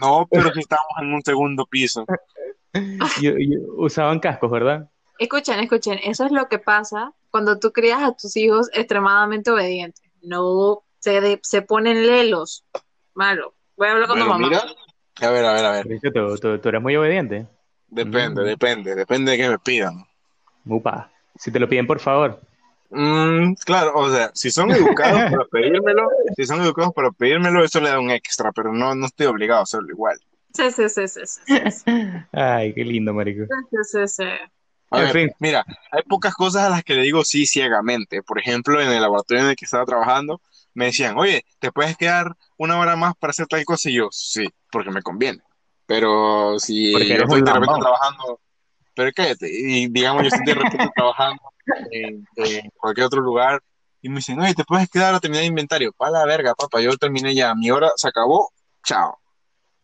no, 0.00 0.26
pero 0.30 0.52
si 0.52 0.60
estamos 0.60 0.86
en 1.00 1.12
un 1.12 1.22
segundo 1.22 1.66
piso. 1.66 2.04
Y- 3.20 3.28
y 3.28 3.56
usaban 3.76 4.18
cascos, 4.18 4.50
¿verdad? 4.50 4.88
Escuchen, 5.18 5.60
escuchen, 5.60 6.00
eso 6.02 6.24
es 6.26 6.32
lo 6.32 6.48
que 6.48 6.58
pasa 6.58 7.12
cuando 7.30 7.58
tú 7.60 7.70
crías 7.72 8.02
a 8.02 8.12
tus 8.12 8.36
hijos 8.36 8.68
extremadamente 8.72 9.50
obedientes. 9.52 10.02
No 10.22 10.82
se, 10.98 11.20
de- 11.20 11.40
se 11.42 11.62
ponen 11.62 12.04
lelos. 12.06 12.64
Malo. 13.14 13.54
Voy 13.76 13.88
a 13.88 13.92
hablar 13.92 14.08
con 14.08 14.18
tu 14.18 14.24
mamá. 14.26 14.48
mira, 14.48 14.62
a 15.20 15.30
ver, 15.30 15.44
a 15.44 15.52
ver, 15.52 15.64
a 15.64 15.70
ver, 15.72 15.86
tú, 16.12 16.36
tú- 16.40 16.58
tú 16.58 16.68
eres 16.68 16.82
muy 16.82 16.96
obediente. 16.96 17.46
depende, 17.88 18.42
Mm. 18.42 18.46
depende, 18.46 18.94
depende 18.94 19.32
de 19.32 19.38
que 19.38 19.48
me 19.48 19.58
pidan. 19.58 20.04
Upa. 20.66 21.10
Si 21.36 21.50
te 21.50 21.58
lo 21.60 21.68
piden, 21.68 21.86
por 21.86 22.00
favor. 22.00 22.40
Mm, 22.90 23.54
claro, 23.64 23.92
o 23.96 24.10
sea, 24.10 24.30
si 24.34 24.50
son 24.50 24.70
educados 24.70 25.20
para 25.30 25.44
pedírmelo, 25.46 26.08
si 26.36 26.44
son 26.46 26.60
educados 26.62 26.92
para 26.94 27.10
pedírmelo, 27.10 27.64
eso 27.64 27.80
le 27.80 27.90
da 27.90 27.98
un 27.98 28.10
extra, 28.10 28.52
pero 28.52 28.72
no, 28.72 28.94
no 28.94 29.06
estoy 29.06 29.26
obligado 29.26 29.60
a 29.60 29.62
hacerlo 29.64 29.88
igual. 29.90 30.18
Sí, 30.54 30.70
sí, 30.70 30.88
sí, 30.88 31.08
sí, 31.08 31.20
sí, 31.26 31.40
sí, 31.46 31.70
sí, 31.70 31.84
Ay, 32.32 32.72
qué 32.74 32.84
lindo, 32.84 33.12
marico. 33.12 33.44
sí, 33.82 34.06
sí. 34.08 34.24
A 34.90 34.98
En 34.98 35.04
ver, 35.04 35.12
fin. 35.12 35.30
mira, 35.40 35.64
hay 35.90 36.02
pocas 36.02 36.34
cosas 36.34 36.64
a 36.64 36.70
las 36.70 36.84
que 36.84 36.94
le 36.94 37.02
digo 37.02 37.24
sí 37.24 37.46
ciegamente. 37.46 38.22
Por 38.22 38.38
ejemplo, 38.38 38.80
en 38.80 38.90
el 38.90 39.00
laboratorio 39.02 39.42
en 39.44 39.50
el 39.50 39.56
que 39.56 39.64
estaba 39.64 39.84
trabajando, 39.84 40.40
me 40.74 40.86
decían, 40.86 41.16
oye, 41.16 41.44
¿te 41.60 41.72
puedes 41.72 41.96
quedar 41.96 42.34
una 42.58 42.78
hora 42.78 42.96
más 42.96 43.14
para 43.16 43.30
hacer 43.30 43.46
tal 43.46 43.64
cosa? 43.64 43.88
Y 43.90 43.94
yo, 43.94 44.08
sí, 44.10 44.46
porque 44.70 44.90
me 44.90 45.02
conviene. 45.02 45.40
Pero 45.86 46.58
si 46.58 46.92
Porque 46.92 47.08
yo 47.08 47.14
estoy 47.24 47.42
de 47.42 47.52
repente 47.52 47.80
trabajando, 47.80 48.40
pero 48.94 49.10
cállate, 49.14 49.48
y 49.50 49.88
digamos, 49.88 50.22
yo 50.22 50.28
estoy 50.28 50.44
de 50.44 50.54
repente 50.54 50.88
trabajando 50.94 51.42
en, 51.90 52.26
en 52.36 52.70
cualquier 52.76 53.06
otro 53.06 53.20
lugar, 53.20 53.60
y 54.02 54.08
me 54.08 54.16
dicen, 54.16 54.38
oye, 54.40 54.54
¿te 54.54 54.64
puedes 54.64 54.88
quedar 54.90 55.14
a 55.14 55.20
terminar 55.20 55.44
el 55.44 55.48
inventario? 55.50 55.92
Pa' 55.96 56.10
la 56.10 56.24
verga, 56.26 56.54
papá, 56.54 56.80
yo 56.80 56.94
terminé 56.96 57.34
ya, 57.34 57.54
mi 57.54 57.70
hora 57.70 57.90
se 57.96 58.08
acabó, 58.08 58.50
chao. 58.84 59.18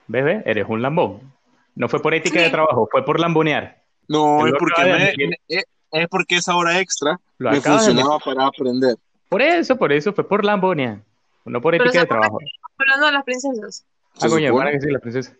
¿Ves, 0.08 0.24
ves? 0.24 0.42
Eres 0.44 0.66
un 0.68 0.82
lambón. 0.82 1.32
No 1.74 1.88
fue 1.88 2.00
por 2.02 2.12
ética 2.14 2.38
Sí. 2.40 2.44
de 2.44 2.50
trabajo, 2.50 2.88
fue 2.90 3.04
por 3.04 3.18
lambonear. 3.20 3.82
No, 4.08 4.46
es 4.46 4.52
porque, 4.58 4.84
me- 4.84 5.38
es, 5.48 5.64
es 5.92 6.08
porque 6.08 6.36
esa 6.36 6.56
hora 6.56 6.80
extra 6.80 7.18
Lo 7.38 7.50
me 7.50 7.58
acabas 7.58 7.86
de 7.86 7.92
funcionaba 7.92 8.18
para 8.18 8.46
aprender. 8.46 8.96
Por 9.30 9.40
eso, 9.40 9.76
por 9.78 9.92
eso, 9.92 10.12
fue 10.12 10.28
por 10.28 10.44
lambonear. 10.44 11.02
No 11.46 11.60
por 11.62 11.74
ética 11.74 12.00
de 12.00 12.06
trabajo. 12.06 12.38
Hablando 12.78 13.06
de 13.06 13.12
las 13.12 13.24
princesas. 13.24 13.86
¿Se 14.14 14.26
Ah, 14.26 14.28
coño, 14.28 14.48
supone? 14.48 14.64
para 14.66 14.72
que 14.72 14.80
sí, 14.80 14.90
la 14.90 14.98
princesa. 14.98 15.32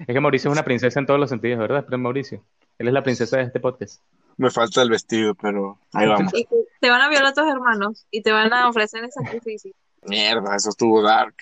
Es 0.00 0.06
que 0.06 0.20
Mauricio 0.20 0.50
es 0.50 0.52
una 0.52 0.64
princesa 0.64 0.98
en 0.98 1.06
todos 1.06 1.20
los 1.20 1.30
sentidos, 1.30 1.58
¿verdad? 1.60 1.84
Pero 1.86 1.98
Mauricio. 1.98 2.42
Él 2.78 2.88
es 2.88 2.94
la 2.94 3.02
princesa 3.04 3.36
de 3.36 3.44
este 3.44 3.60
podcast. 3.60 4.02
Me 4.38 4.50
falta 4.50 4.82
el 4.82 4.90
vestido, 4.90 5.34
pero 5.34 5.78
ahí 5.92 6.08
vamos. 6.08 6.32
Y 6.34 6.46
te 6.80 6.90
van 6.90 7.00
a 7.00 7.08
violar 7.08 7.32
tus 7.32 7.46
hermanos 7.46 8.06
y 8.10 8.22
te 8.22 8.32
van 8.32 8.52
a 8.52 8.68
ofrecer 8.68 9.04
el 9.04 9.12
sacrificio. 9.12 9.72
Mierda, 10.02 10.54
eso 10.56 10.70
estuvo 10.70 11.02
dark. 11.02 11.34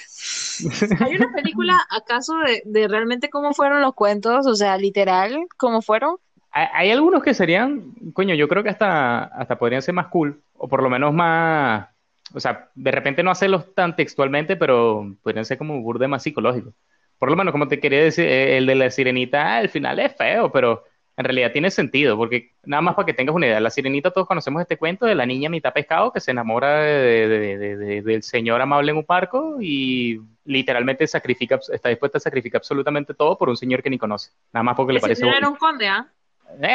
¿Hay 1.01 1.17
una 1.17 1.33
película 1.33 1.75
acaso 1.91 2.35
de, 2.47 2.63
de 2.65 2.89
realmente 2.89 3.29
cómo 3.31 3.53
fueron 3.53 3.81
los 3.81 3.95
cuentos? 3.95 4.47
O 4.47 4.55
sea, 4.55 4.77
literal, 4.79 5.47
cómo 5.57 5.83
fueron. 5.83 6.17
Hay, 6.57 6.91
algunos 6.93 7.23
que 7.25 7.35
serían, 7.35 7.83
coño, 8.13 8.35
yo 8.37 8.47
creo 8.47 8.63
que 8.63 8.69
hasta, 8.69 9.25
hasta 9.25 9.59
podrían 9.59 9.83
ser 9.83 9.93
más 9.95 10.07
cool, 10.07 10.41
o 10.55 10.69
por 10.69 10.83
lo 10.85 10.89
menos 10.89 11.13
más, 11.13 11.89
o 12.33 12.39
sea, 12.39 12.71
de 12.77 12.91
repente 12.93 13.25
no 13.25 13.33
hacerlos 13.33 13.75
tan 13.75 13.97
textualmente, 13.97 14.55
pero 14.57 15.17
podrían 15.23 15.45
ser 15.45 15.59
como 15.59 15.81
burde 15.83 16.07
más 16.07 16.23
psicológicos. 16.23 16.73
Por 17.19 17.29
lo 17.31 17.37
menos, 17.37 17.51
como 17.51 17.67
te 17.67 17.81
quería 17.81 18.05
decir, 18.05 18.27
eh, 18.27 18.57
el 18.57 18.67
de 18.67 18.75
la 18.77 18.91
sirenita, 18.91 19.55
ah, 19.55 19.61
el 19.63 19.69
final 19.69 19.99
es 19.99 20.15
feo, 20.17 20.53
pero 20.53 20.85
en 21.17 21.25
realidad 21.25 21.51
tiene 21.53 21.71
sentido, 21.73 22.17
porque 22.17 22.53
nada 22.65 22.83
más 22.83 22.95
para 22.95 23.07
que 23.07 23.15
tengas 23.15 23.35
una 23.35 23.47
idea, 23.47 23.61
la 23.61 23.71
sirenita 23.71 24.11
todos 24.13 24.27
conocemos 24.29 24.63
este 24.63 24.77
cuento 24.77 25.07
de 25.07 25.15
la 25.17 25.27
niña 25.27 25.49
mitad 25.49 25.73
pescado 25.73 26.13
que 26.13 26.21
se 26.21 26.31
enamora 26.33 26.81
de- 26.83 27.29
de- 27.29 27.59
de- 27.59 27.77
de- 27.77 28.03
del 28.03 28.23
señor 28.23 28.61
amable 28.61 28.93
en 28.93 28.99
un 28.99 29.05
barco 29.07 29.57
y 29.61 30.21
literalmente 30.45 31.07
sacrifica, 31.09 31.59
está 31.73 31.89
dispuesta 31.89 32.19
a 32.19 32.21
sacrificar 32.21 32.61
absolutamente 32.61 33.15
todo 33.15 33.37
por 33.39 33.49
un 33.49 33.57
señor 33.57 33.83
que 33.83 33.91
ni 33.91 33.99
conoce, 33.99 34.31
nada 34.53 34.63
más 34.65 34.77
porque 34.77 34.93
le 34.93 35.01
parece 35.01 35.21
señor 35.21 35.37
era 35.37 35.49
un 35.49 35.57
conde, 35.57 35.89
¿ah? 35.89 36.07
Eh, 36.09 36.15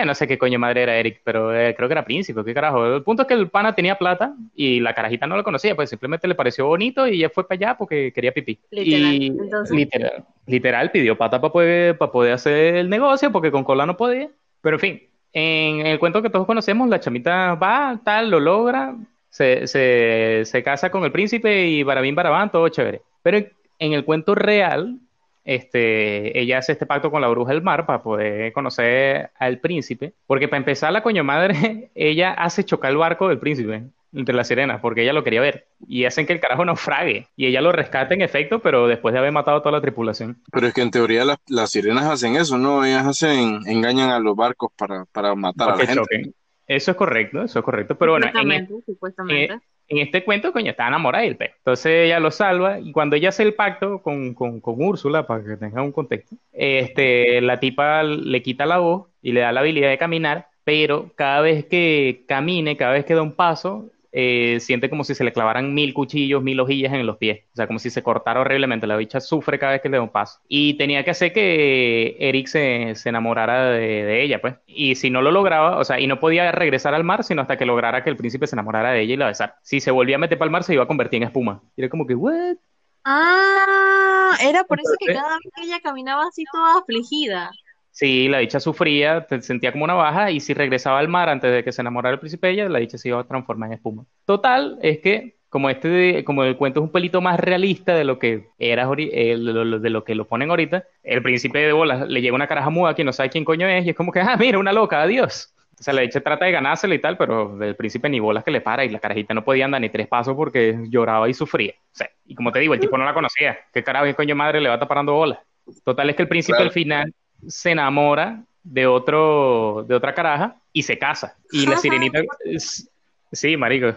no 0.05 0.15
sé 0.15 0.27
qué 0.27 0.37
coño 0.37 0.59
madre 0.59 0.83
era 0.83 0.95
Eric, 0.97 1.21
pero 1.23 1.55
eh, 1.55 1.75
creo 1.75 1.87
que 1.87 1.93
era 1.93 2.05
príncipe, 2.05 2.43
qué 2.43 2.53
carajo. 2.53 2.85
El 2.95 3.03
punto 3.03 3.23
es 3.23 3.27
que 3.27 3.33
el 3.33 3.49
pana 3.49 3.73
tenía 3.75 3.97
plata 3.97 4.33
y 4.55 4.79
la 4.79 4.93
carajita 4.93 5.27
no 5.27 5.35
lo 5.37 5.43
conocía, 5.43 5.75
pues 5.75 5.89
simplemente 5.89 6.27
le 6.27 6.35
pareció 6.35 6.67
bonito 6.67 7.07
y 7.07 7.15
ella 7.15 7.29
fue 7.29 7.47
para 7.47 7.55
allá 7.57 7.77
porque 7.77 8.11
quería 8.13 8.31
pipí. 8.31 8.59
Literal, 8.71 9.13
Y 9.15 9.27
entonces. 9.27 9.75
literal, 9.75 10.25
literal 10.45 10.91
pidió 10.91 11.17
pata 11.17 11.39
para 11.41 11.53
poder, 11.53 11.97
para 11.97 12.11
poder 12.11 12.33
hacer 12.33 12.75
el 12.75 12.89
negocio 12.89 13.31
porque 13.31 13.51
con 13.51 13.63
cola 13.63 13.85
no 13.85 13.97
podía. 13.97 14.29
Pero 14.61 14.75
en 14.77 14.79
fin, 14.79 15.03
en 15.33 15.85
el 15.85 15.99
cuento 15.99 16.21
que 16.21 16.29
todos 16.29 16.45
conocemos, 16.45 16.89
la 16.89 16.99
chamita 16.99 17.55
va, 17.55 17.99
tal, 18.03 18.29
lo 18.29 18.39
logra, 18.39 18.95
se, 19.29 19.67
se, 19.67 20.41
se 20.45 20.63
casa 20.63 20.89
con 20.91 21.03
el 21.03 21.11
príncipe 21.11 21.67
y 21.67 21.83
barabín 21.83 22.15
barabán, 22.15 22.51
todo 22.51 22.67
chévere. 22.69 23.01
Pero 23.21 23.37
en 23.79 23.93
el 23.93 24.03
cuento 24.05 24.35
real, 24.35 24.99
este, 25.43 26.39
ella 26.39 26.59
hace 26.59 26.73
este 26.73 26.85
pacto 26.85 27.11
con 27.11 27.21
la 27.21 27.27
bruja 27.27 27.53
del 27.53 27.61
mar 27.61 27.85
para 27.85 28.03
poder 28.03 28.53
conocer 28.53 29.31
al 29.39 29.59
príncipe, 29.59 30.13
porque 30.27 30.47
para 30.47 30.57
empezar 30.59 30.91
la 30.93 31.03
coño 31.03 31.23
madre, 31.23 31.91
ella 31.95 32.33
hace 32.33 32.63
chocar 32.63 32.91
el 32.91 32.97
barco 32.97 33.27
del 33.27 33.39
príncipe 33.39 33.83
entre 34.11 34.33
las 34.33 34.47
sirenas, 34.47 34.81
porque 34.81 35.03
ella 35.03 35.13
lo 35.13 35.23
quería 35.23 35.39
ver, 35.39 35.67
y 35.87 36.05
hacen 36.05 36.25
que 36.25 36.33
el 36.33 36.39
carajo 36.39 36.65
naufrague, 36.65 37.27
y 37.35 37.45
ella 37.45 37.61
lo 37.61 37.71
rescata 37.71 38.15
en 38.15 38.21
efecto, 38.23 38.59
pero 38.59 38.87
después 38.87 39.13
de 39.13 39.19
haber 39.19 39.31
matado 39.31 39.57
a 39.57 39.61
toda 39.61 39.73
la 39.73 39.81
tripulación. 39.81 40.41
Pero 40.51 40.65
es 40.65 40.73
que 40.73 40.81
en 40.81 40.89
teoría 40.89 41.25
las, 41.25 41.37
las 41.47 41.69
sirenas 41.69 42.05
hacen 42.05 42.35
eso, 42.35 42.57
¿no? 42.57 42.83
Ellas 42.83 43.05
hacen, 43.05 43.59
engañan 43.67 44.09
a 44.09 44.19
los 44.19 44.35
barcos 44.35 44.71
para, 44.75 45.05
para 45.05 45.35
matar 45.35 45.69
a 45.69 45.71
la 45.73 45.77
que 45.77 45.85
gente. 45.85 46.01
choquen. 46.01 46.33
Eso 46.65 46.91
es 46.91 46.97
correcto, 46.97 47.43
eso 47.43 47.59
es 47.59 47.65
correcto, 47.65 47.95
pero 47.97 48.13
bueno, 48.13 48.25
en, 48.27 48.31
Supuestamente, 48.31 48.73
supuestamente. 48.85 49.53
en- 49.53 49.61
en 49.89 49.97
este 49.97 50.23
cuento, 50.23 50.53
coño, 50.53 50.71
está 50.71 50.87
enamorada 50.87 51.23
del 51.23 51.35
pez. 51.35 51.51
Entonces 51.57 52.05
ella 52.05 52.19
lo 52.19 52.31
salva 52.31 52.79
y 52.79 52.91
cuando 52.91 53.15
ella 53.15 53.29
hace 53.29 53.43
el 53.43 53.55
pacto 53.55 54.01
con, 54.01 54.33
con, 54.35 54.61
con 54.61 54.81
Úrsula, 54.81 55.25
para 55.25 55.43
que 55.43 55.57
tenga 55.57 55.81
un 55.81 55.91
contexto, 55.91 56.35
este, 56.53 57.41
la 57.41 57.59
tipa 57.59 58.03
le 58.03 58.41
quita 58.43 58.65
la 58.65 58.77
voz 58.77 59.07
y 59.21 59.31
le 59.31 59.41
da 59.41 59.51
la 59.51 59.61
habilidad 59.61 59.89
de 59.89 59.97
caminar, 59.97 60.47
pero 60.63 61.11
cada 61.15 61.41
vez 61.41 61.65
que 61.65 62.23
camine, 62.27 62.77
cada 62.77 62.93
vez 62.93 63.05
que 63.05 63.15
da 63.15 63.23
un 63.23 63.33
paso, 63.33 63.89
eh, 64.11 64.57
siente 64.59 64.89
como 64.89 65.03
si 65.03 65.15
se 65.15 65.23
le 65.23 65.33
clavaran 65.33 65.73
mil 65.73 65.93
cuchillos, 65.93 66.41
mil 66.41 66.59
hojillas 66.59 66.93
en 66.93 67.05
los 67.05 67.17
pies. 67.17 67.45
O 67.53 67.55
sea, 67.55 67.67
como 67.67 67.79
si 67.79 67.89
se 67.89 68.03
cortara 68.03 68.41
horriblemente. 68.41 68.87
La 68.87 68.97
bicha 68.97 69.19
sufre 69.19 69.59
cada 69.59 69.73
vez 69.73 69.81
que 69.81 69.89
le 69.89 69.97
da 69.97 70.03
un 70.03 70.09
paso. 70.09 70.39
Y 70.47 70.75
tenía 70.75 71.03
que 71.03 71.11
hacer 71.11 71.33
que 71.33 72.17
Eric 72.19 72.47
se, 72.47 72.95
se 72.95 73.09
enamorara 73.09 73.71
de, 73.71 74.03
de 74.05 74.23
ella, 74.23 74.41
pues. 74.41 74.55
Y 74.67 74.95
si 74.95 75.09
no 75.09 75.21
lo 75.21 75.31
lograba, 75.31 75.77
o 75.77 75.83
sea, 75.83 75.99
y 75.99 76.07
no 76.07 76.19
podía 76.19 76.51
regresar 76.51 76.93
al 76.93 77.03
mar, 77.03 77.23
sino 77.23 77.41
hasta 77.41 77.57
que 77.57 77.65
lograra 77.65 78.03
que 78.03 78.09
el 78.09 78.17
príncipe 78.17 78.47
se 78.47 78.55
enamorara 78.55 78.91
de 78.91 79.01
ella 79.01 79.13
y 79.13 79.17
la 79.17 79.27
besara. 79.27 79.57
Si 79.61 79.79
se 79.79 79.91
volvía 79.91 80.15
a 80.15 80.19
meter 80.19 80.37
para 80.37 80.47
el 80.47 80.51
mar, 80.51 80.63
se 80.63 80.73
iba 80.73 80.83
a 80.83 80.87
convertir 80.87 81.17
en 81.17 81.27
espuma. 81.27 81.61
Y 81.75 81.81
era 81.81 81.89
como 81.89 82.07
que, 82.07 82.15
¿what? 82.15 82.57
Ah, 83.05 84.37
era 84.41 84.63
por 84.63 84.79
eso 84.79 84.93
que 84.99 85.13
cada 85.13 85.35
vez 85.37 85.51
que 85.55 85.63
ella 85.63 85.79
caminaba 85.81 86.27
así 86.27 86.43
toda 86.51 86.79
afligida. 86.79 87.51
Sí, 87.91 88.29
la 88.29 88.37
dicha 88.39 88.59
sufría, 88.59 89.25
te 89.27 89.41
sentía 89.41 89.71
como 89.71 89.83
una 89.83 89.93
baja, 89.93 90.31
y 90.31 90.39
si 90.39 90.53
regresaba 90.53 90.99
al 90.99 91.09
mar 91.09 91.27
antes 91.29 91.51
de 91.51 91.63
que 91.63 91.71
se 91.71 91.81
enamorara 91.81 92.13
el 92.13 92.19
príncipe 92.19 92.49
ella, 92.49 92.69
la 92.69 92.79
dicha 92.79 92.97
se 92.97 93.09
iba 93.09 93.19
a 93.19 93.23
transformar 93.27 93.67
en 93.69 93.73
espuma. 93.73 94.05
Total, 94.25 94.77
es 94.81 94.99
que 94.99 95.35
como 95.49 95.69
este, 95.69 95.87
de- 95.89 96.23
como 96.23 96.43
el 96.43 96.55
cuento 96.55 96.79
es 96.79 96.83
un 96.85 96.91
pelito 96.91 97.19
más 97.21 97.39
realista 97.39 97.95
de 97.95 98.03
lo 98.03 98.19
que 98.19 98.49
era 98.59 98.87
eh, 98.97 99.35
de 99.35 99.37
lo, 99.37 99.79
de 99.79 99.89
lo 99.89 100.03
que 100.03 100.15
lo 100.15 100.27
ponen 100.27 100.49
ahorita, 100.51 100.83
el 101.03 101.21
príncipe 101.23 101.59
de 101.59 101.73
bolas 101.73 102.07
le 102.07 102.21
llega 102.21 102.35
una 102.35 102.47
caraja 102.47 102.69
muda 102.69 102.93
que 102.93 103.03
no 103.03 103.11
sabe 103.11 103.29
quién 103.31 103.43
coño 103.43 103.67
es, 103.67 103.85
y 103.85 103.89
es 103.89 103.95
como 103.95 104.11
que, 104.11 104.21
ah, 104.21 104.37
mira, 104.39 104.59
una 104.59 104.71
loca, 104.71 105.01
adiós. 105.01 105.53
O 105.79 105.83
sea, 105.83 105.93
la 105.93 106.01
dicha 106.01 106.21
trata 106.21 106.45
de 106.45 106.51
ganársela 106.51 106.93
y 106.93 106.99
tal, 106.99 107.17
pero 107.17 107.61
el 107.63 107.75
príncipe 107.75 108.09
ni 108.09 108.19
bolas 108.19 108.43
que 108.43 108.51
le 108.51 108.61
para, 108.61 108.85
y 108.85 108.89
la 108.89 108.99
carajita 108.99 109.33
no 109.33 109.43
podía 109.43 109.65
andar 109.65 109.81
ni 109.81 109.89
tres 109.89 110.07
pasos 110.07 110.35
porque 110.35 110.77
lloraba 110.89 111.27
y 111.29 111.33
sufría. 111.33 111.73
O 111.93 111.95
sea, 111.95 112.09
y 112.25 112.35
como 112.35 112.51
te 112.51 112.59
digo, 112.59 112.73
el 112.73 112.79
tipo 112.81 112.97
no 112.97 113.05
la 113.05 113.13
conocía. 113.13 113.57
¿Qué 113.73 113.81
carajo, 113.83 114.05
qué 114.05 114.13
coño 114.13 114.35
madre 114.35 114.61
le 114.61 114.67
va 114.69 114.75
a 114.75 114.77
estar 114.77 114.87
parando 114.89 115.13
bolas? 115.13 115.39
Total 115.85 116.09
es 116.09 116.15
que 116.15 116.23
el 116.23 116.27
príncipe 116.29 116.57
Claro. 116.57 116.65
al 116.65 116.71
final 116.71 117.13
se 117.47 117.71
enamora 117.71 118.43
de 118.63 118.87
otro, 118.87 119.85
de 119.87 119.95
otra 119.95 120.13
caraja 120.13 120.55
y 120.73 120.83
se 120.83 120.97
casa. 120.97 121.37
Y 121.51 121.65
la 121.65 121.77
sirenita, 121.77 122.21
es- 122.45 122.89
sí, 123.31 123.57
marico, 123.57 123.93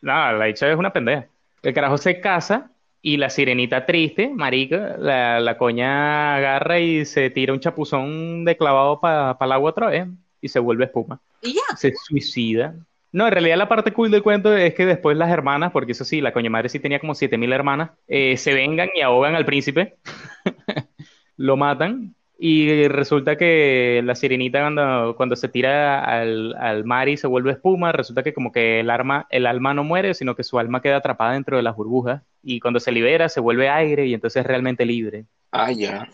nada, 0.00 0.32
la 0.32 0.44
dicha 0.46 0.70
es 0.70 0.76
una 0.76 0.92
pendeja. 0.92 1.26
El 1.62 1.74
carajo 1.74 1.98
se 1.98 2.20
casa 2.20 2.70
y 3.02 3.16
la 3.16 3.30
sirenita 3.30 3.86
triste, 3.86 4.28
marico, 4.28 4.76
la, 4.98 5.40
la 5.40 5.58
coña 5.58 6.36
agarra 6.36 6.78
y 6.80 7.04
se 7.04 7.30
tira 7.30 7.52
un 7.52 7.60
chapuzón 7.60 8.44
de 8.44 8.56
clavado 8.56 9.00
para 9.00 9.36
el 9.40 9.52
agua 9.52 9.70
otra 9.70 9.88
vez 9.88 10.06
y 10.40 10.48
se 10.48 10.58
vuelve 10.58 10.84
espuma. 10.84 11.20
Y 11.42 11.54
ya. 11.54 11.76
Se 11.76 11.92
suicida. 11.94 12.74
No, 13.12 13.26
en 13.26 13.32
realidad 13.32 13.56
la 13.56 13.68
parte 13.68 13.92
cool 13.92 14.10
del 14.10 14.22
cuento 14.22 14.54
es 14.54 14.74
que 14.74 14.84
después 14.84 15.16
las 15.16 15.30
hermanas, 15.30 15.72
porque 15.72 15.92
eso 15.92 16.04
sí, 16.04 16.20
la 16.20 16.32
coña 16.32 16.50
madre 16.50 16.68
sí 16.68 16.80
tenía 16.80 16.98
como 17.00 17.14
7000 17.14 17.52
hermanas, 17.52 17.90
eh, 18.08 18.36
se 18.36 18.52
vengan 18.52 18.90
y 18.94 19.00
ahogan 19.00 19.34
al 19.34 19.46
príncipe, 19.46 19.96
lo 21.36 21.56
matan 21.56 22.14
y 22.38 22.88
resulta 22.88 23.36
que 23.36 24.02
la 24.04 24.14
sirenita 24.14 24.60
cuando, 24.60 25.14
cuando 25.16 25.36
se 25.36 25.48
tira 25.48 26.04
al, 26.04 26.54
al 26.56 26.84
mar 26.84 27.08
y 27.08 27.16
se 27.16 27.26
vuelve 27.26 27.52
espuma, 27.52 27.92
resulta 27.92 28.22
que 28.22 28.34
como 28.34 28.52
que 28.52 28.80
el, 28.80 28.90
arma, 28.90 29.26
el 29.30 29.46
alma 29.46 29.72
no 29.74 29.84
muere, 29.84 30.14
sino 30.14 30.34
que 30.36 30.44
su 30.44 30.58
alma 30.58 30.82
queda 30.82 30.96
atrapada 30.98 31.32
dentro 31.32 31.56
de 31.56 31.62
las 31.62 31.76
burbujas 31.76 32.22
y 32.42 32.60
cuando 32.60 32.80
se 32.80 32.92
libera 32.92 33.28
se 33.28 33.40
vuelve 33.40 33.68
aire 33.70 34.06
y 34.06 34.14
entonces 34.14 34.40
es 34.42 34.46
realmente 34.46 34.84
libre. 34.86 35.26
Ah, 35.52 35.72
ya. 35.72 36.08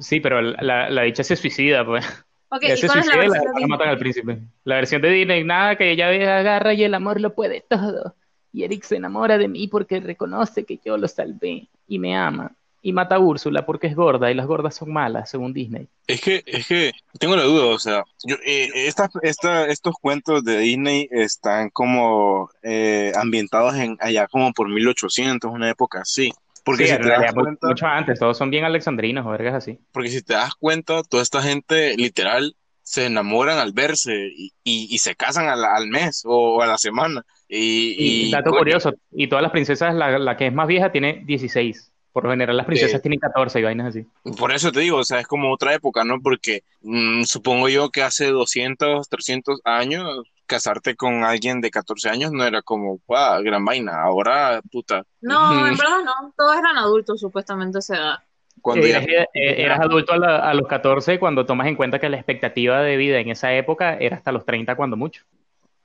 Sí, 0.00 0.20
pero 0.20 0.40
la, 0.40 0.88
la 0.90 1.02
dicha 1.02 1.24
se 1.24 1.36
suicida, 1.36 1.84
pues. 1.84 2.04
Ok, 2.50 2.64
Ya 2.64 2.76
¿y 2.76 2.76
se 2.76 2.86
cuál 2.86 2.98
es 3.00 3.06
la 3.06 3.16
suicida 3.16 3.24
y 3.26 3.28
la 3.30 3.40
versión 3.40 3.54
de 3.54 3.64
hermana 3.64 3.66
matan 3.66 3.88
al 3.88 3.98
Disney? 3.98 3.98
príncipe. 3.98 4.38
La 4.64 4.76
versión 4.76 5.02
de 5.02 5.10
Disney, 5.10 5.44
nada, 5.44 5.76
que 5.76 5.90
ella 5.90 6.08
agarra 6.38 6.74
y 6.74 6.82
el 6.84 6.94
amor 6.94 7.20
lo 7.20 7.34
puede 7.34 7.60
todo. 7.68 8.16
Y 8.52 8.64
Eric 8.64 8.82
se 8.84 8.96
enamora 8.96 9.38
de 9.38 9.48
mí 9.48 9.68
porque 9.68 10.00
reconoce 10.00 10.64
que 10.64 10.78
yo 10.84 10.96
lo 10.96 11.08
salvé 11.08 11.68
y 11.86 11.98
me 11.98 12.16
ama. 12.16 12.56
Y 12.82 12.92
mata 12.92 13.16
a 13.16 13.18
Úrsula 13.18 13.66
porque 13.66 13.86
es 13.88 13.94
gorda 13.94 14.30
y 14.30 14.34
las 14.34 14.46
gordas 14.46 14.74
son 14.74 14.92
malas, 14.92 15.30
según 15.30 15.52
Disney. 15.52 15.88
Es 16.06 16.20
que, 16.22 16.42
es 16.46 16.66
que 16.66 16.92
tengo 17.18 17.36
la 17.36 17.44
duda, 17.44 17.66
o 17.66 17.78
sea, 17.78 18.04
yo, 18.24 18.36
eh, 18.44 18.70
esta, 18.74 19.08
esta, 19.22 19.66
estos 19.68 19.94
cuentos 20.00 20.42
de 20.44 20.58
Disney 20.58 21.08
están 21.10 21.70
como 21.70 22.50
eh, 22.62 23.12
ambientados 23.16 23.76
en 23.76 23.96
allá 24.00 24.26
como 24.28 24.52
por 24.52 24.68
1800, 24.68 25.50
una 25.50 25.70
época 25.70 26.00
así. 26.00 26.32
Porque 26.64 26.86
Sí, 26.86 26.88
si 26.88 26.98
te 26.98 27.08
das 27.08 27.32
cuenta, 27.32 27.68
mucho 27.68 27.86
antes, 27.86 28.18
todos 28.18 28.36
son 28.38 28.50
bien 28.50 28.64
alexandrinos 28.64 29.26
o 29.26 29.30
vergas 29.30 29.54
así. 29.54 29.78
porque 29.92 30.10
si 30.10 30.22
te 30.22 30.34
das 30.34 30.54
cuenta, 30.54 31.02
toda 31.02 31.22
esta 31.22 31.42
gente 31.42 31.96
literal 31.96 32.56
se 32.82 33.06
enamoran 33.06 33.58
al 33.58 33.72
verse 33.72 34.12
y, 34.34 34.52
y, 34.64 34.88
y 34.94 34.98
se 34.98 35.14
casan 35.14 35.48
al, 35.48 35.64
al 35.64 35.86
mes 35.88 36.22
o 36.24 36.62
a 36.62 36.66
la 36.66 36.78
semana. 36.78 37.24
Y, 37.48 38.28
Y, 38.28 38.30
dato 38.30 38.54
curioso, 38.54 38.92
y 39.12 39.28
todas 39.28 39.42
las 39.42 39.52
princesas, 39.52 39.94
la, 39.94 40.18
la 40.18 40.36
que 40.36 40.46
es 40.48 40.52
más 40.54 40.66
vieja 40.68 40.92
tiene 40.92 41.22
16. 41.26 41.92
Por 42.12 42.24
lo 42.24 42.30
general 42.30 42.56
las 42.56 42.66
princesas 42.66 42.98
Sí. 42.98 43.02
tienen 43.02 43.20
14 43.20 43.60
y 43.60 43.62
vainas 43.62 43.88
así. 43.88 44.04
Por 44.36 44.52
eso 44.52 44.72
te 44.72 44.80
digo, 44.80 44.98
o 44.98 45.04
sea, 45.04 45.20
es 45.20 45.26
como 45.26 45.52
otra 45.52 45.74
época, 45.74 46.04
¿no? 46.04 46.20
Porque 46.20 46.62
mm, 46.82 47.22
supongo 47.22 47.68
yo 47.68 47.90
que 47.90 48.02
hace 48.02 48.26
200, 48.30 49.08
300 49.08 49.60
años 49.64 50.22
casarte 50.46 50.96
con 50.96 51.22
alguien 51.22 51.60
de 51.60 51.70
14 51.70 52.08
años 52.08 52.32
no 52.32 52.44
era 52.44 52.60
como, 52.62 52.98
wow, 53.06 53.40
gran 53.44 53.64
vaina. 53.64 54.02
Ahora, 54.02 54.60
puta, 54.72 55.04
No, 55.20 55.66
en 55.68 55.76
verdad 55.78 56.04
no. 56.04 56.34
Todos 56.36 56.56
eran 56.58 56.76
adultos 56.76 57.20
supuestamente 57.20 57.78
a 57.78 57.80
esa 57.80 57.96
edad. 57.96 58.18
cuando 58.60 58.84
ya... 58.88 58.98
Eras, 58.98 59.26
eh, 59.32 59.62
eras 59.62 59.78
adulto 59.80 60.12
a, 60.12 60.18
la- 60.18 60.38
a 60.50 60.52
los 60.54 60.66
14 60.66 61.20
cuando 61.20 61.46
tomas 61.46 61.68
en 61.68 61.76
cuenta 61.76 62.00
que 62.00 62.08
la 62.08 62.16
expectativa 62.16 62.82
de 62.82 62.96
vida 62.96 63.20
en 63.20 63.30
esa 63.30 63.54
época 63.54 63.94
era 63.96 64.16
hasta 64.16 64.32
los 64.32 64.44
30 64.44 64.74
cuando 64.74 64.96
mucho. 64.96 65.22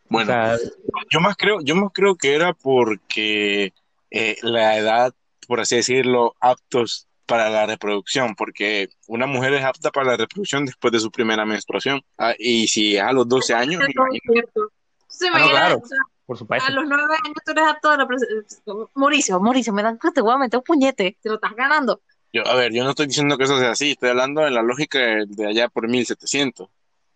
Bueno, 0.10 0.32
O 0.32 0.34
sea, 0.34 0.58
yo 1.12 1.20
más 1.20 1.36
creo, 1.38 1.60
yo 1.62 1.76
más 1.76 1.92
creo 1.94 2.16
que 2.16 2.34
era 2.34 2.54
porque 2.54 3.72
eh, 4.12 4.36
la 4.42 4.78
edad, 4.78 5.14
por 5.46 5.60
así 5.60 5.76
decirlo, 5.78 6.36
aptos 6.40 7.08
para 7.26 7.50
la 7.50 7.66
reproducción, 7.66 8.36
porque 8.36 8.90
una 9.08 9.26
mujer 9.26 9.54
es 9.56 9.64
apta 9.64 9.90
para 9.92 10.12
la 10.12 10.18
reproducción 10.18 10.66
después 10.66 10.92
de 10.92 11.00
su 11.00 11.10
primera 11.12 11.46
menstruación. 11.46 12.02
Ah, 12.18 12.34
y 12.38 12.68
si 12.68 12.98
a 12.98 13.12
los 13.12 13.28
12 13.28 13.54
años, 13.54 13.80
me 13.82 13.88
es 13.88 13.96
imagino. 13.96 14.44
Se 15.08 15.28
Ah, 15.30 15.40
no, 15.40 15.50
claro. 15.50 15.82
por 16.26 16.38
supuesto. 16.38 16.68
a 16.68 16.72
los 16.72 16.86
nueve 16.88 17.04
años 17.24 17.36
tú 17.46 17.52
eres 17.52 17.64
apto 17.66 17.90
a 17.90 17.98
la 17.98 18.06
pres- 18.06 18.90
Mauricio, 18.96 19.40
Mauricio, 19.40 19.74
me 19.74 19.82
dan 19.82 19.98
que 19.98 20.12
te 20.12 20.22
voy 20.22 20.34
a 20.34 20.38
meter 20.38 20.58
un 20.60 20.64
puñete. 20.64 21.18
Te 21.22 21.30
lo 21.30 21.36
estás 21.36 21.56
ganando. 21.56 22.02
Yo, 22.34 22.46
a 22.46 22.54
ver, 22.56 22.74
yo 22.74 22.84
no 22.84 22.90
estoy 22.92 23.08
diciendo 23.08 23.38
que 23.38 23.46
eso 23.46 23.58
sea 23.58 23.72
así, 23.72 23.92
estoy 23.92 24.10
hablando 24.10 24.42
de 24.42 24.52
la 24.52 24.62
lógica 24.62 25.00
de, 25.00 25.26
de 25.28 25.48
allá 25.48 25.70
por 25.70 25.88
1700. 25.88 26.68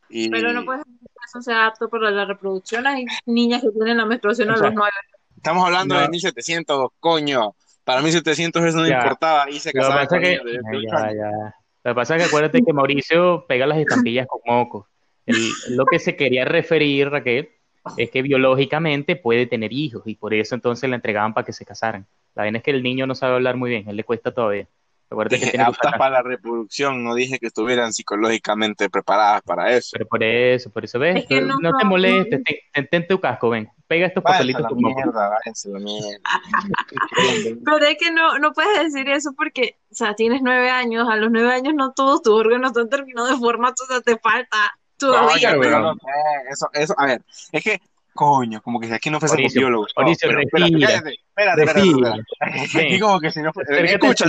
Y, 0.10 0.30
Pero 0.30 0.54
no 0.54 0.64
puedes 0.66 0.84
decir 0.86 0.98
que 1.02 1.22
eso 1.28 1.42
sea 1.42 1.68
apto 1.68 1.90
para 1.90 2.10
la 2.10 2.26
reproducción. 2.26 2.88
Hay 2.88 3.06
niñas 3.26 3.62
que 3.62 3.70
tienen 3.72 3.98
la 3.98 4.06
menstruación 4.06 4.50
a 4.50 4.54
O 4.54 4.58
sea, 4.58 4.68
los 4.68 4.76
nueve. 4.76 4.92
Estamos 5.36 5.66
hablando 5.66 5.96
No. 5.96 6.02
de 6.02 6.10
1700, 6.10 6.90
coño. 7.00 7.56
Para 7.84 8.02
1700 8.02 8.64
eso 8.64 8.78
no 8.78 8.88
Ya. 8.88 8.98
importaba 8.98 9.50
y 9.50 9.60
se 9.60 9.72
pasa 9.72 10.08
con 10.08 10.20
que, 10.20 10.28
de 10.30 10.36
ya, 10.38 10.70
18 10.72 11.16
ya. 11.16 11.56
Lo 11.84 11.92
que 11.92 11.96
pasa 11.96 12.16
es 12.16 12.22
que 12.24 12.28
acuérdate 12.28 12.62
que 12.64 12.74
Mauricio 12.74 13.46
pega 13.48 13.66
las 13.66 13.78
estampillas 13.78 14.28
con 14.28 14.42
mocos. 14.46 14.86
Él- 15.26 15.50
lo 15.70 15.86
que 15.86 16.00
se 16.00 16.16
quería 16.16 16.46
referir, 16.46 17.10
Raquel, 17.10 17.50
es 17.98 18.10
que 18.12 18.22
biológicamente 18.22 19.16
puede 19.16 19.46
tener 19.46 19.72
hijos 19.74 20.04
y 20.06 20.16
por 20.16 20.34
eso 20.34 20.54
entonces 20.56 20.90
le 20.90 20.96
entregaban 20.96 21.34
para 21.34 21.46
que 21.46 21.54
se 21.54 21.66
casaran. 21.66 22.06
La 22.36 22.44
verdad 22.44 22.58
es 22.58 22.64
que 22.64 22.72
el 22.72 22.84
niño 22.84 23.08
no 23.08 23.16
sabe 23.16 23.36
hablar 23.36 23.56
muy 23.56 23.70
bien, 23.70 23.88
a 23.88 23.92
él 23.92 23.98
le 23.98 24.04
cuesta 24.04 24.32
todavía. 24.32 24.68
Recuerda 25.10 25.30
que 25.32 25.36
Dije 25.38 25.52
tiene 25.52 25.66
aptas 25.66 25.94
para 25.98 26.12
la 26.12 26.22
reproducción, 26.22 27.04
no 27.04 27.16
dije 27.16 27.40
que 27.40 27.48
estuvieran 27.48 27.94
psicológicamente 27.94 28.90
preparadas 28.92 29.42
para 29.42 29.74
eso. 29.76 29.90
Pero 29.94 30.06
por 30.08 30.24
eso, 30.24 30.70
por 30.70 30.86
eso, 30.86 31.00
ves, 31.00 31.16
Es 31.18 31.26
que 31.26 31.42
no, 31.42 31.58
no, 31.60 31.72
te 31.78 31.84
no, 31.84 31.90
molestes, 31.90 32.40
no. 32.40 32.44
ten, 32.46 32.56
ten- 32.74 32.88
ten 32.92 33.08
tu 33.08 33.20
casco, 33.20 33.50
ven, 33.50 33.68
pega 33.90 34.06
estos 34.06 34.24
Váyanse 34.24 34.54
a 34.54 34.54
papelitos 34.54 34.62
la 34.62 34.70
moco. 34.70 34.96
mierda, 34.96 35.30
váyanse 35.30 35.70
la 35.70 35.80
mierda. 35.80 36.20
Pero 37.66 37.78
es 37.86 37.98
que 37.98 38.12
no, 38.12 38.38
no 38.38 38.54
puedes 38.54 38.94
decir 38.94 39.10
eso 39.10 39.34
porque, 39.36 39.78
o 39.92 39.96
sea, 39.96 40.14
tienes 40.14 40.42
nueve 40.44 40.70
años, 40.70 41.10
a 41.10 41.16
los 41.16 41.32
nueve 41.32 41.52
años 41.52 41.74
no 41.74 41.92
todos 41.94 42.22
tus 42.22 42.34
órganos 42.34 42.70
están 42.70 42.88
terminados 42.88 43.32
de 43.32 43.38
forma, 43.38 43.70
o 43.70 43.86
sea, 43.88 44.00
te 44.02 44.18
falta 44.20 44.78
todavía. 44.98 45.58
Pero 45.60 45.80
no 45.80 45.94
sé, 45.96 46.52
eso, 46.52 46.70
eso, 46.74 46.94
a 47.00 47.08
ver, 47.08 47.22
es 47.52 47.64
que, 47.64 47.82
coño, 48.14 48.62
como 48.62 48.80
que 48.80 48.88
si 48.88 48.94
aquí 48.94 49.10
no 49.10 49.20
fuésemos 49.20 49.52
biólogos. 49.54 49.92
no, 49.98 50.04
Mauricio, 50.04 50.30
pero 50.30 50.42
espérate, 50.42 50.72
respira. 50.72 50.94
espérate, 50.94 51.64
espérate, 51.64 52.64
espérate, 52.64 53.00
como 53.00 53.20
que 53.20 53.32
si 53.32 53.42
no 53.42 53.52
al 53.56 53.86
escucha. 53.86 54.26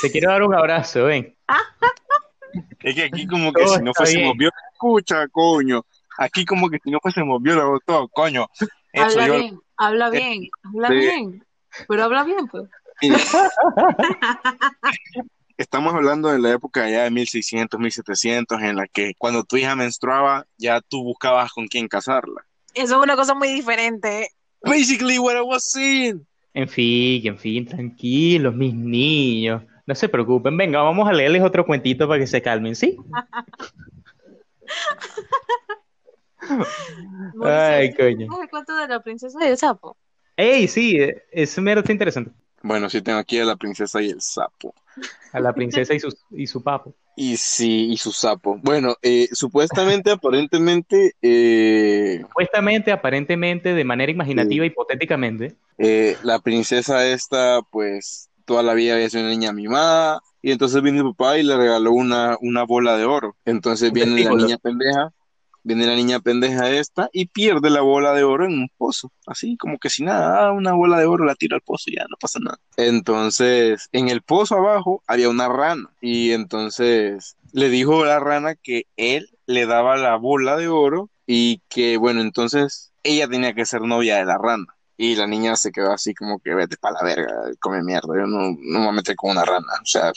Te 0.00 0.10
quiero 0.10 0.30
dar 0.30 0.42
un 0.42 0.54
abrazo, 0.54 1.04
ven. 1.04 1.36
Es 2.80 2.94
que 2.94 3.04
aquí 3.04 3.26
como 3.26 3.52
que 3.52 3.62
Todo 3.62 3.76
si 3.76 3.82
no 3.82 3.92
fuésemos 3.92 4.36
biólogos, 4.38 4.62
escucha, 4.72 5.28
coño, 5.28 5.84
aquí 6.18 6.44
como 6.44 6.68
que 6.70 6.78
si 6.82 6.90
no 6.90 6.98
fuésemos 7.00 7.40
biólogos, 7.42 7.80
todo, 7.86 8.08
coño, 8.08 8.46
eso 8.92 9.04
Habla 9.20 9.26
yo, 9.26 9.34
bien, 9.34 9.60
habla 9.76 10.10
bien, 10.10 10.48
habla 10.64 10.88
Sí. 10.88 10.94
bien. 10.94 11.44
Pero 11.88 12.04
habla 12.04 12.24
bien, 12.24 12.46
pues. 12.46 12.64
Estamos 15.56 15.94
hablando 15.94 16.30
de 16.30 16.38
la 16.40 16.50
época 16.52 16.88
ya 16.90 17.04
de 17.04 17.10
1600, 17.10 17.78
1700, 17.78 18.60
en 18.60 18.76
la 18.76 18.86
que 18.88 19.12
cuando 19.16 19.44
tu 19.44 19.56
hija 19.56 19.76
menstruaba, 19.76 20.46
ya 20.58 20.80
tú 20.80 21.02
buscabas 21.04 21.52
con 21.52 21.68
quién 21.68 21.86
casarla. 21.86 22.44
Eso 22.74 22.96
es 22.96 23.02
una 23.02 23.14
cosa 23.14 23.34
muy 23.34 23.48
diferente. 23.52 24.30
Basically 24.62 25.18
what 25.18 25.36
I 25.36 25.42
was 25.42 25.70
saying. 25.70 26.26
En 26.54 26.68
fin, 26.68 27.24
en 27.26 27.38
fin, 27.38 27.66
tranquilos, 27.66 28.54
mis 28.54 28.74
niños. 28.74 29.62
No 29.86 29.94
se 29.94 30.08
preocupen, 30.08 30.56
venga, 30.56 30.80
vamos 30.82 31.08
a 31.08 31.12
leerles 31.12 31.42
otro 31.42 31.64
cuentito 31.66 32.08
para 32.08 32.18
que 32.18 32.26
se 32.26 32.42
calmen, 32.42 32.74
¿sí? 32.74 32.96
Ay, 37.44 37.92
coño. 37.94 38.26
¿Sabes 38.28 38.42
el 38.44 38.50
cuento 38.50 38.76
de 38.76 38.88
la 38.88 39.00
princesa 39.00 39.38
y 39.44 39.48
el 39.48 39.58
sapo? 39.58 39.96
Ey, 40.36 40.68
sí, 40.68 40.96
eh, 41.00 41.22
ese 41.30 41.60
mero 41.60 41.80
está 41.80 41.92
interesante. 41.92 42.30
Bueno, 42.62 42.88
sí 42.88 43.02
tengo 43.02 43.18
aquí 43.18 43.38
a 43.38 43.44
la 43.44 43.56
princesa 43.56 44.00
y 44.02 44.10
el 44.10 44.20
sapo. 44.20 44.74
A 45.32 45.40
la 45.40 45.52
princesa 45.52 45.94
y 45.94 46.00
su, 46.00 46.08
y 46.30 46.46
su 46.46 46.62
papo. 46.62 46.94
Y 47.16 47.36
sí, 47.36 47.90
y 47.92 47.96
su 47.96 48.10
sapo. 48.10 48.58
Bueno, 48.62 48.96
eh, 49.02 49.28
supuestamente, 49.32 50.10
aparentemente, 50.12 51.12
eh, 51.22 52.20
Supuestamente, 52.22 52.90
aparentemente, 52.90 53.74
de 53.74 53.84
manera 53.84 54.10
imaginativa, 54.10 54.64
hipotéticamente. 54.66 55.54
eh, 55.78 56.16
la 56.22 56.38
princesa 56.40 57.06
esta, 57.06 57.60
pues, 57.70 58.30
toda 58.44 58.62
la 58.62 58.74
vida 58.74 58.94
había 58.94 59.10
sido 59.10 59.22
una 59.24 59.30
niña 59.32 59.52
mimada. 59.52 60.20
Y 60.42 60.50
entonces 60.52 60.82
viene 60.82 60.98
el 60.98 61.04
papá 61.04 61.38
y 61.38 61.42
le 61.42 61.56
regaló 61.56 61.92
una, 61.92 62.36
una 62.40 62.64
bola 62.64 62.96
de 62.96 63.04
oro. 63.04 63.34
Entonces 63.44 63.92
viene 63.92 64.20
la 64.20 64.34
niña 64.34 64.58
pendeja, 64.58 65.10
viene 65.64 65.86
la 65.86 65.96
niña 65.96 66.20
pendeja 66.20 66.70
esta 66.70 67.08
y 67.12 67.26
pierde 67.26 67.70
la 67.70 67.80
bola 67.80 68.12
de 68.12 68.22
oro 68.22 68.44
en 68.44 68.52
un 68.52 68.70
pozo. 68.76 69.10
Así 69.26 69.56
como 69.56 69.78
que 69.78 69.90
si 69.90 70.04
nada, 70.04 70.46
ah, 70.46 70.52
una 70.52 70.74
bola 70.74 70.98
de 70.98 71.06
oro 71.06 71.24
la 71.24 71.34
tiro 71.34 71.56
al 71.56 71.62
pozo 71.62 71.90
ya 71.90 72.04
no 72.08 72.16
pasa 72.20 72.38
nada. 72.38 72.58
Entonces, 72.76 73.88
en 73.92 74.08
el 74.08 74.22
pozo 74.22 74.56
abajo 74.56 75.02
había 75.06 75.28
una 75.28 75.48
rana. 75.48 75.90
Y 76.00 76.32
entonces 76.32 77.36
le 77.52 77.68
dijo 77.70 78.04
la 78.04 78.20
rana 78.20 78.54
que 78.54 78.86
él 78.96 79.30
le 79.46 79.66
daba 79.66 79.96
la 79.96 80.16
bola 80.16 80.56
de 80.56 80.68
oro 80.68 81.10
y 81.26 81.62
que, 81.68 81.96
bueno, 81.96 82.20
entonces 82.20 82.92
ella 83.02 83.26
tenía 83.28 83.54
que 83.54 83.66
ser 83.66 83.80
novia 83.82 84.16
de 84.16 84.26
la 84.26 84.38
rana. 84.38 84.66
Y 84.96 85.16
la 85.16 85.26
niña 85.26 85.56
se 85.56 85.72
quedó 85.72 85.92
así 85.92 86.14
como 86.14 86.38
que 86.38 86.54
vete 86.54 86.76
para 86.76 86.96
la 87.00 87.04
verga, 87.04 87.32
come 87.58 87.82
mierda, 87.82 88.14
yo 88.14 88.26
no, 88.26 88.52
me 88.52 88.92
voy 88.92 89.14
con 89.16 89.32
una 89.32 89.44
rana. 89.44 89.72
O 89.82 89.86
sea, 89.86 90.12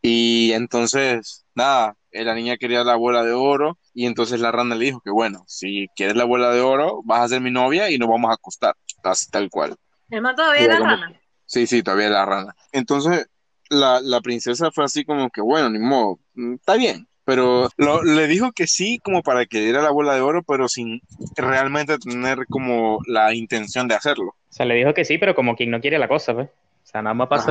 y 0.00 0.52
entonces, 0.52 1.44
nada, 1.54 1.96
la 2.24 2.34
niña 2.34 2.56
quería 2.56 2.84
la 2.84 2.96
bola 2.96 3.22
de 3.24 3.32
oro 3.32 3.78
y 3.94 4.06
entonces 4.06 4.40
la 4.40 4.52
rana 4.52 4.74
le 4.74 4.86
dijo 4.86 5.00
que 5.00 5.10
bueno, 5.10 5.44
si 5.46 5.88
quieres 5.96 6.16
la 6.16 6.24
bola 6.24 6.50
de 6.52 6.60
oro, 6.60 7.00
vas 7.04 7.20
a 7.22 7.28
ser 7.28 7.40
mi 7.40 7.50
novia 7.50 7.90
y 7.90 7.98
nos 7.98 8.08
vamos 8.08 8.30
a 8.30 8.34
acostar, 8.34 8.74
así 9.04 9.30
tal 9.30 9.48
cual. 9.50 9.76
El 10.10 10.22
man 10.22 10.36
todavía 10.36 10.78
cómo- 10.78 10.90
rana. 10.90 11.20
Sí, 11.46 11.66
sí, 11.66 11.82
todavía 11.82 12.08
la 12.10 12.24
rana. 12.24 12.56
Entonces, 12.72 13.28
la, 13.70 14.00
la 14.00 14.20
princesa 14.20 14.70
fue 14.72 14.84
así 14.84 15.04
como 15.04 15.30
que, 15.30 15.40
bueno, 15.40 15.70
ni 15.70 15.78
modo, 15.78 16.18
mm, 16.34 16.54
está 16.54 16.74
bien. 16.76 17.08
Pero 17.24 17.68
lo- 17.76 18.04
le 18.04 18.28
dijo 18.28 18.52
que 18.52 18.68
sí, 18.68 19.00
como 19.02 19.22
para 19.24 19.46
que 19.46 19.60
diera 19.60 19.82
la 19.82 19.90
bola 19.90 20.14
de 20.14 20.20
oro, 20.20 20.44
pero 20.44 20.68
sin 20.68 21.00
realmente 21.36 21.98
tener 21.98 22.46
como 22.48 23.00
la 23.06 23.34
intención 23.34 23.88
de 23.88 23.96
hacerlo. 23.96 24.28
O 24.48 24.52
sea, 24.52 24.64
le 24.66 24.74
dijo 24.76 24.94
que 24.94 25.04
sí, 25.04 25.18
pero 25.18 25.34
como 25.34 25.56
quien 25.56 25.70
no 25.72 25.80
quiere 25.80 25.98
la 25.98 26.06
cosa, 26.08 26.34
pues. 26.34 26.48
O 26.48 26.86
sea, 26.88 27.02
nada 27.02 27.14
más 27.14 27.28
para 27.28 27.42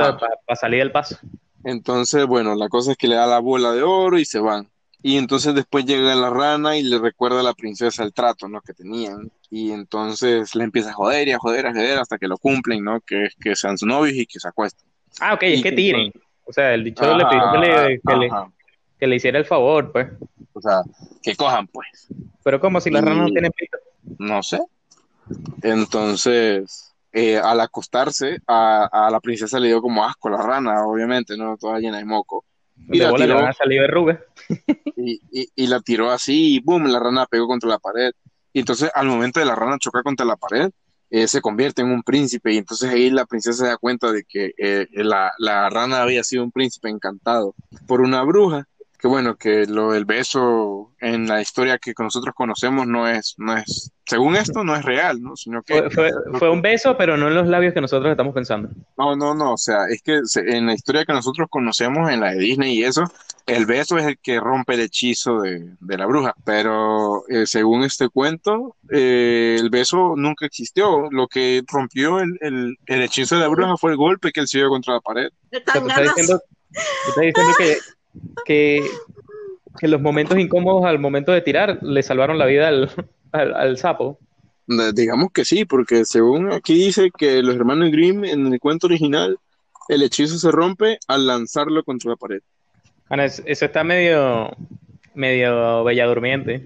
salir 0.56 0.78
del 0.80 0.92
paso. 0.92 1.18
Entonces, 1.66 2.26
bueno, 2.26 2.54
la 2.54 2.68
cosa 2.68 2.92
es 2.92 2.96
que 2.96 3.08
le 3.08 3.16
da 3.16 3.26
la 3.26 3.40
bola 3.40 3.72
de 3.72 3.82
oro 3.82 4.18
y 4.18 4.24
se 4.24 4.38
van. 4.38 4.68
Y 5.02 5.18
entonces 5.18 5.52
después 5.54 5.84
llega 5.84 6.14
la 6.14 6.30
rana 6.30 6.76
y 6.76 6.82
le 6.84 6.98
recuerda 6.98 7.40
a 7.40 7.42
la 7.42 7.54
princesa 7.54 8.04
el 8.04 8.12
trato, 8.12 8.48
¿no? 8.48 8.60
que 8.60 8.72
tenían. 8.72 9.30
Y 9.50 9.72
entonces 9.72 10.54
le 10.54 10.62
empieza 10.64 10.90
a 10.90 10.94
joder 10.94 11.26
y 11.28 11.32
a 11.32 11.38
joder, 11.38 11.66
a 11.66 11.72
joder 11.72 11.98
hasta 11.98 12.18
que 12.18 12.28
lo 12.28 12.38
cumplen, 12.38 12.84
¿no? 12.84 13.00
Que, 13.00 13.28
que 13.40 13.56
sean 13.56 13.76
sus 13.78 13.88
novios 13.88 14.16
y 14.16 14.26
que 14.26 14.38
se 14.38 14.48
acuesten. 14.48 14.88
Ah, 15.20 15.34
ok, 15.34 15.42
Y 15.42 15.54
es 15.54 15.62
que 15.62 15.72
tiren. 15.72 16.12
O 16.44 16.52
sea, 16.52 16.72
el 16.72 16.84
dicho 16.84 17.02
le 17.16 17.24
pidió 17.26 17.52
que 17.52 17.58
le, 17.58 18.00
que, 18.00 18.16
le, 18.16 18.30
que 19.00 19.06
le 19.08 19.16
hiciera 19.16 19.38
el 19.38 19.44
favor, 19.44 19.90
pues. 19.90 20.06
O 20.52 20.60
sea, 20.60 20.82
que 21.22 21.34
cojan, 21.34 21.66
pues. 21.66 22.06
Pero 22.44 22.60
como 22.60 22.80
si 22.80 22.90
las 22.90 23.02
Y- 23.02 23.06
ranas 23.06 23.24
no 23.24 23.30
tienen 23.32 23.52
pito. 23.52 23.78
No 24.18 24.40
sé. 24.42 24.60
Entonces, 25.62 26.94
eh, 27.18 27.38
al 27.38 27.60
acostarse, 27.60 28.38
a, 28.46 28.84
a 28.92 29.10
la 29.10 29.20
princesa 29.20 29.58
le 29.58 29.68
dio 29.68 29.80
como 29.80 30.04
asco 30.04 30.28
la 30.28 30.36
rana, 30.42 30.84
obviamente, 30.86 31.36
¿no? 31.36 31.56
Toda 31.56 31.78
llena 31.78 31.96
de 31.98 32.04
moco. 32.04 32.44
Y 32.88 32.98
De 32.98 33.04
la, 33.04 33.10
bola 33.10 33.24
le 33.24 33.30
tiró, 33.32 33.40
van 33.40 33.50
a 33.50 33.52
salir 33.54 33.80
verrugas. 33.80 34.18
y, 34.96 35.20
y- 35.32 35.48
y 35.54 35.66
la 35.66 35.80
tiró 35.80 36.10
así 36.10 36.56
y 36.56 36.60
boom, 36.60 36.84
la 36.88 36.98
rana 37.00 37.24
pegó 37.24 37.46
contra 37.46 37.70
la 37.70 37.78
pared. 37.78 38.12
Y 38.52 38.60
entonces, 38.60 38.90
al 38.94 39.06
momento 39.06 39.40
de 39.40 39.46
la 39.46 39.54
rana 39.54 39.78
chocar 39.78 40.02
contra 40.02 40.26
la 40.26 40.36
pared, 40.36 40.70
eh, 41.08 41.26
se 41.28 41.40
convierte 41.40 41.80
en 41.82 41.88
un 41.90 42.02
príncipe. 42.02 42.52
Y 42.52 42.58
entonces 42.58 42.90
ahí 42.90 43.08
la 43.10 43.24
princesa 43.24 43.64
se 43.64 43.70
da 43.70 43.76
cuenta 43.78 44.12
de 44.12 44.24
que 44.28 44.52
eh, 44.58 44.86
la, 44.92 45.32
la 45.38 45.70
rana 45.70 46.02
había 46.02 46.22
sido 46.22 46.42
un 46.44 46.52
príncipe 46.52 46.90
encantado 46.90 47.54
por 47.86 48.00
una 48.02 48.22
bruja. 48.24 48.66
Que 48.98 49.08
bueno, 49.08 49.36
que 49.36 49.66
lo 49.66 49.92
del 49.92 50.04
beso 50.06 50.92
en 51.00 51.26
la 51.28 51.40
historia 51.42 51.78
que 51.78 51.92
nosotros 51.98 52.34
conocemos 52.34 52.86
no 52.86 53.06
es, 53.06 53.34
no 53.36 53.56
es, 53.56 53.92
según 54.06 54.36
esto, 54.36 54.64
no 54.64 54.74
es 54.74 54.84
real, 54.84 55.20
¿no? 55.22 55.36
Sino 55.36 55.62
que 55.62 55.82
Fue, 55.82 55.90
fue, 55.90 56.38
fue 56.38 56.50
un 56.50 56.62
beso, 56.62 56.96
pero 56.96 57.16
no 57.18 57.28
en 57.28 57.34
los 57.34 57.46
labios 57.46 57.74
que 57.74 57.80
nosotros 57.82 58.10
estamos 58.10 58.32
pensando. 58.34 58.70
No, 58.96 59.14
no, 59.14 59.34
no, 59.34 59.52
o 59.52 59.56
sea, 59.58 59.86
es 59.90 60.00
que 60.02 60.20
se- 60.24 60.56
en 60.56 60.66
la 60.66 60.72
historia 60.74 61.04
que 61.04 61.12
nosotros 61.12 61.46
conocemos, 61.50 62.10
en 62.10 62.20
la 62.20 62.30
de 62.32 62.38
Disney 62.38 62.78
y 62.78 62.84
eso, 62.84 63.04
el 63.44 63.66
beso 63.66 63.98
es 63.98 64.06
el 64.06 64.18
que 64.18 64.40
rompe 64.40 64.74
el 64.74 64.80
hechizo 64.80 65.40
de, 65.40 65.74
de 65.78 65.98
la 65.98 66.06
bruja, 66.06 66.34
pero 66.44 67.22
eh, 67.28 67.46
según 67.46 67.84
este 67.84 68.08
cuento, 68.08 68.76
eh, 68.90 69.56
el 69.60 69.68
beso 69.70 70.14
nunca 70.16 70.46
existió, 70.46 71.08
lo 71.10 71.28
que 71.28 71.62
rompió 71.70 72.20
el, 72.20 72.38
el- 72.40 72.76
el 72.86 73.02
hechizo 73.02 73.34
de 73.36 73.42
la 73.42 73.48
bruja 73.48 73.76
fue 73.76 73.90
el 73.90 73.98
golpe 73.98 74.32
que 74.32 74.40
él 74.40 74.48
se 74.48 74.58
dio 74.58 74.68
contra 74.70 74.94
la 74.94 75.00
pared. 75.00 75.28
Estás 77.12 77.24
diciendo 77.24 77.52
que, 77.58 77.76
que, 78.44 78.84
que 79.78 79.88
los 79.88 80.00
momentos 80.00 80.38
incómodos 80.38 80.84
al 80.84 80.98
momento 80.98 81.32
de 81.32 81.42
tirar 81.42 81.78
le 81.82 82.02
salvaron 82.02 82.38
la 82.38 82.46
vida 82.46 82.68
al, 82.68 82.90
al, 83.32 83.54
al 83.54 83.78
sapo. 83.78 84.18
Digamos 84.94 85.30
que 85.32 85.44
sí, 85.44 85.64
porque 85.64 86.04
según 86.04 86.52
aquí 86.52 86.74
dice 86.74 87.10
que 87.16 87.42
los 87.42 87.54
hermanos 87.54 87.90
Grimm 87.92 88.24
en 88.24 88.52
el 88.52 88.58
cuento 88.58 88.88
original, 88.88 89.38
el 89.88 90.02
hechizo 90.02 90.38
se 90.38 90.50
rompe 90.50 90.98
al 91.06 91.26
lanzarlo 91.26 91.84
contra 91.84 92.10
la 92.10 92.16
pared. 92.16 92.40
Bueno, 93.08 93.22
es- 93.22 93.42
eso 93.46 93.64
está 93.66 93.84
medio, 93.84 94.50
medio 95.14 95.84
bella 95.84 96.06
durmiente. 96.06 96.64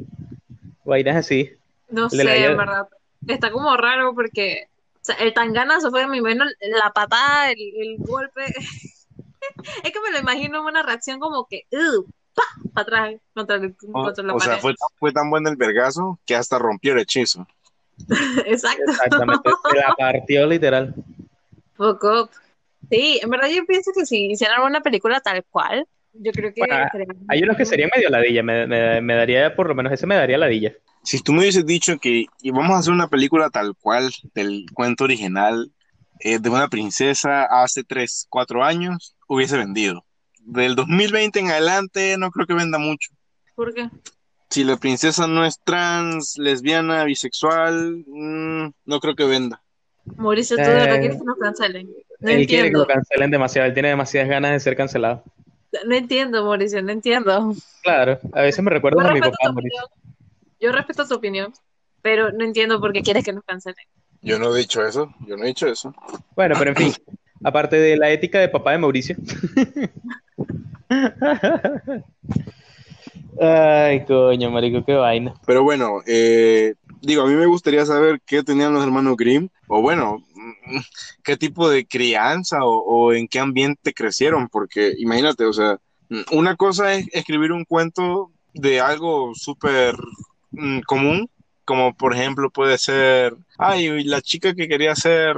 Vainas 0.84 1.16
así. 1.16 1.50
No 1.90 2.08
El 2.10 2.18
la 2.18 2.24
sé, 2.24 2.40
llave. 2.40 2.52
en 2.52 2.56
verdad. 2.56 2.88
Está 3.28 3.50
como 3.50 3.76
raro 3.76 4.14
porque 4.14 4.68
o 4.94 4.98
sea, 5.02 5.16
el 5.16 5.34
tanganazo 5.34 5.90
fue 5.90 6.06
mi 6.06 6.22
menos 6.22 6.48
la 6.82 6.90
patada, 6.92 7.50
el, 7.50 7.58
el 7.60 7.96
golpe. 7.98 8.44
es 9.84 9.92
que 9.92 10.00
me 10.00 10.10
lo 10.12 10.18
imagino 10.18 10.62
una 10.64 10.82
reacción 10.82 11.18
como 11.20 11.46
que, 11.48 11.62
uh, 11.72 12.04
pa, 12.34 12.42
para 12.74 12.82
atrás 12.82 13.20
contra, 13.34 13.56
el- 13.56 13.76
O, 13.92 14.04
contra 14.04 14.24
la 14.24 14.34
o 14.34 14.40
sea, 14.40 14.50
pared. 14.50 14.62
fue, 14.62 14.74
fue 14.98 15.12
tan 15.12 15.30
bueno 15.30 15.48
el 15.50 15.56
vergazo 15.56 16.18
que 16.26 16.36
hasta 16.36 16.58
rompió 16.58 16.92
el 16.92 17.00
hechizo. 17.00 17.46
Exacto. 18.46 18.82
Exactamente. 18.90 19.50
Se 19.70 19.76
la 19.76 19.94
partió 19.96 20.46
literal. 20.46 20.94
Fuck 21.76 22.04
up. 22.04 22.30
Sí, 22.90 23.20
en 23.22 23.30
verdad 23.30 23.48
yo 23.48 23.64
pienso 23.66 23.90
que 23.94 24.06
si 24.06 24.26
hicieran 24.30 24.62
una 24.62 24.80
película 24.80 25.20
tal 25.20 25.44
cual, 25.44 25.86
yo 26.12 26.32
creo 26.32 26.52
que 26.52 26.60
Bueno, 26.60 26.88
Hay 27.28 27.42
unos 27.42 27.56
que 27.56 27.66
serían 27.66 27.90
medio 27.94 28.08
ladilla. 28.08 28.42
Me, 28.42 28.66
me, 28.66 29.00
me 29.00 29.14
daría, 29.14 29.54
por 29.54 29.68
lo 29.68 29.74
menos 29.74 29.92
ese 29.92 30.06
me 30.06 30.16
daría 30.16 30.38
ladilla. 30.38 30.72
Si 31.02 31.22
tú 31.22 31.32
me 31.32 31.40
hubieses 31.40 31.64
dicho 31.64 31.98
que 31.98 32.26
íbamos 32.42 32.70
a 32.72 32.78
hacer 32.78 32.92
una 32.92 33.08
película 33.08 33.48
tal 33.50 33.74
cual 33.76 34.10
del 34.34 34.66
cuento 34.74 35.04
original 35.04 35.70
eh, 36.18 36.38
de 36.38 36.50
una 36.50 36.68
princesa 36.68 37.44
hace 37.44 37.84
3, 37.84 38.26
4 38.28 38.64
años, 38.64 39.14
hubiese 39.34 39.56
vendido. 39.56 40.04
Del 40.40 40.74
2020 40.74 41.38
en 41.38 41.50
adelante 41.50 42.16
no 42.18 42.30
creo 42.30 42.46
que 42.46 42.54
venda 42.54 42.78
mucho. 42.78 43.10
¿Por 43.54 43.72
qué? 43.72 43.88
Si 44.48 44.64
la 44.64 44.76
princesa 44.76 45.28
no 45.28 45.44
es 45.44 45.60
trans, 45.62 46.36
lesbiana, 46.36 47.04
bisexual, 47.04 48.04
mm, 48.06 48.70
no 48.84 49.00
creo 49.00 49.14
que 49.14 49.24
venda. 49.24 49.62
Mauricio, 50.16 50.56
¿tú 50.56 50.62
de 50.62 50.68
verdad 50.68 50.96
Eh. 50.96 51.00
quieres 51.00 51.18
que 51.18 51.24
nos 51.24 51.38
cancelen? 51.38 51.86
No 52.20 52.30
él 52.30 52.46
quiere 52.46 52.46
que 52.46 52.56
entiendo. 52.56 52.78
lo 52.80 52.86
cancelen 52.86 53.30
demasiado, 53.30 53.68
él 53.68 53.74
tiene 53.74 53.88
demasiadas 53.90 54.28
ganas 54.28 54.50
de 54.52 54.60
ser 54.60 54.76
cancelado. 54.76 55.22
No 55.86 55.94
entiendo, 55.94 56.44
Mauricio, 56.44 56.82
no 56.82 56.90
entiendo. 56.90 57.54
Claro, 57.82 58.18
a 58.32 58.40
veces 58.40 58.64
me 58.64 58.70
Yo 58.70 58.74
recuerdas 58.74 59.06
a 59.06 59.12
mi 59.12 59.20
papá, 59.20 59.52
Mauricio. 59.52 59.82
Yo 60.58 60.72
respeto 60.72 61.06
tu 61.06 61.14
opinión, 61.14 61.52
pero 62.02 62.32
no 62.32 62.44
entiendo 62.44 62.80
por 62.80 62.92
qué 62.92 63.02
quieres 63.02 63.24
que 63.24 63.32
nos 63.32 63.44
cancelen. 63.44 63.86
Yo 64.22 64.38
no 64.40 64.52
he 64.54 64.58
dicho 64.58 64.84
eso, 64.84 65.14
yo 65.26 65.36
no 65.36 65.44
he 65.44 65.48
dicho 65.48 65.68
eso. 65.68 65.94
Bueno, 66.34 66.56
pero 66.58 66.70
en 66.72 66.76
fin, 66.76 66.92
aparte 67.42 67.76
de 67.76 67.96
la 67.96 68.10
ética 68.10 68.38
de 68.38 68.48
papá 68.48 68.72
de 68.72 68.78
Mauricio. 68.78 69.16
Ay, 73.40 74.04
coño, 74.04 74.50
marico, 74.50 74.84
qué 74.84 74.94
vaina. 74.94 75.34
Pero 75.46 75.62
bueno, 75.62 76.02
eh, 76.06 76.74
digo, 77.00 77.22
a 77.22 77.26
mí 77.26 77.34
me 77.34 77.46
gustaría 77.46 77.86
saber 77.86 78.20
qué 78.26 78.42
tenían 78.42 78.74
los 78.74 78.84
hermanos 78.84 79.16
Grimm, 79.16 79.48
o 79.66 79.80
bueno, 79.80 80.18
mm, 80.34 80.78
qué 81.22 81.36
tipo 81.36 81.70
de 81.70 81.86
crianza 81.86 82.64
o, 82.64 82.82
o 82.84 83.12
en 83.14 83.28
qué 83.28 83.38
ambiente 83.38 83.94
crecieron, 83.94 84.48
porque 84.48 84.94
imagínate, 84.98 85.44
o 85.44 85.52
sea, 85.52 85.78
una 86.32 86.56
cosa 86.56 86.94
es 86.94 87.06
escribir 87.12 87.52
un 87.52 87.64
cuento 87.64 88.32
de 88.52 88.80
algo 88.80 89.32
súper 89.34 89.94
mm, 90.50 90.80
común, 90.80 91.30
como 91.70 91.94
por 91.94 92.12
ejemplo 92.16 92.50
puede 92.50 92.78
ser, 92.78 93.36
ay, 93.56 94.02
la 94.02 94.20
chica 94.20 94.54
que 94.54 94.66
quería 94.66 94.96
ser, 94.96 95.36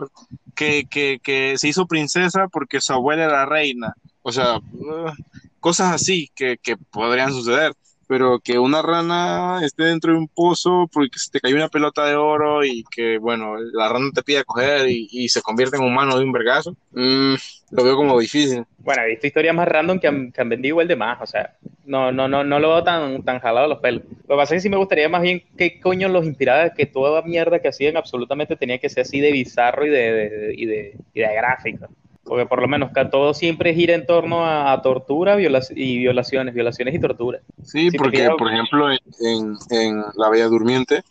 que, 0.55 0.87
que, 0.91 1.21
que 1.23 1.59
se 1.59 1.69
hizo 1.69 1.87
princesa 1.87 2.49
porque 2.49 2.81
su 2.81 2.95
abuela 2.95 3.25
era 3.25 3.45
reina, 3.45 3.93
o 4.23 4.33
sea, 4.33 4.57
uh, 4.57 5.13
cosas 5.61 5.93
así 5.93 6.31
que, 6.35 6.57
que 6.57 6.79
podrían 6.79 7.35
suceder. 7.35 7.75
Pero 8.09 8.41
que 8.41 8.59
una 8.59 8.81
rana 8.81 9.61
esté 9.63 9.85
dentro 9.85 10.13
de 10.13 10.19
un 10.19 10.29
pozo 10.29 10.89
porque 10.91 11.19
se 11.19 11.31
te 11.31 11.41
cayó 11.41 11.57
una 11.57 11.69
pelota 11.69 12.07
de 12.07 12.17
oro 12.17 12.65
y 12.65 12.83
que, 12.91 13.19
bueno, 13.19 13.57
la 13.59 13.91
rana 13.91 14.09
te 14.15 14.23
pide 14.23 14.45
coger 14.45 14.89
y, 14.89 15.09
y 15.11 15.29
se 15.29 15.43
convierte 15.43 15.77
en 15.77 15.85
humano 15.85 16.19
de 16.19 16.25
un 16.25 16.33
vergazo, 16.33 16.75
mm, 16.93 17.35
lo 17.73 17.85
veo 17.85 17.97
como 17.97 18.19
difícil. 18.19 18.65
Bueno, 18.79 19.03
he 19.03 19.09
visto 19.11 19.27
historias 19.27 19.55
más 19.55 19.69
random 19.69 19.99
que 19.99 20.09
han, 20.09 20.33
que 20.33 20.41
han 20.41 20.49
vendido 20.49 20.73
igual 20.75 20.89
de 20.89 20.97
más, 20.97 21.21
o 21.21 21.27
sea, 21.27 21.55
no, 21.85 22.11
no, 22.11 22.29
no, 22.29 22.43
no 22.45 22.59
lo 22.59 22.69
veo 22.71 22.85
tan, 22.85 23.23
tan 23.23 23.39
jalado 23.39 23.69
los 23.69 23.79
pelos. 23.79 24.03
Lo 24.29 24.35
que 24.35 24.41
pasa 24.41 24.55
es 24.55 24.59
que 24.59 24.61
sí 24.63 24.69
me 24.69 24.77
gustaría 24.77 25.09
más 25.09 25.23
bien 25.23 25.43
qué 25.57 25.81
coño 25.81 26.09
los 26.09 26.25
inspiraba 26.27 26.71
que 26.71 26.87
toda 26.87 27.23
mierda 27.23 27.61
que 27.61 27.69
hacían 27.69 27.97
absolutamente 27.97 28.57
tenía 28.57 28.79
que 28.79 28.89
ser 28.89 29.03
así 29.03 29.21
de 29.21 29.31
bizarro 29.33 29.87
y 29.87 29.91
de, 29.91 30.13
de- 30.13 30.55
y 30.57 30.67
de, 30.67 30.97
y 31.15 31.21
de 31.21 31.35
gráfico. 31.35 31.87
Porque 32.25 32.47
por 32.47 32.61
lo 32.61 32.69
menos 32.69 32.93
que 32.93 33.05
todo 33.05 33.35
siempre 33.35 33.75
gira 33.75 33.95
en 33.95 34.07
torno 34.07 34.45
a, 34.45 34.73
a 34.73 34.81
tortura 34.83 35.37
viola- 35.37 35.61
y 35.75 35.99
violaciones, 35.99 36.55
violaciones 36.55 36.95
y 36.95 36.99
tortura. 37.01 37.41
Sí, 37.65 37.91
porque, 37.97 38.29
por 38.39 38.51
ejemplo, 38.53 38.91
en, 38.91 38.99
en, 39.21 39.57
en 39.71 40.03
La 40.17 40.29
Bella 40.29 40.47
Durmiente, 40.47 41.03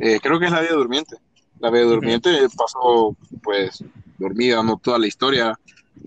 eh, 0.00 0.18
creo 0.22 0.38
que 0.38 0.46
es 0.46 0.52
La 0.52 0.60
Bella 0.60 0.74
Durmiente, 0.74 1.16
La 1.60 1.70
Bella 1.70 1.86
Durmiente 1.86 2.30
pasó, 2.56 3.16
pues, 3.42 3.84
dormida, 4.18 4.62
no 4.62 4.78
toda 4.82 4.98
la 4.98 5.06
historia, 5.06 5.54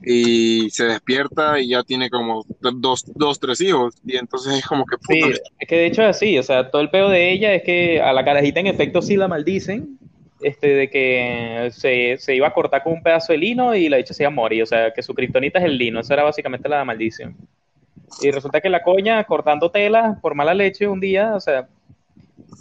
y 0.04 0.70
se 0.70 0.86
despierta 0.86 1.60
y 1.60 1.70
ya 1.70 1.84
tiene 1.84 2.10
como 2.10 2.46
dos, 2.60 3.06
dos 3.16 3.40
tres 3.40 3.62
hijos, 3.62 3.96
y 4.06 4.18
entonces 4.18 4.56
es 4.56 4.66
como 4.66 4.86
que, 4.86 4.96
Sí, 5.08 5.22
puta, 5.22 5.38
es 5.60 5.68
que 5.68 5.76
de 5.78 5.86
hecho 5.88 6.02
es 6.04 6.10
así, 6.10 6.38
o 6.38 6.44
sea, 6.44 6.70
todo 6.70 6.82
el 6.82 6.90
pedo 6.90 7.10
de 7.10 7.32
ella 7.32 7.54
es 7.54 7.64
que 7.64 8.02
a 8.02 8.14
la 8.14 8.26
carajita 8.26 8.60
en 8.60 8.68
efecto 8.68 9.02
sí 9.02 9.16
la 9.16 9.28
maldicen, 9.28 9.98
este, 10.42 10.68
de 10.68 10.90
que 10.90 11.70
se, 11.72 12.18
se 12.18 12.36
iba 12.36 12.48
a 12.48 12.54
cortar 12.54 12.84
con 12.84 12.94
un 12.94 13.04
pedazo 13.04 13.34
de 13.34 13.40
lino 13.40 13.74
y 13.74 13.90
la 13.90 13.98
dicha 13.98 14.14
se 14.14 14.24
iba 14.24 14.28
a 14.28 14.36
morir, 14.36 14.64
o 14.64 14.66
sea, 14.66 14.94
que 14.94 15.02
su 15.02 15.14
kriptonita 15.14 15.60
es 15.60 15.66
el 15.66 15.78
lino, 15.78 16.00
eso 16.00 16.14
era 16.14 16.24
básicamente 16.24 16.70
la 16.70 16.86
maldición. 16.86 17.36
Y 18.22 18.32
resulta 18.32 18.62
que 18.62 18.70
la 18.70 18.84
coña, 18.84 19.24
cortando 19.24 19.72
tela 19.72 20.20
por 20.22 20.36
mala 20.36 20.54
leche 20.54 20.88
un 20.88 21.00
día, 21.00 21.36
o 21.36 21.40
sea, 21.40 21.68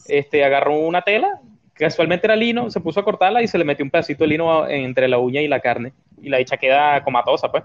este, 0.07 0.45
agarró 0.45 0.79
una 0.79 1.03
tela, 1.03 1.41
casualmente 1.75 2.27
era 2.27 2.37
lino, 2.37 2.71
se 2.71 2.81
puso 2.81 3.01
a 3.01 3.05
cortarla 3.05 3.43
y 3.43 3.49
se 3.49 3.59
le 3.59 3.65
metió 3.65 3.85
un 3.85 3.91
pedacito 3.91 4.25
de 4.25 4.29
lino 4.29 4.69
entre 4.69 5.09
la 5.09 5.19
uña 5.19 5.43
y 5.43 5.49
la 5.49 5.61
carne. 5.61 5.93
Y 6.23 6.29
la 6.29 6.39
dicha 6.39 6.57
queda 6.57 7.03
comatosa, 7.05 7.51
pues. 7.51 7.65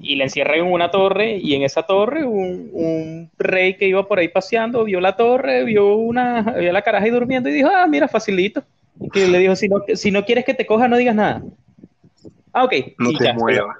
Y 0.00 0.16
la 0.16 0.24
encierra 0.24 0.56
en 0.56 0.64
una 0.66 0.90
torre 0.90 1.36
y 1.36 1.54
en 1.54 1.62
esa 1.62 1.82
torre 1.82 2.24
un, 2.24 2.70
un 2.72 3.30
rey 3.38 3.74
que 3.76 3.86
iba 3.86 4.06
por 4.08 4.18
ahí 4.18 4.28
paseando 4.28 4.84
vio 4.84 5.00
la 5.00 5.14
torre, 5.16 5.64
vio 5.64 5.94
una 5.96 6.40
vio 6.58 6.72
la 6.72 6.82
caraja 6.82 7.04
ahí 7.04 7.10
durmiendo 7.10 7.48
y 7.48 7.52
dijo, 7.52 7.68
ah, 7.74 7.86
mira, 7.86 8.08
facilito. 8.08 8.62
Y 9.00 9.08
que 9.10 9.26
le 9.28 9.38
dijo, 9.38 9.54
si 9.56 9.68
no, 9.68 9.82
si 9.94 10.10
no 10.10 10.24
quieres 10.24 10.44
que 10.44 10.54
te 10.54 10.64
coja, 10.66 10.88
no 10.88 10.96
digas 10.96 11.14
nada. 11.14 11.42
Ah, 12.52 12.64
ok. 12.64 12.72
no 12.98 13.10
Y 13.10 13.16
te 13.18 13.24
ya, 13.24 13.32
se 13.32 13.38
muevas. 13.38 13.76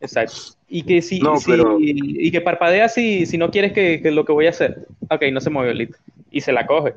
Exacto. 0.00 0.34
Y 0.68 0.82
que 0.82 1.00
si, 1.02 1.18
No, 1.20 1.36
si- 1.38 1.50
pero- 1.50 1.78
y 1.80 2.30
que 2.30 2.40
parpadea 2.40 2.88
si, 2.88 3.24
si 3.26 3.38
no 3.38 3.50
quieres 3.50 3.72
que, 3.72 4.02
que 4.02 4.10
lo 4.10 4.24
que 4.24 4.32
voy 4.32 4.46
a 4.46 4.50
hacer. 4.50 4.86
Ok, 5.10 5.24
no 5.32 5.40
se 5.40 5.50
mueve 5.50 5.74
listo. 5.74 5.96
Y 6.30 6.40
se 6.42 6.52
la 6.52 6.66
coge. 6.66 6.92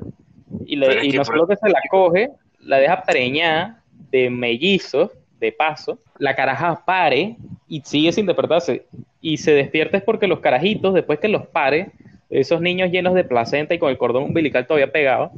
Y, 0.66 0.76
le- 0.76 1.06
y 1.06 1.12
no 1.12 1.24
solo 1.24 1.46
que 1.46 1.56
se 1.56 1.68
la 1.70 1.80
coge, 1.90 2.28
la 2.60 2.78
deja 2.78 3.02
preñada 3.02 3.80
de 4.10 4.28
mellizos, 4.28 5.10
de 5.42 5.52
paso. 5.52 5.98
La 6.18 6.34
caraja 6.34 6.82
pare 6.84 7.36
y 7.68 7.82
sigue 7.84 8.12
sin 8.12 8.26
despertarse. 8.26 8.86
Y 9.20 9.36
se 9.36 9.52
despierta 9.52 9.98
es 9.98 10.02
porque 10.02 10.26
los 10.26 10.40
carajitos, 10.40 10.94
después 10.94 11.18
que 11.18 11.28
los 11.28 11.46
pare, 11.46 11.90
esos 12.30 12.60
niños 12.60 12.90
llenos 12.90 13.14
de 13.14 13.24
placenta 13.24 13.74
y 13.74 13.78
con 13.78 13.90
el 13.90 13.98
cordón 13.98 14.24
umbilical 14.24 14.66
todavía 14.66 14.90
pegado, 14.90 15.32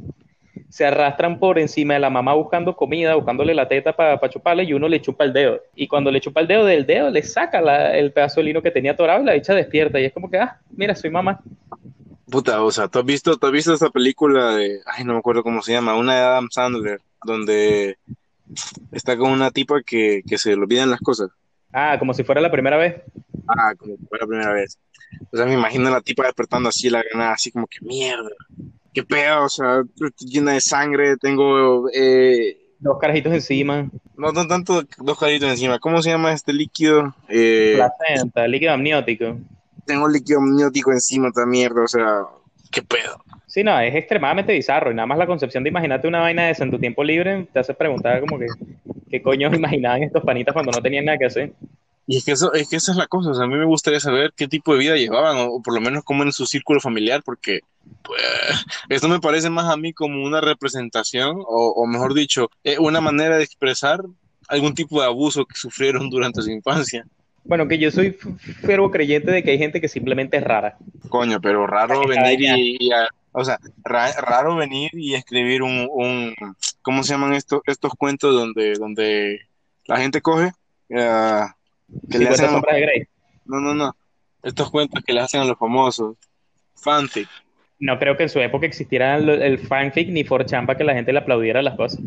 se 0.69 0.85
arrastran 0.85 1.39
por 1.39 1.59
encima 1.59 1.95
de 1.95 1.99
la 1.99 2.09
mamá 2.09 2.33
buscando 2.33 2.75
comida, 2.75 3.15
buscándole 3.15 3.53
la 3.53 3.67
teta 3.67 3.93
para 3.93 4.29
chuparle 4.29 4.63
y 4.63 4.73
uno 4.73 4.87
le 4.87 5.01
chupa 5.01 5.23
el 5.23 5.33
dedo. 5.33 5.61
Y 5.75 5.87
cuando 5.87 6.11
le 6.11 6.21
chupa 6.21 6.41
el 6.41 6.47
dedo 6.47 6.65
del 6.65 6.85
dedo, 6.85 7.09
le 7.09 7.23
saca 7.23 7.59
el 7.93 8.11
pedazo 8.11 8.39
de 8.39 8.45
lino 8.45 8.61
que 8.61 8.71
tenía 8.71 8.91
atorado 8.91 9.21
y 9.21 9.25
la 9.25 9.33
dicha 9.33 9.53
despierta. 9.53 9.99
Y 9.99 10.05
es 10.05 10.13
como 10.13 10.29
que, 10.29 10.37
ah, 10.37 10.59
mira, 10.71 10.95
soy 10.95 11.09
mamá. 11.09 11.41
Puta, 12.29 12.63
o 12.63 12.71
sea, 12.71 12.87
¿tú 12.87 12.99
has 12.99 13.05
visto, 13.05 13.37
tú 13.37 13.47
has 13.47 13.53
visto 13.53 13.73
esa 13.73 13.89
película 13.89 14.55
de, 14.55 14.79
ay, 14.85 15.03
no 15.03 15.13
me 15.13 15.19
acuerdo 15.19 15.43
cómo 15.43 15.61
se 15.61 15.73
llama, 15.73 15.95
una 15.95 16.15
de 16.15 16.21
Adam 16.21 16.47
Sandler, 16.49 16.99
donde 17.23 17.97
está 18.91 19.17
con 19.17 19.31
una 19.31 19.51
tipa 19.51 19.81
que, 19.85 20.21
que 20.27 20.37
se 20.37 20.49
le 20.49 20.61
olvidan 20.61 20.89
las 20.89 20.99
cosas? 20.99 21.29
Ah, 21.73 21.97
como 21.99 22.13
si 22.13 22.23
fuera 22.23 22.41
la 22.41 22.51
primera 22.51 22.77
vez. 22.77 23.01
Ah, 23.47 23.73
como 23.77 23.97
que 23.97 24.05
fue 24.07 24.19
la 24.19 24.27
primera 24.27 24.53
vez. 24.53 24.79
O 25.31 25.37
sea, 25.37 25.45
me 25.45 25.53
imagino 25.53 25.87
a 25.87 25.91
la 25.91 26.01
tipa 26.01 26.25
despertando 26.25 26.69
así, 26.69 26.89
la 26.89 27.03
granada, 27.03 27.33
así 27.33 27.51
como 27.51 27.67
que 27.67 27.79
mierda. 27.81 28.29
Qué 28.93 29.03
pedo, 29.03 29.43
o 29.43 29.49
sea, 29.49 29.83
llena 30.19 30.53
de 30.53 30.61
sangre, 30.61 31.17
tengo, 31.17 31.89
eh, 31.93 32.57
Dos 32.79 32.97
carajitos 32.99 33.33
encima, 33.33 33.89
no, 34.17 34.31
no 34.31 34.47
tanto 34.47 34.83
dos 34.97 35.19
caritos 35.19 35.49
encima. 35.49 35.79
¿Cómo 35.79 36.01
se 36.01 36.09
llama 36.09 36.33
este 36.33 36.53
líquido? 36.53 37.15
Eh, 37.27 37.77
placenta, 37.77 38.47
líquido 38.47 38.73
amniótico. 38.73 39.37
tengo 39.85 40.07
líquido 40.07 40.39
amniótico 40.39 40.91
encima, 40.91 41.29
esta 41.29 41.45
mierda, 41.45 41.83
o 41.83 41.87
sea, 41.87 42.21
qué 42.75 42.81
pedo. 42.81 43.23
Sí, 43.47 43.63
no, 43.63 43.79
es 43.79 43.95
extremadamente 43.95 44.53
bizarro. 44.53 44.91
Y 44.91 44.95
nada 44.95 45.05
más 45.05 45.17
la 45.17 45.25
concepción 45.25 45.63
de 45.63 45.69
imaginarte 45.69 46.07
una 46.07 46.19
vaina 46.19 46.45
de 46.45 46.51
eso 46.51 46.63
en 46.63 46.71
tu 46.71 46.77
tiempo 46.77 47.03
libre 47.03 47.47
te 47.51 47.59
hace 47.59 47.73
preguntar 47.73 48.19
como 48.19 48.37
que, 48.37 48.47
¿qué 49.09 49.21
coño 49.21 49.49
imaginaban 49.55 50.03
estos 50.03 50.23
panitas 50.23 50.53
cuando 50.53 50.71
no 50.73 50.81
tenían 50.81 51.05
nada 51.05 51.17
que 51.17 51.25
hacer? 51.25 51.53
Y 52.07 52.17
es 52.17 52.25
que 52.25 52.33
eso, 52.33 52.53
es 52.53 52.69
que 52.69 52.75
esa 52.75 52.91
es 52.91 52.97
la 52.97 53.07
cosa, 53.07 53.31
o 53.31 53.33
sea, 53.33 53.45
a 53.45 53.47
mí 53.47 53.55
me 53.55 53.65
gustaría 53.65 53.99
saber 53.99 54.31
qué 54.35 54.47
tipo 54.47 54.73
de 54.73 54.79
vida 54.79 54.95
llevaban, 54.95 55.37
o, 55.37 55.55
o 55.55 55.63
por 55.63 55.73
lo 55.73 55.81
menos 55.81 56.03
cómo 56.03 56.21
en 56.21 56.31
su 56.31 56.45
círculo 56.45 56.79
familiar, 56.79 57.23
porque 57.25 57.61
pues, 58.03 58.21
esto 58.89 59.07
me 59.07 59.19
parece 59.19 59.49
más 59.49 59.73
a 59.73 59.77
mí 59.77 59.91
como 59.91 60.23
una 60.23 60.39
representación, 60.39 61.37
o, 61.39 61.73
o 61.75 61.87
mejor 61.87 62.13
dicho, 62.13 62.51
eh, 62.63 62.77
una 62.77 63.01
manera 63.01 63.37
de 63.37 63.43
expresar 63.43 64.01
algún 64.47 64.75
tipo 64.75 64.99
de 64.99 65.07
abuso 65.07 65.45
que 65.45 65.55
sufrieron 65.55 66.09
durante 66.11 66.43
su 66.43 66.51
infancia. 66.51 67.07
Bueno, 67.45 67.67
que 67.67 67.77
yo 67.77 67.91
soy 67.91 68.11
fervo 68.11 68.89
creyente 68.91 69.31
de 69.31 69.43
que 69.43 69.51
hay 69.51 69.57
gente 69.57 69.79
que 69.79 69.87
simplemente 69.87 70.37
es 70.37 70.43
rara. 70.43 70.77
Coño, 71.09 71.39
pero 71.39 71.67
raro 71.67 72.01
Ay, 72.01 72.07
venir 72.07 72.39
y, 72.57 72.77
y 72.79 72.91
a- 72.91 73.07
o 73.31 73.43
sea, 73.45 73.59
ra- 73.83 74.13
raro 74.21 74.55
venir 74.55 74.89
y 74.93 75.13
escribir 75.13 75.61
un, 75.61 75.87
un 75.91 76.33
¿cómo 76.81 77.03
se 77.03 77.13
llaman 77.13 77.33
estos, 77.33 77.61
estos 77.67 77.93
cuentos 77.93 78.33
donde, 78.33 78.73
donde 78.73 79.39
la 79.85 79.97
gente 79.97 80.21
coge? 80.21 80.51
eh, 80.89 81.41
que 82.09 82.19
le 82.19 82.25
50 82.25 82.31
hacen 82.33 82.45
a 82.45 82.47
los- 82.47 82.51
sombras 82.53 82.75
de 82.75 82.81
Grey. 82.81 83.03
no, 83.45 83.59
no, 83.59 83.73
no, 83.75 83.95
estos 84.43 84.69
cuentos 84.71 85.03
que 85.03 85.13
le 85.13 85.19
hacen 85.21 85.41
a 85.41 85.45
los 85.45 85.57
famosos, 85.57 86.15
fanfic. 86.75 87.27
No 87.79 87.99
creo 87.99 88.15
que 88.15 88.23
en 88.23 88.29
su 88.29 88.39
época 88.39 88.65
existiera 88.65 89.17
el, 89.17 89.27
el 89.29 89.59
fanfic 89.59 90.09
ni 90.09 90.23
4chan 90.23 90.65
para 90.65 90.77
que 90.77 90.83
la 90.83 90.93
gente 90.93 91.11
le 91.11 91.19
aplaudiera 91.19 91.61
las 91.61 91.75
cosas. 91.75 91.99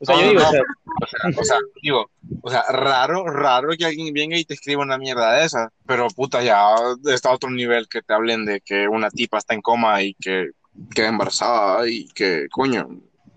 O 0.00 0.04
sea, 0.04 0.16
No, 0.16 0.22
yo 0.22 0.28
digo, 0.30 0.40
no, 0.40 0.48
o 0.48 0.50
sea, 0.50 0.62
O 1.02 1.06
sea, 1.06 1.40
o 1.40 1.44
sea, 1.44 1.58
digo, 1.82 2.10
o 2.42 2.50
sea, 2.50 2.62
raro, 2.70 3.26
raro 3.26 3.70
que 3.78 3.84
alguien 3.84 4.12
venga 4.12 4.36
y 4.38 4.44
te 4.44 4.54
escriba 4.54 4.82
una 4.82 4.98
mierda 4.98 5.32
de 5.34 5.44
esa, 5.44 5.70
pero 5.86 6.08
puta, 6.08 6.42
ya 6.42 6.74
está 7.06 7.28
a 7.28 7.34
otro 7.34 7.50
nivel 7.50 7.86
que 7.88 8.02
te 8.02 8.14
hablen 8.14 8.44
de 8.44 8.60
que 8.60 8.88
una 8.88 9.10
tipa 9.10 9.38
está 9.38 9.54
en 9.54 9.60
coma 9.60 10.02
y 10.02 10.14
que 10.14 10.50
queda 10.94 11.08
embarazada 11.08 11.86
y 11.88 12.08
que, 12.08 12.48
coño, 12.50 12.88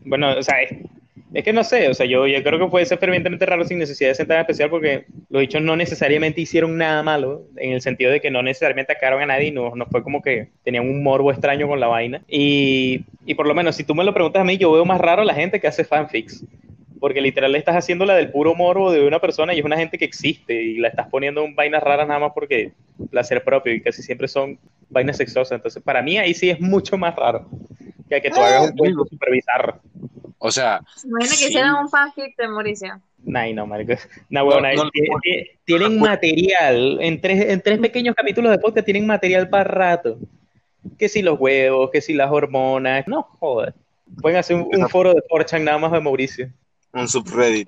bueno, 0.06 0.38
o 0.38 0.44
sea, 0.44 0.56
es, 1.34 1.44
que 1.44 1.54
no 1.54 1.64
sé, 1.64 1.90
o 1.90 1.94
sea, 1.94 2.06
yo, 2.06 2.28
yo 2.28 2.44
creo 2.44 2.60
que 2.60 2.68
puede 2.68 2.86
ser 2.86 2.98
fervientemente 2.98 3.46
raro 3.46 3.66
sin 3.66 3.80
necesidad 3.80 4.10
de 4.10 4.16
ser 4.16 4.28
tan 4.28 4.40
especial 4.40 4.70
porque 4.70 5.06
los 5.30 5.42
dichos 5.42 5.62
no 5.62 5.76
necesariamente 5.76 6.42
hicieron 6.42 6.78
nada 6.78 7.04
malo, 7.04 7.44
en 7.58 7.74
el 7.74 7.82
sentido 7.82 8.12
de 8.12 8.22
que 8.22 8.32
no 8.32 8.42
necesariamente 8.42 8.94
atacaron 8.94 9.22
a 9.22 9.26
nadie, 9.26 9.52
no, 9.52 9.76
no 9.76 9.86
fue 9.88 10.04
como 10.04 10.22
que 10.22 10.50
tenían 10.64 10.88
un 10.88 11.04
morbo 11.04 11.32
extraño 11.32 11.68
con 11.68 11.80
la 11.80 11.88
vaina. 11.88 12.22
Y, 12.28 13.04
y 13.26 13.34
por 13.36 13.48
lo 13.48 13.56
menos, 13.56 13.76
si 13.76 13.84
tú 13.84 13.96
me 13.96 14.04
lo 14.04 14.14
preguntas 14.14 14.42
a 14.42 14.46
mí, 14.46 14.58
yo 14.58 14.72
veo 14.72 14.86
más 14.86 15.02
raro 15.02 15.22
a 15.22 15.26
la 15.26 15.34
gente 15.34 15.60
que 15.60 15.68
hace 15.68 15.84
fanfics. 15.84 16.46
Porque 17.00 17.20
literal 17.20 17.52
le 17.52 17.58
estás 17.58 17.76
haciendo 17.76 18.06
la 18.06 18.16
del 18.16 18.32
puro 18.32 18.56
morbo 18.56 18.90
de 18.90 19.06
una 19.06 19.20
persona 19.20 19.54
y 19.54 19.60
es 19.60 19.66
una 19.66 19.76
gente 19.76 19.98
que 19.98 20.06
existe 20.06 20.54
y 20.54 20.78
la 20.78 20.88
estás 20.88 21.10
poniendo 21.10 21.44
en 21.44 21.54
vainas 21.54 21.84
raras 21.84 22.08
nada 22.08 22.22
más 22.22 22.32
porque 22.34 22.72
placer 23.12 23.44
propio 23.44 23.74
y 23.74 23.82
casi 23.82 24.02
siempre 24.02 24.30
son 24.30 24.58
vainas 24.90 25.18
sexosas. 25.18 25.58
Entonces, 25.58 25.84
para 25.84 26.02
mí 26.02 26.18
ahí 26.18 26.34
sí 26.34 26.50
es 26.50 26.62
mucho 26.62 26.98
más 26.98 27.14
raro 27.14 27.50
que 28.10 28.22
que 28.22 28.30
tú 28.30 28.40
Ah, 28.40 28.48
hagas 28.48 28.72
un 28.72 28.78
cuento 28.78 29.04
digo. 29.04 29.20
O 30.46 30.52
sea, 30.52 30.82
Imagina 31.06 31.32
que 31.32 31.38
Sí. 31.38 31.46
hicieran 31.48 31.76
un 31.76 31.90
fanfic 31.90 32.36
de 32.36 32.48
Mauricio. 32.50 33.00
Nah, 33.24 33.48
no, 33.54 33.66
marico. 33.66 33.94
Nah, 34.30 34.44
huevona, 34.44 34.74
No, 34.74 34.84
no, 34.84 34.90
ti- 34.92 35.02
ti- 35.22 35.48
tienen 35.64 35.98
material, 36.00 36.98
en 37.00 37.22
tres, 37.22 37.50
en 37.50 37.62
tres 37.62 37.80
pequeños 37.80 38.14
capítulos 38.14 38.52
de 38.52 38.58
podcast 38.60 38.84
tienen 38.84 39.06
material 39.08 39.48
para 39.48 39.64
rato. 39.64 40.18
Que 41.00 41.08
si 41.08 41.22
los 41.22 41.40
huevos, 41.40 41.90
que 41.92 42.02
si 42.02 42.14
las 42.14 42.30
hormonas, 42.30 43.08
no 43.08 43.24
joder. 43.40 43.74
Pueden 44.22 44.38
hacer 44.38 44.58
un, 44.58 44.68
un 44.76 44.90
foro 44.90 45.14
de 45.14 45.22
4chan 45.30 45.62
nada 45.64 45.78
más 45.78 45.94
de 45.94 46.02
Mauricio. 46.02 46.50
un 46.92 47.08
subreddit. 47.08 47.66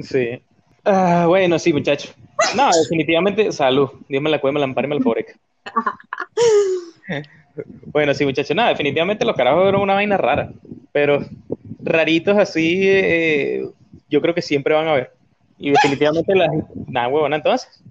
Sí. 0.00 0.42
Ah, 0.84 1.26
bueno, 1.28 1.56
sí, 1.60 1.72
muchachos. 1.72 2.12
No, 2.56 2.68
definitivamente, 2.82 3.52
salud. 3.52 3.88
Dios 4.08 4.20
me 4.20 4.28
la 4.28 4.40
cuide, 4.40 4.54
me 4.54 4.58
la 4.58 4.64
ampare 4.66 4.88
me 4.88 4.96
la. 4.96 5.02
Bueno, 7.86 8.14
sí, 8.14 8.24
muchachos. 8.24 8.56
No, 8.56 8.66
definitivamente 8.66 9.24
los 9.24 9.36
carajos 9.36 9.68
eran 9.68 9.80
una 9.82 9.94
vaina 9.94 10.16
rara. 10.16 10.50
Pero 10.90 11.24
raritos 11.82 12.38
así, 12.38 12.80
eh, 12.84 13.68
yo 14.08 14.20
creo 14.20 14.34
que 14.34 14.42
siempre 14.42 14.74
van 14.74 14.88
a 14.88 14.92
haber. 14.92 15.12
Y 15.58 15.70
definitivamente 15.70 16.34
las. 16.34 16.50
Nada, 16.88 17.08
huevona, 17.08 17.36
entonces. 17.36 17.82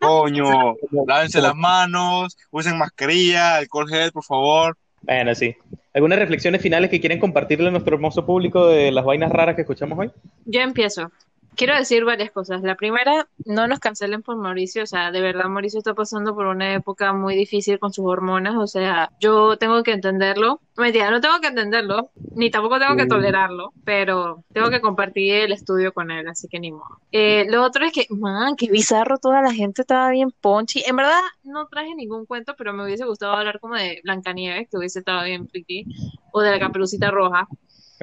Coño, 0.00 0.76
lávense 1.06 1.40
las 1.40 1.54
manos, 1.54 2.36
usen 2.50 2.78
mascarilla, 2.78 3.56
alcohol 3.56 3.88
gel, 3.88 4.12
por 4.12 4.24
favor. 4.24 4.76
Bueno, 5.02 5.34
sí. 5.34 5.54
¿Algunas 5.92 6.18
reflexiones 6.18 6.60
finales 6.60 6.90
que 6.90 7.00
quieren 7.00 7.20
compartirle 7.20 7.68
a 7.68 7.70
nuestro 7.70 7.94
hermoso 7.94 8.24
público 8.26 8.66
de 8.66 8.90
las 8.90 9.04
vainas 9.04 9.30
raras 9.30 9.54
que 9.54 9.62
escuchamos 9.62 9.98
hoy? 9.98 10.10
Yo 10.44 10.60
empiezo. 10.60 11.10
Quiero 11.56 11.76
decir 11.76 12.04
varias 12.04 12.30
cosas. 12.30 12.62
La 12.62 12.74
primera, 12.74 13.28
no 13.44 13.66
nos 13.66 13.78
cancelen 13.78 14.22
por 14.22 14.36
Mauricio. 14.36 14.82
O 14.82 14.86
sea, 14.86 15.10
de 15.12 15.20
verdad, 15.20 15.44
Mauricio 15.46 15.78
está 15.78 15.94
pasando 15.94 16.34
por 16.34 16.46
una 16.46 16.74
época 16.74 17.12
muy 17.12 17.36
difícil 17.36 17.78
con 17.78 17.92
sus 17.92 18.04
hormonas. 18.06 18.54
O 18.56 18.66
sea, 18.66 19.10
yo 19.20 19.56
tengo 19.56 19.82
que 19.82 19.92
entenderlo. 19.92 20.60
Mentira, 20.76 21.08
no 21.12 21.20
tengo 21.20 21.38
que 21.40 21.46
entenderlo, 21.46 22.10
ni 22.34 22.50
tampoco 22.50 22.80
tengo 22.80 22.96
que 22.96 23.04
Mm. 23.04 23.08
tolerarlo, 23.08 23.72
pero 23.84 24.42
tengo 24.52 24.70
que 24.70 24.80
compartir 24.80 25.32
el 25.44 25.52
estudio 25.52 25.92
con 25.94 26.10
él, 26.10 26.26
así 26.26 26.48
que 26.48 26.58
ni 26.58 26.72
modo. 26.72 26.98
Eh, 27.12 27.46
lo 27.48 27.62
otro 27.62 27.84
es 27.84 27.92
que, 27.92 28.06
man, 28.10 28.56
qué 28.56 28.68
bizarro, 28.68 29.18
toda 29.18 29.40
la 29.40 29.52
gente 29.52 29.82
estaba 29.82 30.10
bien 30.10 30.32
ponchi. 30.40 30.82
En 30.84 30.96
verdad, 30.96 31.20
no 31.44 31.68
traje 31.68 31.94
ningún 31.94 32.26
cuento, 32.26 32.56
pero 32.58 32.72
me 32.72 32.82
hubiese 32.84 33.04
gustado 33.04 33.34
hablar 33.34 33.60
como 33.60 33.76
de 33.76 34.00
Blancanieves, 34.02 34.68
que 34.68 34.76
hubiese 34.76 34.98
estado 34.98 35.22
bien 35.24 35.46
pretty, 35.46 35.84
o 36.32 36.40
de 36.40 36.50
la 36.50 36.58
Caperucita 36.58 37.12
Roja. 37.12 37.46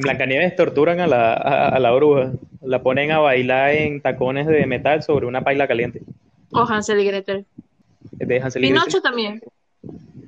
En 0.02 0.04
Blancanieves 0.04 0.56
torturan 0.56 1.00
a 1.00 1.06
la, 1.06 1.34
a, 1.34 1.68
a 1.70 1.80
la 1.80 1.92
bruja. 1.92 2.32
La 2.64 2.82
ponen 2.82 3.12
a 3.12 3.20
bailar 3.20 3.70
en 3.70 4.02
tacones 4.02 4.48
de 4.48 4.66
metal 4.66 5.04
sobre 5.04 5.28
una 5.28 5.44
paila 5.44 5.68
caliente. 5.68 6.02
O 6.52 6.62
Hansel 6.62 7.00
y 7.02 7.06
Gretel. 7.06 7.46
De 8.14 8.42
Hansel 8.42 8.64
y 8.66 8.68
Pinocho 8.70 8.86
Gretel. 8.86 9.02
también. 9.04 9.42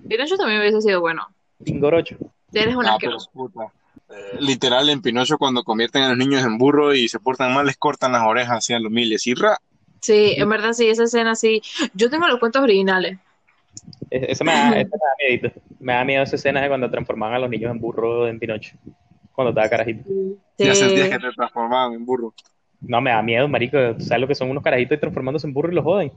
Pinocho 0.08 0.38
también 0.38 0.60
hubiese 0.62 0.80
sido 0.82 1.02
bueno. 1.02 1.28
Pingorocho. 1.64 2.18
Eres 2.54 2.76
un 2.76 2.86
Ah, 2.86 2.98
puta. 3.34 3.74
Eh, 4.12 4.38
literal, 4.42 4.90
en 4.90 5.02
Pinocho, 5.02 5.40
cuando 5.40 5.64
convierten 5.64 6.04
a 6.04 6.10
los 6.10 6.18
niños 6.20 6.46
en 6.46 6.60
burro 6.60 6.94
y 6.94 7.08
se 7.08 7.20
portan 7.20 7.52
mal, 7.52 7.66
les 7.66 7.78
cortan 7.78 8.12
las 8.12 8.22
orejas 8.28 8.58
hacia 8.60 8.80
los 8.80 8.92
miles 8.92 9.26
y 9.26 9.34
ra. 9.34 9.58
Sí, 10.02 10.36
en 10.38 10.50
verdad 10.50 10.74
sí, 10.74 10.88
esa 10.88 11.06
escena 11.06 11.34
sí. 11.34 11.64
Yo 11.96 12.12
tengo 12.12 12.28
los 12.28 12.38
cuentos 12.40 12.62
originales. 12.62 13.18
E- 14.12 14.28
Ese 14.32 14.44
me 14.44 14.52
da, 14.52 14.70
ese 14.70 14.86
me 14.86 14.98
da 14.98 15.16
miedito. 15.18 15.62
Me 15.80 15.94
da 15.94 16.04
miedo 16.06 16.22
esa 16.24 16.36
escena 16.36 16.62
de 16.62 16.68
cuando 16.68 16.92
transformaban 16.92 17.36
a 17.36 17.40
los 17.40 17.50
niños 17.50 17.72
en 17.72 17.80
burro 17.80 18.28
en 18.28 18.38
Pinocho. 18.38 18.76
Cuando 19.34 19.50
estaba 19.50 19.70
carajito. 19.70 20.10
Y 20.58 20.70
hace 20.70 20.90
Sí. 20.90 20.96
días 20.96 21.10
que 21.10 21.20
te 21.20 21.32
transformaban 21.32 21.94
en 21.94 22.06
burro. 22.06 22.34
No, 22.82 23.02
me 23.02 23.12
da 23.12 23.22
miedo, 23.22 23.48
marico. 23.48 23.78
¿Tú 23.98 24.04
¿Sabes 24.04 24.22
lo 24.22 24.28
que 24.28 24.36
son 24.36 24.50
unos 24.50 24.64
carajitos 24.64 24.98
y 24.98 25.00
transformándose 25.00 25.48
en 25.48 25.54
burro 25.54 25.72
y 25.72 25.76
los 25.76 25.84
joden? 25.84 26.12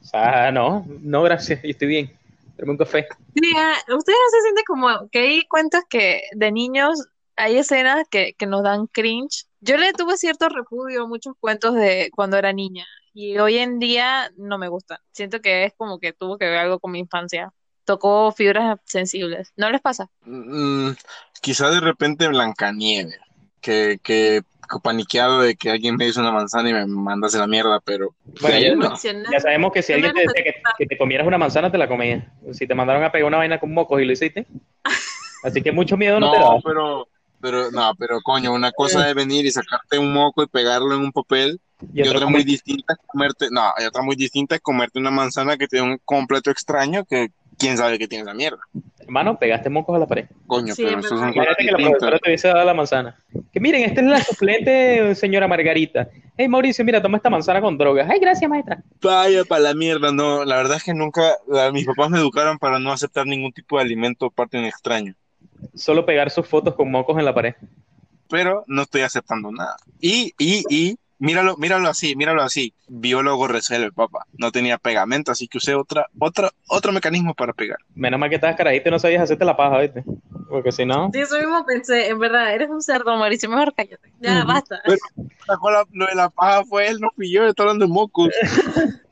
O 0.00 0.04
sea, 0.04 0.50
no, 0.50 0.84
no, 1.00 1.22
gracias. 1.22 1.62
Yo 1.62 1.68
estoy 1.70 1.88
bien. 1.88 2.10
Tráeme 2.56 2.72
un 2.72 2.78
café. 2.78 3.06
Sí, 3.34 3.50
ustedes 3.50 4.18
no 4.18 4.30
se 4.30 4.40
sienten 4.42 4.64
como 4.66 5.08
que 5.10 5.18
hay 5.18 5.42
cuentos 5.46 5.82
que 5.90 6.22
de 6.32 6.52
niños 6.52 7.06
hay 7.36 7.58
escenas 7.58 8.08
que, 8.10 8.32
que 8.32 8.46
nos 8.46 8.62
dan 8.62 8.86
cringe. 8.86 9.44
Yo 9.60 9.76
le 9.76 9.92
tuve 9.92 10.16
cierto 10.16 10.48
repudio 10.48 11.02
a 11.04 11.06
muchos 11.06 11.34
cuentos 11.38 11.74
de 11.74 12.10
cuando 12.14 12.38
era 12.38 12.52
niña 12.54 12.86
y 13.12 13.36
hoy 13.38 13.58
en 13.58 13.78
día 13.78 14.30
no 14.38 14.56
me 14.56 14.68
gustan. 14.68 14.98
Siento 15.12 15.40
que 15.42 15.64
es 15.64 15.74
como 15.76 15.98
que 16.00 16.14
tuvo 16.14 16.38
que 16.38 16.46
ver 16.46 16.58
algo 16.58 16.78
con 16.80 16.92
mi 16.92 16.98
infancia. 16.98 17.52
Tocó 17.86 18.32
fibras 18.32 18.78
sensibles. 18.84 19.52
¿No 19.56 19.70
les 19.70 19.80
pasa? 19.80 20.10
Mm, 20.24 20.90
quizá 21.40 21.70
de 21.70 21.80
repente 21.80 22.28
Blancanieves, 22.28 23.18
que, 23.60 23.98
que 24.02 24.42
paniqueado 24.82 25.40
de 25.40 25.54
que 25.54 25.70
alguien 25.70 25.96
me 25.96 26.08
hizo 26.08 26.20
una 26.20 26.32
manzana 26.32 26.68
y 26.68 26.72
me 26.72 26.86
mandase 26.86 27.38
la 27.38 27.46
mierda, 27.46 27.80
pero 27.80 28.14
Bueno, 28.42 28.58
ya- 28.58 28.74
no. 28.74 28.96
Sabemos 29.40 29.72
que 29.72 29.82
si 29.82 29.92
alguien 29.92 30.12
no 30.12 30.20
te 30.20 30.26
decía 30.26 30.42
que, 30.44 30.54
que 30.78 30.86
te 30.86 30.98
comieras 30.98 31.26
una 31.26 31.38
manzana, 31.38 31.70
te 31.70 31.78
la 31.78 31.88
comías. 31.88 32.24
Si 32.52 32.66
te 32.66 32.74
mandaron 32.74 33.04
a 33.04 33.12
pegar 33.12 33.28
una 33.28 33.38
vaina 33.38 33.60
con 33.60 33.72
mocos 33.72 34.00
y 34.02 34.04
lo 34.04 34.12
hiciste. 34.12 34.46
Así 35.44 35.62
que 35.62 35.70
mucho 35.72 35.96
miedo 35.96 36.18
no, 36.18 36.30
te 36.32 36.38
da. 36.38 36.44
No, 36.44 36.60
pero, 36.64 37.08
pero, 37.40 37.70
no, 37.70 37.92
pero 37.96 38.20
coño, 38.20 38.52
una 38.52 38.72
cosa 38.72 39.08
es 39.08 39.14
venir 39.14 39.46
y 39.46 39.52
sacarte 39.52 39.98
un 39.98 40.12
moco 40.12 40.42
y 40.42 40.48
pegarlo 40.48 40.92
en 40.94 41.00
un 41.02 41.12
papel, 41.12 41.60
y, 41.92 42.04
Y 42.04 42.08
otra 42.08 42.26
muy 42.26 42.42
distinta 42.42 42.94
es 42.94 42.98
comerte, 43.06 43.48
no, 43.50 43.70
y 43.78 43.84
otra 43.84 44.02
muy 44.02 44.16
distinta 44.16 44.56
es 44.56 44.60
comerte 44.60 44.98
una 44.98 45.10
manzana 45.10 45.56
que 45.56 45.68
tiene 45.68 45.86
un 45.92 45.98
completo 46.04 46.50
extraño 46.50 47.04
que 47.04 47.28
quién 47.58 47.76
sabe 47.76 47.98
que 47.98 48.08
tiene 48.08 48.24
la 48.24 48.34
mierda. 48.34 48.58
Hermano, 49.00 49.38
pegaste 49.38 49.70
mocos 49.70 49.94
a 49.94 49.98
la 50.00 50.06
pared. 50.06 50.26
Coño, 50.48 50.74
Sí, 50.74 50.82
pero 50.84 50.98
es 50.98 51.06
eso 51.06 51.16
son 51.16 51.32
Imagínate 51.32 51.64
que 51.64 51.70
la 51.70 51.78
profesora 51.78 52.18
te 52.18 52.28
hubiese 52.28 52.48
dado 52.48 52.64
la 52.64 52.74
manzana. 52.74 53.16
Que 53.52 53.60
miren, 53.60 53.84
esta 53.84 54.00
es 54.00 54.06
la 54.08 54.20
suplente 54.20 55.14
señora 55.14 55.46
Margarita. 55.46 56.08
Hey 56.36 56.48
Mauricio, 56.48 56.84
mira, 56.84 57.00
toma 57.00 57.16
esta 57.18 57.30
manzana 57.30 57.60
con 57.60 57.78
drogas. 57.78 58.08
Ay, 58.10 58.18
gracias, 58.18 58.50
maestra. 58.50 58.82
Vaya 59.00 59.44
para 59.44 59.60
la 59.62 59.74
mierda, 59.74 60.10
no, 60.12 60.44
la 60.44 60.56
verdad 60.56 60.76
es 60.78 60.82
que 60.84 60.92
nunca, 60.92 61.34
la- 61.48 61.70
mis 61.70 61.86
papás 61.86 62.10
me 62.10 62.18
educaron 62.18 62.58
para 62.58 62.78
no 62.80 62.92
aceptar 62.92 63.26
ningún 63.26 63.52
tipo 63.52 63.76
de 63.78 63.84
alimento 63.84 64.28
parte 64.30 64.56
de 64.56 64.64
un 64.64 64.68
extraño, 64.68 65.14
Solo 65.74 66.04
pegar 66.04 66.30
sus 66.30 66.46
fotos 66.46 66.74
con 66.74 66.90
mocos 66.90 67.16
en 67.18 67.24
la 67.24 67.34
pared. 67.34 67.54
pero 68.28 68.64
no 68.66 68.82
estoy 68.82 69.02
aceptando 69.02 69.52
nada. 69.52 69.76
Y, 70.00 70.32
y, 70.36 70.64
y, 70.68 70.98
míralo, 71.18 71.56
míralo 71.56 71.88
así, 71.88 72.14
míralo 72.16 72.42
así, 72.42 72.74
biólogo 72.88 73.48
resuelve, 73.48 73.92
papá, 73.92 74.26
no 74.38 74.52
tenía 74.52 74.78
pegamento, 74.78 75.32
así 75.32 75.48
que 75.48 75.58
usé 75.58 75.74
otra, 75.74 76.06
otra, 76.18 76.50
otro 76.68 76.92
mecanismo 76.92 77.34
para 77.34 77.52
pegar. 77.52 77.78
Menos 77.94 78.18
mal 78.20 78.28
que 78.28 78.36
estabas 78.36 78.56
carajito 78.56 78.88
y 78.88 78.92
no 78.92 78.98
sabías 78.98 79.22
hacerte 79.22 79.44
la 79.44 79.56
paja, 79.56 79.78
¿viste? 79.80 80.04
Porque 80.48 80.70
si 80.72 80.84
no. 80.84 81.10
Sí, 81.12 81.20
eso 81.20 81.38
mismo 81.38 81.64
pensé, 81.66 82.08
en 82.08 82.18
verdad, 82.18 82.54
eres 82.54 82.68
un 82.70 82.82
cerdo, 82.82 83.16
Mauricio, 83.16 83.48
mejor 83.48 83.74
cállate. 83.74 84.12
Ya, 84.20 84.44
basta. 84.44 84.80
Sacó 85.46 85.70
la- 85.70 85.86
lo 85.92 86.06
de 86.06 86.14
la 86.14 86.28
paja 86.30 86.64
fue 86.64 86.88
él, 86.88 87.00
no 87.00 87.08
fui 87.14 87.30
yo, 87.30 87.46
estoy 87.46 87.64
hablando 87.64 87.86
de 87.86 87.92
mocos. 87.92 88.28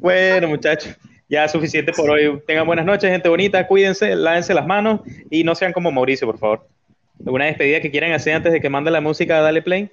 Bueno, 0.00 0.48
muchachos, 0.48 0.96
ya 1.28 1.46
suficiente 1.48 1.92
por 1.92 2.10
hoy. 2.10 2.40
Tengan 2.46 2.66
buenas 2.66 2.86
noches, 2.86 3.10
gente 3.10 3.28
bonita. 3.28 3.66
Cuídense, 3.66 4.14
lávense 4.16 4.54
las 4.54 4.66
manos 4.66 5.00
y 5.30 5.44
no 5.44 5.54
sean 5.54 5.72
como 5.72 5.92
Mauricio, 5.92 6.26
por 6.26 6.38
favor. 6.38 6.66
¿Alguna 7.24 7.44
despedida 7.46 7.80
que 7.80 7.90
quieran 7.90 8.12
hacer 8.12 8.34
antes 8.34 8.52
de 8.52 8.60
que 8.60 8.68
mande 8.70 8.90
la 8.90 9.00
música 9.00 9.38
a 9.38 9.42
Dale 9.42 9.62
Play? 9.62 9.90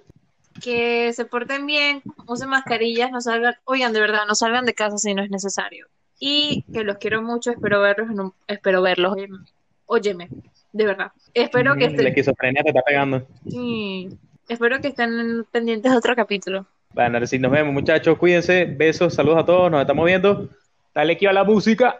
Que 0.62 1.12
se 1.14 1.26
porten 1.26 1.66
bien, 1.66 2.02
usen 2.28 2.50
mascarillas, 2.50 3.12
no 3.12 3.22
salgan, 3.22 3.56
oigan, 3.66 3.92
de 3.94 4.00
verdad, 4.00 4.22
no 4.28 4.36
salgan 4.36 4.66
de 4.66 4.74
casa 4.74 4.98
si 4.98 5.14
no 5.14 5.24
es 5.24 5.30
necesario. 5.30 5.88
Y 6.20 6.64
que 6.72 6.84
los 6.84 6.98
quiero 6.98 7.22
mucho, 7.22 7.52
espero 7.52 7.82
verlos, 7.82 8.10
en 8.10 8.20
un- 8.20 8.34
espero 8.48 8.82
verlos, 8.82 9.14
óyeme, 9.14 9.38
óyeme, 9.86 10.30
de 10.72 10.86
verdad. 10.86 11.12
Espero 11.34 11.74
que 11.74 11.80
Mm, 11.80 11.82
La 11.82 11.88
estén, 11.88 12.08
esquizofrenia 12.08 12.64
te 12.64 12.70
está 12.70 12.82
pegando. 12.82 13.28
sí, 13.50 14.10
espero 14.48 14.80
que 14.80 14.90
estén 14.90 15.46
pendientes 15.52 15.92
de 15.92 15.98
otro 15.98 16.16
capítulo. 16.16 16.66
Bueno, 16.94 17.16
ahora 17.18 17.28
sí 17.28 17.40
nos 17.40 17.52
vemos, 17.52 17.74
muchachos. 17.74 18.18
Cuídense. 18.20 18.66
Besos, 18.66 19.16
saludos 19.16 19.40
a 19.40 19.46
todos. 19.46 19.72
Nos 19.72 19.82
estamos 19.82 20.06
viendo. 20.06 20.50
Dale 20.94 21.14
aquí 21.14 21.26
a 21.26 21.34
la 21.34 21.44
música. 21.44 22.00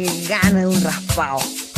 Gana 0.00 0.66
un 0.66 0.82
raspado. 0.82 1.69